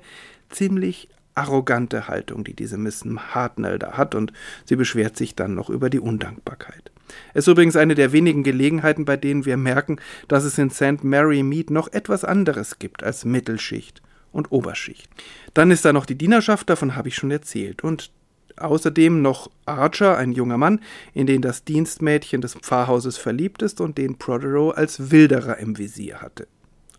ziemlich 0.50 1.10
arrogante 1.36 2.08
Haltung, 2.08 2.44
die 2.44 2.54
diese 2.54 2.78
Miss 2.78 3.04
Hartnell 3.06 3.78
da 3.78 3.94
hat, 3.94 4.16
und 4.16 4.32
sie 4.64 4.76
beschwert 4.76 5.18
sich 5.18 5.36
dann 5.36 5.54
noch 5.54 5.70
über 5.70 5.90
die 5.90 6.00
Undankbarkeit. 6.00 6.92
Es 7.34 7.46
ist 7.46 7.52
übrigens 7.52 7.76
eine 7.76 7.96
der 7.96 8.12
wenigen 8.14 8.44
Gelegenheiten, 8.44 9.06
bei 9.06 9.18
denen 9.18 9.46
wir 9.46 9.58
merken, 9.58 10.00
dass 10.28 10.44
es 10.44 10.58
in 10.58 10.72
St. 10.72 11.04
Mary 11.04 11.44
Mead 11.44 11.70
noch 11.70 11.92
etwas 11.94 12.24
anderes 12.24 12.80
gibt 12.80 13.04
als 13.04 13.26
Mittelschicht 13.26 14.02
und 14.32 14.52
Oberschicht. 14.52 15.10
Dann 15.54 15.72
ist 15.72 15.86
da 15.86 15.94
noch 15.94 16.06
die 16.06 16.18
Dienerschaft, 16.18 16.70
davon 16.70 16.96
habe 16.96 17.10
ich 17.10 17.16
schon 17.16 17.32
erzählt, 17.32 17.84
und 17.84 18.12
außerdem 18.58 19.22
noch 19.22 19.52
Archer, 19.66 20.18
ein 20.18 20.32
junger 20.32 20.58
Mann, 20.58 20.80
in 21.14 21.28
den 21.28 21.42
das 21.42 21.64
Dienstmädchen 21.64 22.42
des 22.42 22.56
Pfarrhauses 22.56 23.18
verliebt 23.18 23.62
ist 23.62 23.82
und 23.82 23.98
den 23.98 24.18
Prothero 24.18 24.72
als 24.72 25.12
Wilderer 25.12 25.58
im 25.58 25.78
Visier 25.78 26.22
hatte. 26.22 26.48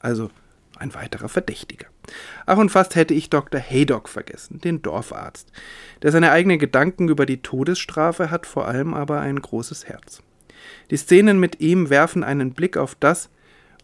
Also 0.00 0.30
ein 0.78 0.94
weiterer 0.94 1.28
Verdächtiger. 1.28 1.86
Ach, 2.46 2.58
und 2.58 2.70
fast 2.70 2.94
hätte 2.94 3.14
ich 3.14 3.30
Dr. 3.30 3.60
Haydock 3.60 4.08
vergessen, 4.08 4.60
den 4.60 4.82
Dorfarzt, 4.82 5.50
der 6.02 6.12
seine 6.12 6.30
eigenen 6.30 6.58
Gedanken 6.58 7.08
über 7.08 7.26
die 7.26 7.42
Todesstrafe 7.42 8.30
hat, 8.30 8.46
vor 8.46 8.68
allem 8.68 8.94
aber 8.94 9.20
ein 9.20 9.40
großes 9.40 9.86
Herz. 9.86 10.22
Die 10.90 10.96
Szenen 10.96 11.38
mit 11.38 11.60
ihm 11.60 11.90
werfen 11.90 12.24
einen 12.24 12.52
Blick 12.52 12.76
auf 12.76 12.94
das, 12.94 13.30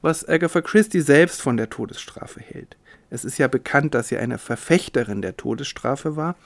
was 0.01 0.29
Agatha 0.29 0.61
Christie 0.61 1.01
selbst 1.01 1.43
von 1.43 1.57
der 1.57 1.71
Todesstrafe 1.71 2.41
hält. 2.41 2.77
Es 3.11 3.25
ist 3.25 3.39
ja 3.39 3.47
bekannt, 3.47 3.95
dass 3.95 4.09
sie 4.09 4.17
eine 4.17 4.39
Verfechterin 4.39 5.23
der 5.23 5.37
Todesstrafe 5.37 6.17
war, 6.17 6.37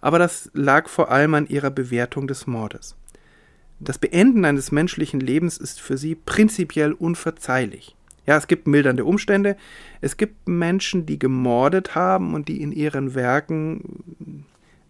aber 0.00 0.18
das 0.18 0.50
lag 0.52 0.88
vor 0.88 1.10
allem 1.10 1.34
an 1.34 1.46
ihrer 1.46 1.70
Bewertung 1.70 2.26
des 2.26 2.46
Mordes. 2.46 2.94
Das 3.78 3.96
Beenden 3.98 4.44
eines 4.44 4.72
menschlichen 4.72 5.20
Lebens 5.20 5.56
ist 5.56 5.80
für 5.80 5.96
sie 5.96 6.14
prinzipiell 6.14 6.92
unverzeihlich. 6.92 7.96
Ja, 8.30 8.36
es 8.36 8.46
gibt 8.46 8.68
mildernde 8.68 9.04
Umstände. 9.04 9.56
Es 10.00 10.16
gibt 10.16 10.46
Menschen, 10.46 11.04
die 11.04 11.18
gemordet 11.18 11.96
haben 11.96 12.32
und 12.32 12.46
die 12.46 12.62
in 12.62 12.70
ihren 12.70 13.16
Werken 13.16 14.44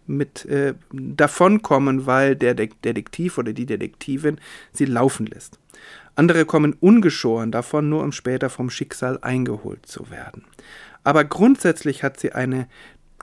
mit 0.05 0.45
äh, 0.45 0.75
davonkommen, 0.91 2.05
weil 2.05 2.35
der 2.35 2.53
De 2.53 2.69
Detektiv 2.83 3.39
oder 3.39 3.51
die 3.51 3.65
Detektivin 3.65 4.39
sie 4.73 4.85
laufen 4.85 5.25
lässt. 5.25 5.57
Andere 6.13 6.45
kommen 6.45 6.75
ungeschoren 6.79 7.51
davon, 7.51 7.89
nur 7.89 8.03
um 8.03 8.11
später 8.11 8.51
vom 8.51 8.69
Schicksal 8.69 9.17
eingeholt 9.23 9.87
zu 9.87 10.11
werden. 10.11 10.43
Aber 11.03 11.23
grundsätzlich 11.23 12.03
hat 12.03 12.19
sie 12.19 12.33
eine 12.33 12.67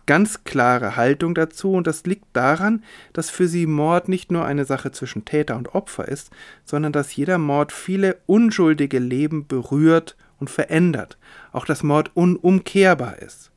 ganz 0.09 0.43
klare 0.43 0.97
Haltung 0.97 1.35
dazu 1.35 1.75
und 1.75 1.87
das 1.87 2.05
liegt 2.05 2.25
daran, 2.33 2.83
dass 3.13 3.29
für 3.29 3.47
sie 3.47 3.67
Mord 3.67 4.09
nicht 4.09 4.33
nur 4.33 4.47
eine 4.47 4.65
Sache 4.65 4.91
zwischen 4.91 5.27
Täter 5.27 5.55
und 5.57 5.75
Opfer 5.75 6.09
ist, 6.09 6.31
sondern 6.65 6.93
dass 6.93 7.15
jeder 7.15 7.37
Mord 7.37 7.73
viele 7.73 8.17
unschuldige 8.27 8.99
Leben 8.99 9.47
berührt 9.47 10.17
und 10.41 10.49
verändert, 10.49 11.19
auch 11.53 11.67
dass 11.67 11.83
Mord 11.83 12.11
unumkehrbar 12.15 13.19
ist. 13.19 13.51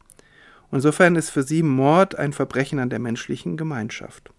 Insofern 0.73 1.15
ist 1.15 1.29
für 1.29 1.43
sie 1.43 1.63
Mord 1.63 2.19
ein 2.19 2.33
Verbrechen 2.33 2.79
an 2.79 2.89
der 2.89 2.99
menschlichen 2.99 3.55
Gemeinschaft. 3.55 4.31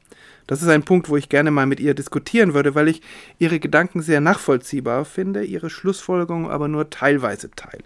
Das 0.47 0.61
ist 0.61 0.69
ein 0.69 0.83
Punkt, 0.83 1.09
wo 1.09 1.17
ich 1.17 1.31
gerne 1.31 1.51
mal 1.51 1.67
mit 1.67 1.81
ihr 1.81 1.95
diskutieren 1.95 2.53
würde, 2.53 2.75
weil 2.75 2.89
ich 2.89 3.01
ihre 3.39 3.59
Gedanken 3.59 4.03
sehr 4.03 4.21
nachvollziehbar 4.21 5.07
finde, 5.07 5.45
ihre 5.45 5.71
Schlussfolgerungen 5.71 6.51
aber 6.51 6.69
nur 6.69 6.91
teilweise 6.91 7.51
teile. 7.53 7.85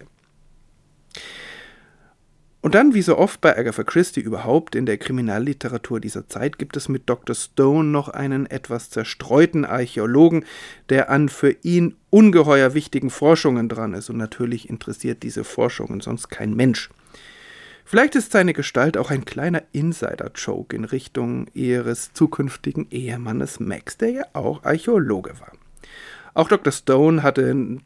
Und 2.67 2.75
dann, 2.75 2.95
wie 2.95 3.03
so 3.03 3.17
oft 3.17 3.41
bei 3.41 3.57
Agatha 3.57 3.85
Christie 3.85 4.19
überhaupt 4.19 4.75
in 4.75 4.87
der 4.87 4.99
Kriminalliteratur 4.99 6.01
dieser 6.01 6.27
Zeit, 6.27 6.59
gibt 6.59 6.77
es 6.77 6.89
mit 6.89 7.09
Dr. 7.09 7.37
Stone 7.37 7.91
noch 7.91 8.09
einen 8.09 8.47
etwas 8.47 8.91
zerstreuten 8.91 9.65
Archäologen, 9.65 10.45
der 10.89 11.09
an 11.09 11.29
für 11.29 11.55
ihn 11.63 11.95
ungeheuer 12.11 12.75
wichtigen 12.75 13.09
Forschungen 13.09 13.69
dran 13.69 13.95
ist. 13.95 14.11
Und 14.11 14.17
natürlich 14.17 14.69
interessiert 14.69 15.23
diese 15.23 15.45
Forschungen 15.45 16.01
sonst 16.01 16.29
kein 16.29 16.57
Mensch. 16.57 16.91
Vielleicht 17.85 18.17
ist 18.17 18.33
seine 18.33 18.53
Gestalt 18.53 18.97
auch 18.97 19.13
ein 19.13 19.25
kleiner 19.25 19.63
Insider-Joke 19.71 20.75
in 20.75 20.85
Richtung 20.85 21.47
ihres 21.55 22.15
zukünftigen 22.15 22.89
Ehemannes 22.91 23.61
Max, 23.61 23.97
der 23.97 24.11
ja 24.11 24.25
auch 24.33 24.65
Archäologe 24.65 25.39
war. 25.39 25.53
Auch 26.35 26.49
Dr. 26.49 26.73
Stone 26.73 27.23
hatte 27.23 27.79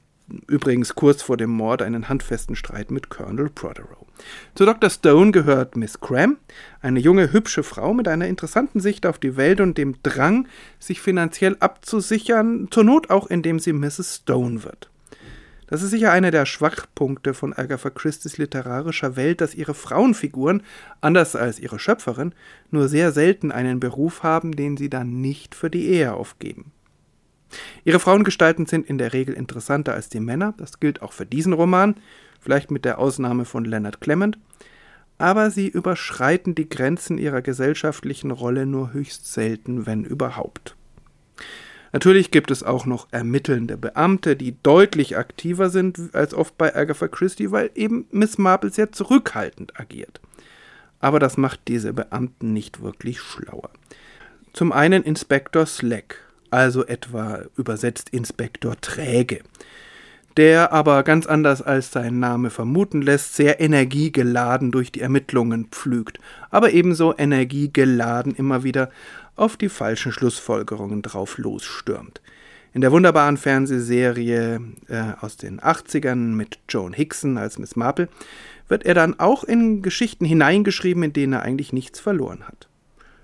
übrigens 0.46 0.94
kurz 0.94 1.22
vor 1.22 1.36
dem 1.36 1.50
Mord 1.50 1.82
einen 1.82 2.08
handfesten 2.08 2.56
Streit 2.56 2.90
mit 2.90 3.08
Colonel 3.08 3.50
Protheroe. 3.50 4.06
Zu 4.54 4.64
Dr. 4.64 4.90
Stone 4.90 5.32
gehört 5.32 5.76
Miss 5.76 6.00
Cram, 6.00 6.36
eine 6.80 7.00
junge, 7.00 7.32
hübsche 7.32 7.62
Frau 7.62 7.94
mit 7.94 8.08
einer 8.08 8.26
interessanten 8.26 8.80
Sicht 8.80 9.06
auf 9.06 9.18
die 9.18 9.36
Welt 9.36 9.60
und 9.60 9.78
dem 9.78 9.96
Drang, 10.02 10.48
sich 10.78 11.00
finanziell 11.00 11.56
abzusichern, 11.60 12.68
zur 12.70 12.84
Not 12.84 13.10
auch 13.10 13.28
indem 13.28 13.58
sie 13.58 13.72
Mrs. 13.72 14.22
Stone 14.22 14.64
wird. 14.64 14.90
Das 15.70 15.82
ist 15.82 15.90
sicher 15.90 16.10
einer 16.10 16.32
der 16.32 16.46
Schwachpunkte 16.46 17.32
von 17.32 17.52
Agatha 17.52 17.90
Christie's 17.90 18.38
literarischer 18.38 19.14
Welt, 19.14 19.40
dass 19.40 19.54
ihre 19.54 19.74
Frauenfiguren, 19.74 20.64
anders 21.00 21.36
als 21.36 21.60
ihre 21.60 21.78
Schöpferin, 21.78 22.34
nur 22.72 22.88
sehr 22.88 23.12
selten 23.12 23.52
einen 23.52 23.78
Beruf 23.78 24.24
haben, 24.24 24.56
den 24.56 24.76
sie 24.76 24.90
dann 24.90 25.20
nicht 25.20 25.54
für 25.54 25.70
die 25.70 25.86
Ehe 25.86 26.12
aufgeben. 26.12 26.72
Ihre 27.84 28.00
Frauengestalten 28.00 28.66
sind 28.66 28.88
in 28.88 28.98
der 28.98 29.12
Regel 29.12 29.34
interessanter 29.34 29.94
als 29.94 30.08
die 30.08 30.20
Männer, 30.20 30.54
das 30.56 30.80
gilt 30.80 31.02
auch 31.02 31.12
für 31.12 31.26
diesen 31.26 31.52
Roman, 31.52 31.96
vielleicht 32.40 32.70
mit 32.70 32.84
der 32.84 32.98
Ausnahme 32.98 33.44
von 33.44 33.64
Leonard 33.64 34.00
Clement, 34.00 34.38
aber 35.18 35.50
sie 35.50 35.68
überschreiten 35.68 36.54
die 36.54 36.68
Grenzen 36.68 37.18
ihrer 37.18 37.42
gesellschaftlichen 37.42 38.30
Rolle 38.30 38.64
nur 38.66 38.92
höchst 38.92 39.32
selten, 39.32 39.84
wenn 39.84 40.04
überhaupt. 40.04 40.76
Natürlich 41.92 42.30
gibt 42.30 42.50
es 42.50 42.62
auch 42.62 42.86
noch 42.86 43.08
ermittelnde 43.10 43.76
Beamte, 43.76 44.36
die 44.36 44.56
deutlich 44.62 45.16
aktiver 45.16 45.70
sind 45.70 46.14
als 46.14 46.34
oft 46.34 46.56
bei 46.56 46.74
Agatha 46.74 47.08
Christie, 47.08 47.50
weil 47.50 47.70
eben 47.74 48.06
Miss 48.12 48.38
Marple 48.38 48.70
sehr 48.70 48.92
zurückhaltend 48.92 49.78
agiert. 49.78 50.20
Aber 51.00 51.18
das 51.18 51.36
macht 51.36 51.60
diese 51.66 51.92
Beamten 51.92 52.52
nicht 52.52 52.82
wirklich 52.82 53.20
schlauer. 53.20 53.70
Zum 54.52 54.72
einen 54.72 55.02
Inspektor 55.02 55.66
Slack, 55.66 56.18
also 56.50 56.86
etwa 56.86 57.42
übersetzt 57.56 58.10
Inspektor 58.10 58.80
Träge, 58.80 59.40
der 60.36 60.72
aber 60.72 61.02
ganz 61.02 61.26
anders 61.26 61.62
als 61.62 61.90
sein 61.90 62.18
Name 62.18 62.50
vermuten 62.50 63.02
lässt, 63.02 63.34
sehr 63.34 63.60
energiegeladen 63.60 64.70
durch 64.70 64.92
die 64.92 65.00
Ermittlungen 65.00 65.66
pflügt, 65.66 66.18
aber 66.50 66.72
ebenso 66.72 67.16
energiegeladen 67.16 68.34
immer 68.34 68.64
wieder 68.64 68.90
auf 69.36 69.56
die 69.56 69.68
falschen 69.68 70.12
Schlussfolgerungen 70.12 71.02
drauf 71.02 71.38
losstürmt. 71.38 72.20
In 72.72 72.82
der 72.82 72.92
wunderbaren 72.92 73.36
Fernsehserie 73.36 74.60
äh, 74.88 75.02
aus 75.20 75.36
den 75.36 75.60
80ern 75.60 76.34
mit 76.34 76.60
Joan 76.68 76.92
Hickson 76.92 77.36
als 77.36 77.58
Miss 77.58 77.74
Marple 77.74 78.08
wird 78.68 78.86
er 78.86 78.94
dann 78.94 79.18
auch 79.18 79.42
in 79.42 79.82
Geschichten 79.82 80.24
hineingeschrieben, 80.24 81.02
in 81.02 81.12
denen 81.12 81.32
er 81.32 81.42
eigentlich 81.42 81.72
nichts 81.72 81.98
verloren 81.98 82.46
hat. 82.46 82.68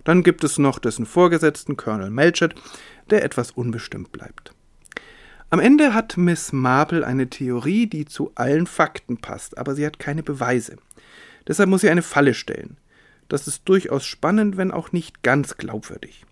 Dann 0.03 0.23
gibt 0.23 0.43
es 0.43 0.59
noch 0.59 0.79
dessen 0.79 1.07
Vorgesetzten 1.07 1.77
Colonel 1.77 2.11
Melchett, 2.11 2.55
der 3.11 3.25
etwas 3.25 3.51
unbestimmt 3.51 4.13
bleibt. 4.13 4.53
Am 5.49 5.61
Ende 5.61 5.95
hat 5.95 6.17
Miss 6.17 6.53
Marple 6.53 7.07
eine 7.07 7.31
Theorie, 7.31 7.87
die 7.87 8.05
zu 8.05 8.33
allen 8.35 8.67
Fakten 8.67 9.19
passt, 9.19 9.59
aber 9.59 9.75
sie 9.75 9.87
hat 9.87 9.99
keine 9.99 10.23
Beweise. 10.23 10.77
Deshalb 11.47 11.69
muss 11.69 11.83
sie 11.83 11.91
eine 11.91 12.03
Falle 12.03 12.35
stellen. 12.35 12.79
Das 13.29 13.47
ist 13.47 13.63
durchaus 13.65 14.05
spannend, 14.05 14.57
wenn 14.57 14.73
auch 14.73 14.93
nicht 14.93 15.23
ganz 15.23 15.57
glaubwürdig. 15.57 16.25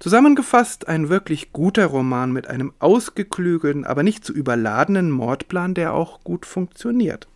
Zusammengefasst 0.00 0.88
ein 0.88 1.10
wirklich 1.10 1.52
guter 1.52 1.86
Roman 1.86 2.32
mit 2.32 2.48
einem 2.48 2.72
ausgeklügelten, 2.80 3.84
aber 3.84 4.02
nicht 4.02 4.24
zu 4.24 4.32
überladenen 4.32 5.12
Mordplan, 5.12 5.74
der 5.74 5.94
auch 5.94 6.24
gut 6.24 6.44
funktioniert. 6.44 7.28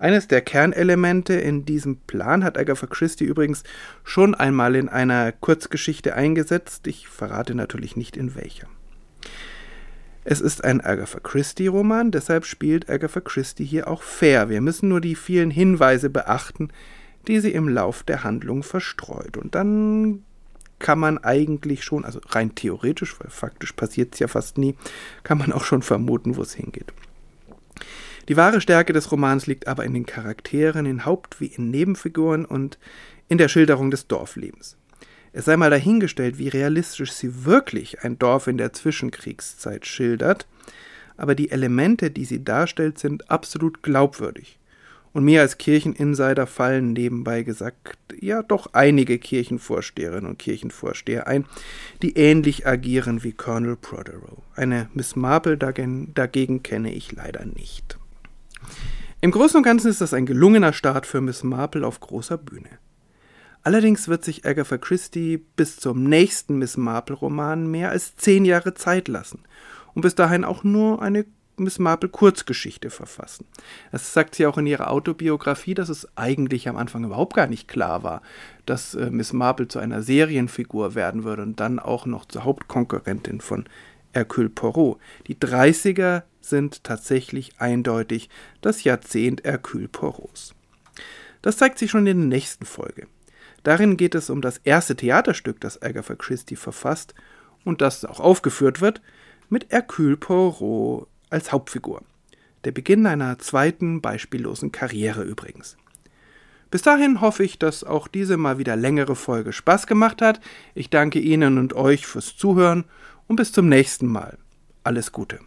Eines 0.00 0.28
der 0.28 0.40
Kernelemente 0.40 1.34
in 1.34 1.66
diesem 1.66 1.98
Plan 1.98 2.42
hat 2.42 2.56
Agatha 2.56 2.86
Christie 2.86 3.26
übrigens 3.26 3.64
schon 4.02 4.34
einmal 4.34 4.74
in 4.74 4.88
einer 4.88 5.30
Kurzgeschichte 5.30 6.14
eingesetzt, 6.14 6.86
ich 6.86 7.06
verrate 7.06 7.54
natürlich 7.54 7.96
nicht 7.96 8.16
in 8.16 8.34
welcher. 8.34 8.66
Es 10.24 10.40
ist 10.40 10.64
ein 10.64 10.80
Agatha 10.80 11.20
Christie-Roman, 11.20 12.12
deshalb 12.12 12.46
spielt 12.46 12.88
Agatha 12.88 13.20
Christie 13.20 13.66
hier 13.66 13.88
auch 13.88 14.02
fair. 14.02 14.48
Wir 14.48 14.62
müssen 14.62 14.88
nur 14.88 15.02
die 15.02 15.14
vielen 15.14 15.50
Hinweise 15.50 16.08
beachten, 16.08 16.70
die 17.28 17.38
sie 17.40 17.52
im 17.52 17.68
Lauf 17.68 18.02
der 18.02 18.24
Handlung 18.24 18.62
verstreut. 18.62 19.36
Und 19.36 19.54
dann 19.54 20.24
kann 20.78 20.98
man 20.98 21.18
eigentlich 21.18 21.84
schon, 21.84 22.06
also 22.06 22.20
rein 22.30 22.54
theoretisch, 22.54 23.20
weil 23.20 23.28
faktisch 23.28 23.74
passiert 23.74 24.14
es 24.14 24.18
ja 24.18 24.28
fast 24.28 24.56
nie, 24.56 24.76
kann 25.24 25.36
man 25.36 25.52
auch 25.52 25.64
schon 25.64 25.82
vermuten, 25.82 26.38
wo 26.38 26.42
es 26.42 26.54
hingeht. 26.54 26.94
Die 28.30 28.36
wahre 28.36 28.60
Stärke 28.60 28.92
des 28.92 29.10
Romans 29.10 29.48
liegt 29.48 29.66
aber 29.66 29.84
in 29.84 29.92
den 29.92 30.06
Charakteren, 30.06 30.86
in 30.86 31.04
Haupt- 31.04 31.40
wie 31.40 31.46
in 31.46 31.68
Nebenfiguren 31.68 32.44
und 32.44 32.78
in 33.26 33.38
der 33.38 33.48
Schilderung 33.48 33.90
des 33.90 34.06
Dorflebens. 34.06 34.76
Es 35.32 35.46
sei 35.46 35.56
mal 35.56 35.70
dahingestellt, 35.70 36.38
wie 36.38 36.46
realistisch 36.46 37.10
sie 37.10 37.44
wirklich 37.44 38.04
ein 38.04 38.20
Dorf 38.20 38.46
in 38.46 38.56
der 38.56 38.72
Zwischenkriegszeit 38.72 39.84
schildert, 39.84 40.46
aber 41.16 41.34
die 41.34 41.50
Elemente, 41.50 42.12
die 42.12 42.24
sie 42.24 42.44
darstellt, 42.44 43.00
sind 43.00 43.28
absolut 43.32 43.82
glaubwürdig. 43.82 44.60
Und 45.12 45.24
mir 45.24 45.40
als 45.40 45.58
Kircheninsider 45.58 46.46
fallen 46.46 46.92
nebenbei 46.92 47.42
gesagt 47.42 47.96
ja 48.20 48.44
doch 48.44 48.74
einige 48.74 49.18
Kirchenvorsteherinnen 49.18 50.30
und 50.30 50.38
Kirchenvorsteher 50.38 51.26
ein, 51.26 51.46
die 52.00 52.16
ähnlich 52.16 52.64
agieren 52.64 53.24
wie 53.24 53.32
Colonel 53.32 53.74
Protheroe. 53.74 54.40
Eine 54.54 54.88
Miss 54.94 55.16
Marple 55.16 55.58
dagegen, 55.58 56.14
dagegen 56.14 56.62
kenne 56.62 56.94
ich 56.94 57.10
leider 57.10 57.44
nicht. 57.44 57.99
Im 59.22 59.32
Großen 59.32 59.58
und 59.58 59.64
Ganzen 59.64 59.88
ist 59.88 60.00
das 60.00 60.14
ein 60.14 60.24
gelungener 60.24 60.72
Start 60.72 61.04
für 61.04 61.20
Miss 61.20 61.44
Marple 61.44 61.86
auf 61.86 62.00
großer 62.00 62.38
Bühne. 62.38 62.70
Allerdings 63.62 64.08
wird 64.08 64.24
sich 64.24 64.46
Agatha 64.46 64.78
Christie 64.78 65.36
bis 65.56 65.76
zum 65.76 66.04
nächsten 66.04 66.56
Miss 66.56 66.78
Marple-Roman 66.78 67.70
mehr 67.70 67.90
als 67.90 68.16
zehn 68.16 68.46
Jahre 68.46 68.72
Zeit 68.72 69.08
lassen 69.08 69.40
und 69.92 70.00
bis 70.00 70.14
dahin 70.14 70.42
auch 70.42 70.64
nur 70.64 71.02
eine 71.02 71.26
Miss 71.58 71.78
Marple 71.78 72.08
Kurzgeschichte 72.08 72.88
verfassen. 72.88 73.44
Das 73.92 74.14
sagt 74.14 74.36
sie 74.36 74.46
auch 74.46 74.56
in 74.56 74.66
ihrer 74.66 74.90
Autobiografie, 74.90 75.74
dass 75.74 75.90
es 75.90 76.08
eigentlich 76.16 76.66
am 76.66 76.78
Anfang 76.78 77.04
überhaupt 77.04 77.36
gar 77.36 77.46
nicht 77.46 77.68
klar 77.68 78.02
war, 78.02 78.22
dass 78.64 78.94
äh, 78.94 79.10
Miss 79.10 79.34
Marple 79.34 79.68
zu 79.68 79.80
einer 79.80 80.00
Serienfigur 80.00 80.94
werden 80.94 81.24
würde 81.24 81.42
und 81.42 81.60
dann 81.60 81.78
auch 81.78 82.06
noch 82.06 82.24
zur 82.24 82.44
Hauptkonkurrentin 82.44 83.42
von 83.42 83.66
Hercule 84.14 84.48
Poirot. 84.48 84.98
Die 85.26 85.36
30er 85.36 86.22
sind 86.40 86.84
tatsächlich 86.84 87.60
eindeutig 87.60 88.28
das 88.60 88.84
Jahrzehnt 88.84 89.44
Hercule 89.44 89.88
Poirots. 89.88 90.54
Das 91.42 91.56
zeigt 91.56 91.78
sich 91.78 91.90
schon 91.90 92.06
in 92.06 92.18
der 92.18 92.28
nächsten 92.28 92.66
Folge. 92.66 93.06
Darin 93.62 93.96
geht 93.96 94.14
es 94.14 94.30
um 94.30 94.40
das 94.40 94.58
erste 94.58 94.96
Theaterstück, 94.96 95.60
das 95.60 95.82
Agatha 95.82 96.14
Christie 96.14 96.56
verfasst 96.56 97.14
und 97.64 97.80
das 97.80 98.04
auch 98.04 98.20
aufgeführt 98.20 98.80
wird, 98.80 99.02
mit 99.48 99.70
Hercule 99.70 100.16
Poirot 100.16 101.08
als 101.28 101.52
Hauptfigur. 101.52 102.02
Der 102.64 102.72
Beginn 102.72 103.06
einer 103.06 103.38
zweiten 103.38 104.00
beispiellosen 104.00 104.72
Karriere 104.72 105.22
übrigens. 105.22 105.76
Bis 106.70 106.82
dahin 106.82 107.20
hoffe 107.20 107.42
ich, 107.42 107.58
dass 107.58 107.82
auch 107.82 108.06
diese 108.06 108.36
mal 108.36 108.58
wieder 108.58 108.76
längere 108.76 109.16
Folge 109.16 109.52
Spaß 109.52 109.86
gemacht 109.86 110.22
hat. 110.22 110.40
Ich 110.74 110.88
danke 110.88 111.18
Ihnen 111.18 111.58
und 111.58 111.72
euch 111.72 112.06
fürs 112.06 112.36
Zuhören 112.36 112.84
und 113.26 113.36
bis 113.36 113.52
zum 113.52 113.68
nächsten 113.68 114.06
Mal. 114.06 114.38
Alles 114.84 115.10
Gute. 115.10 115.40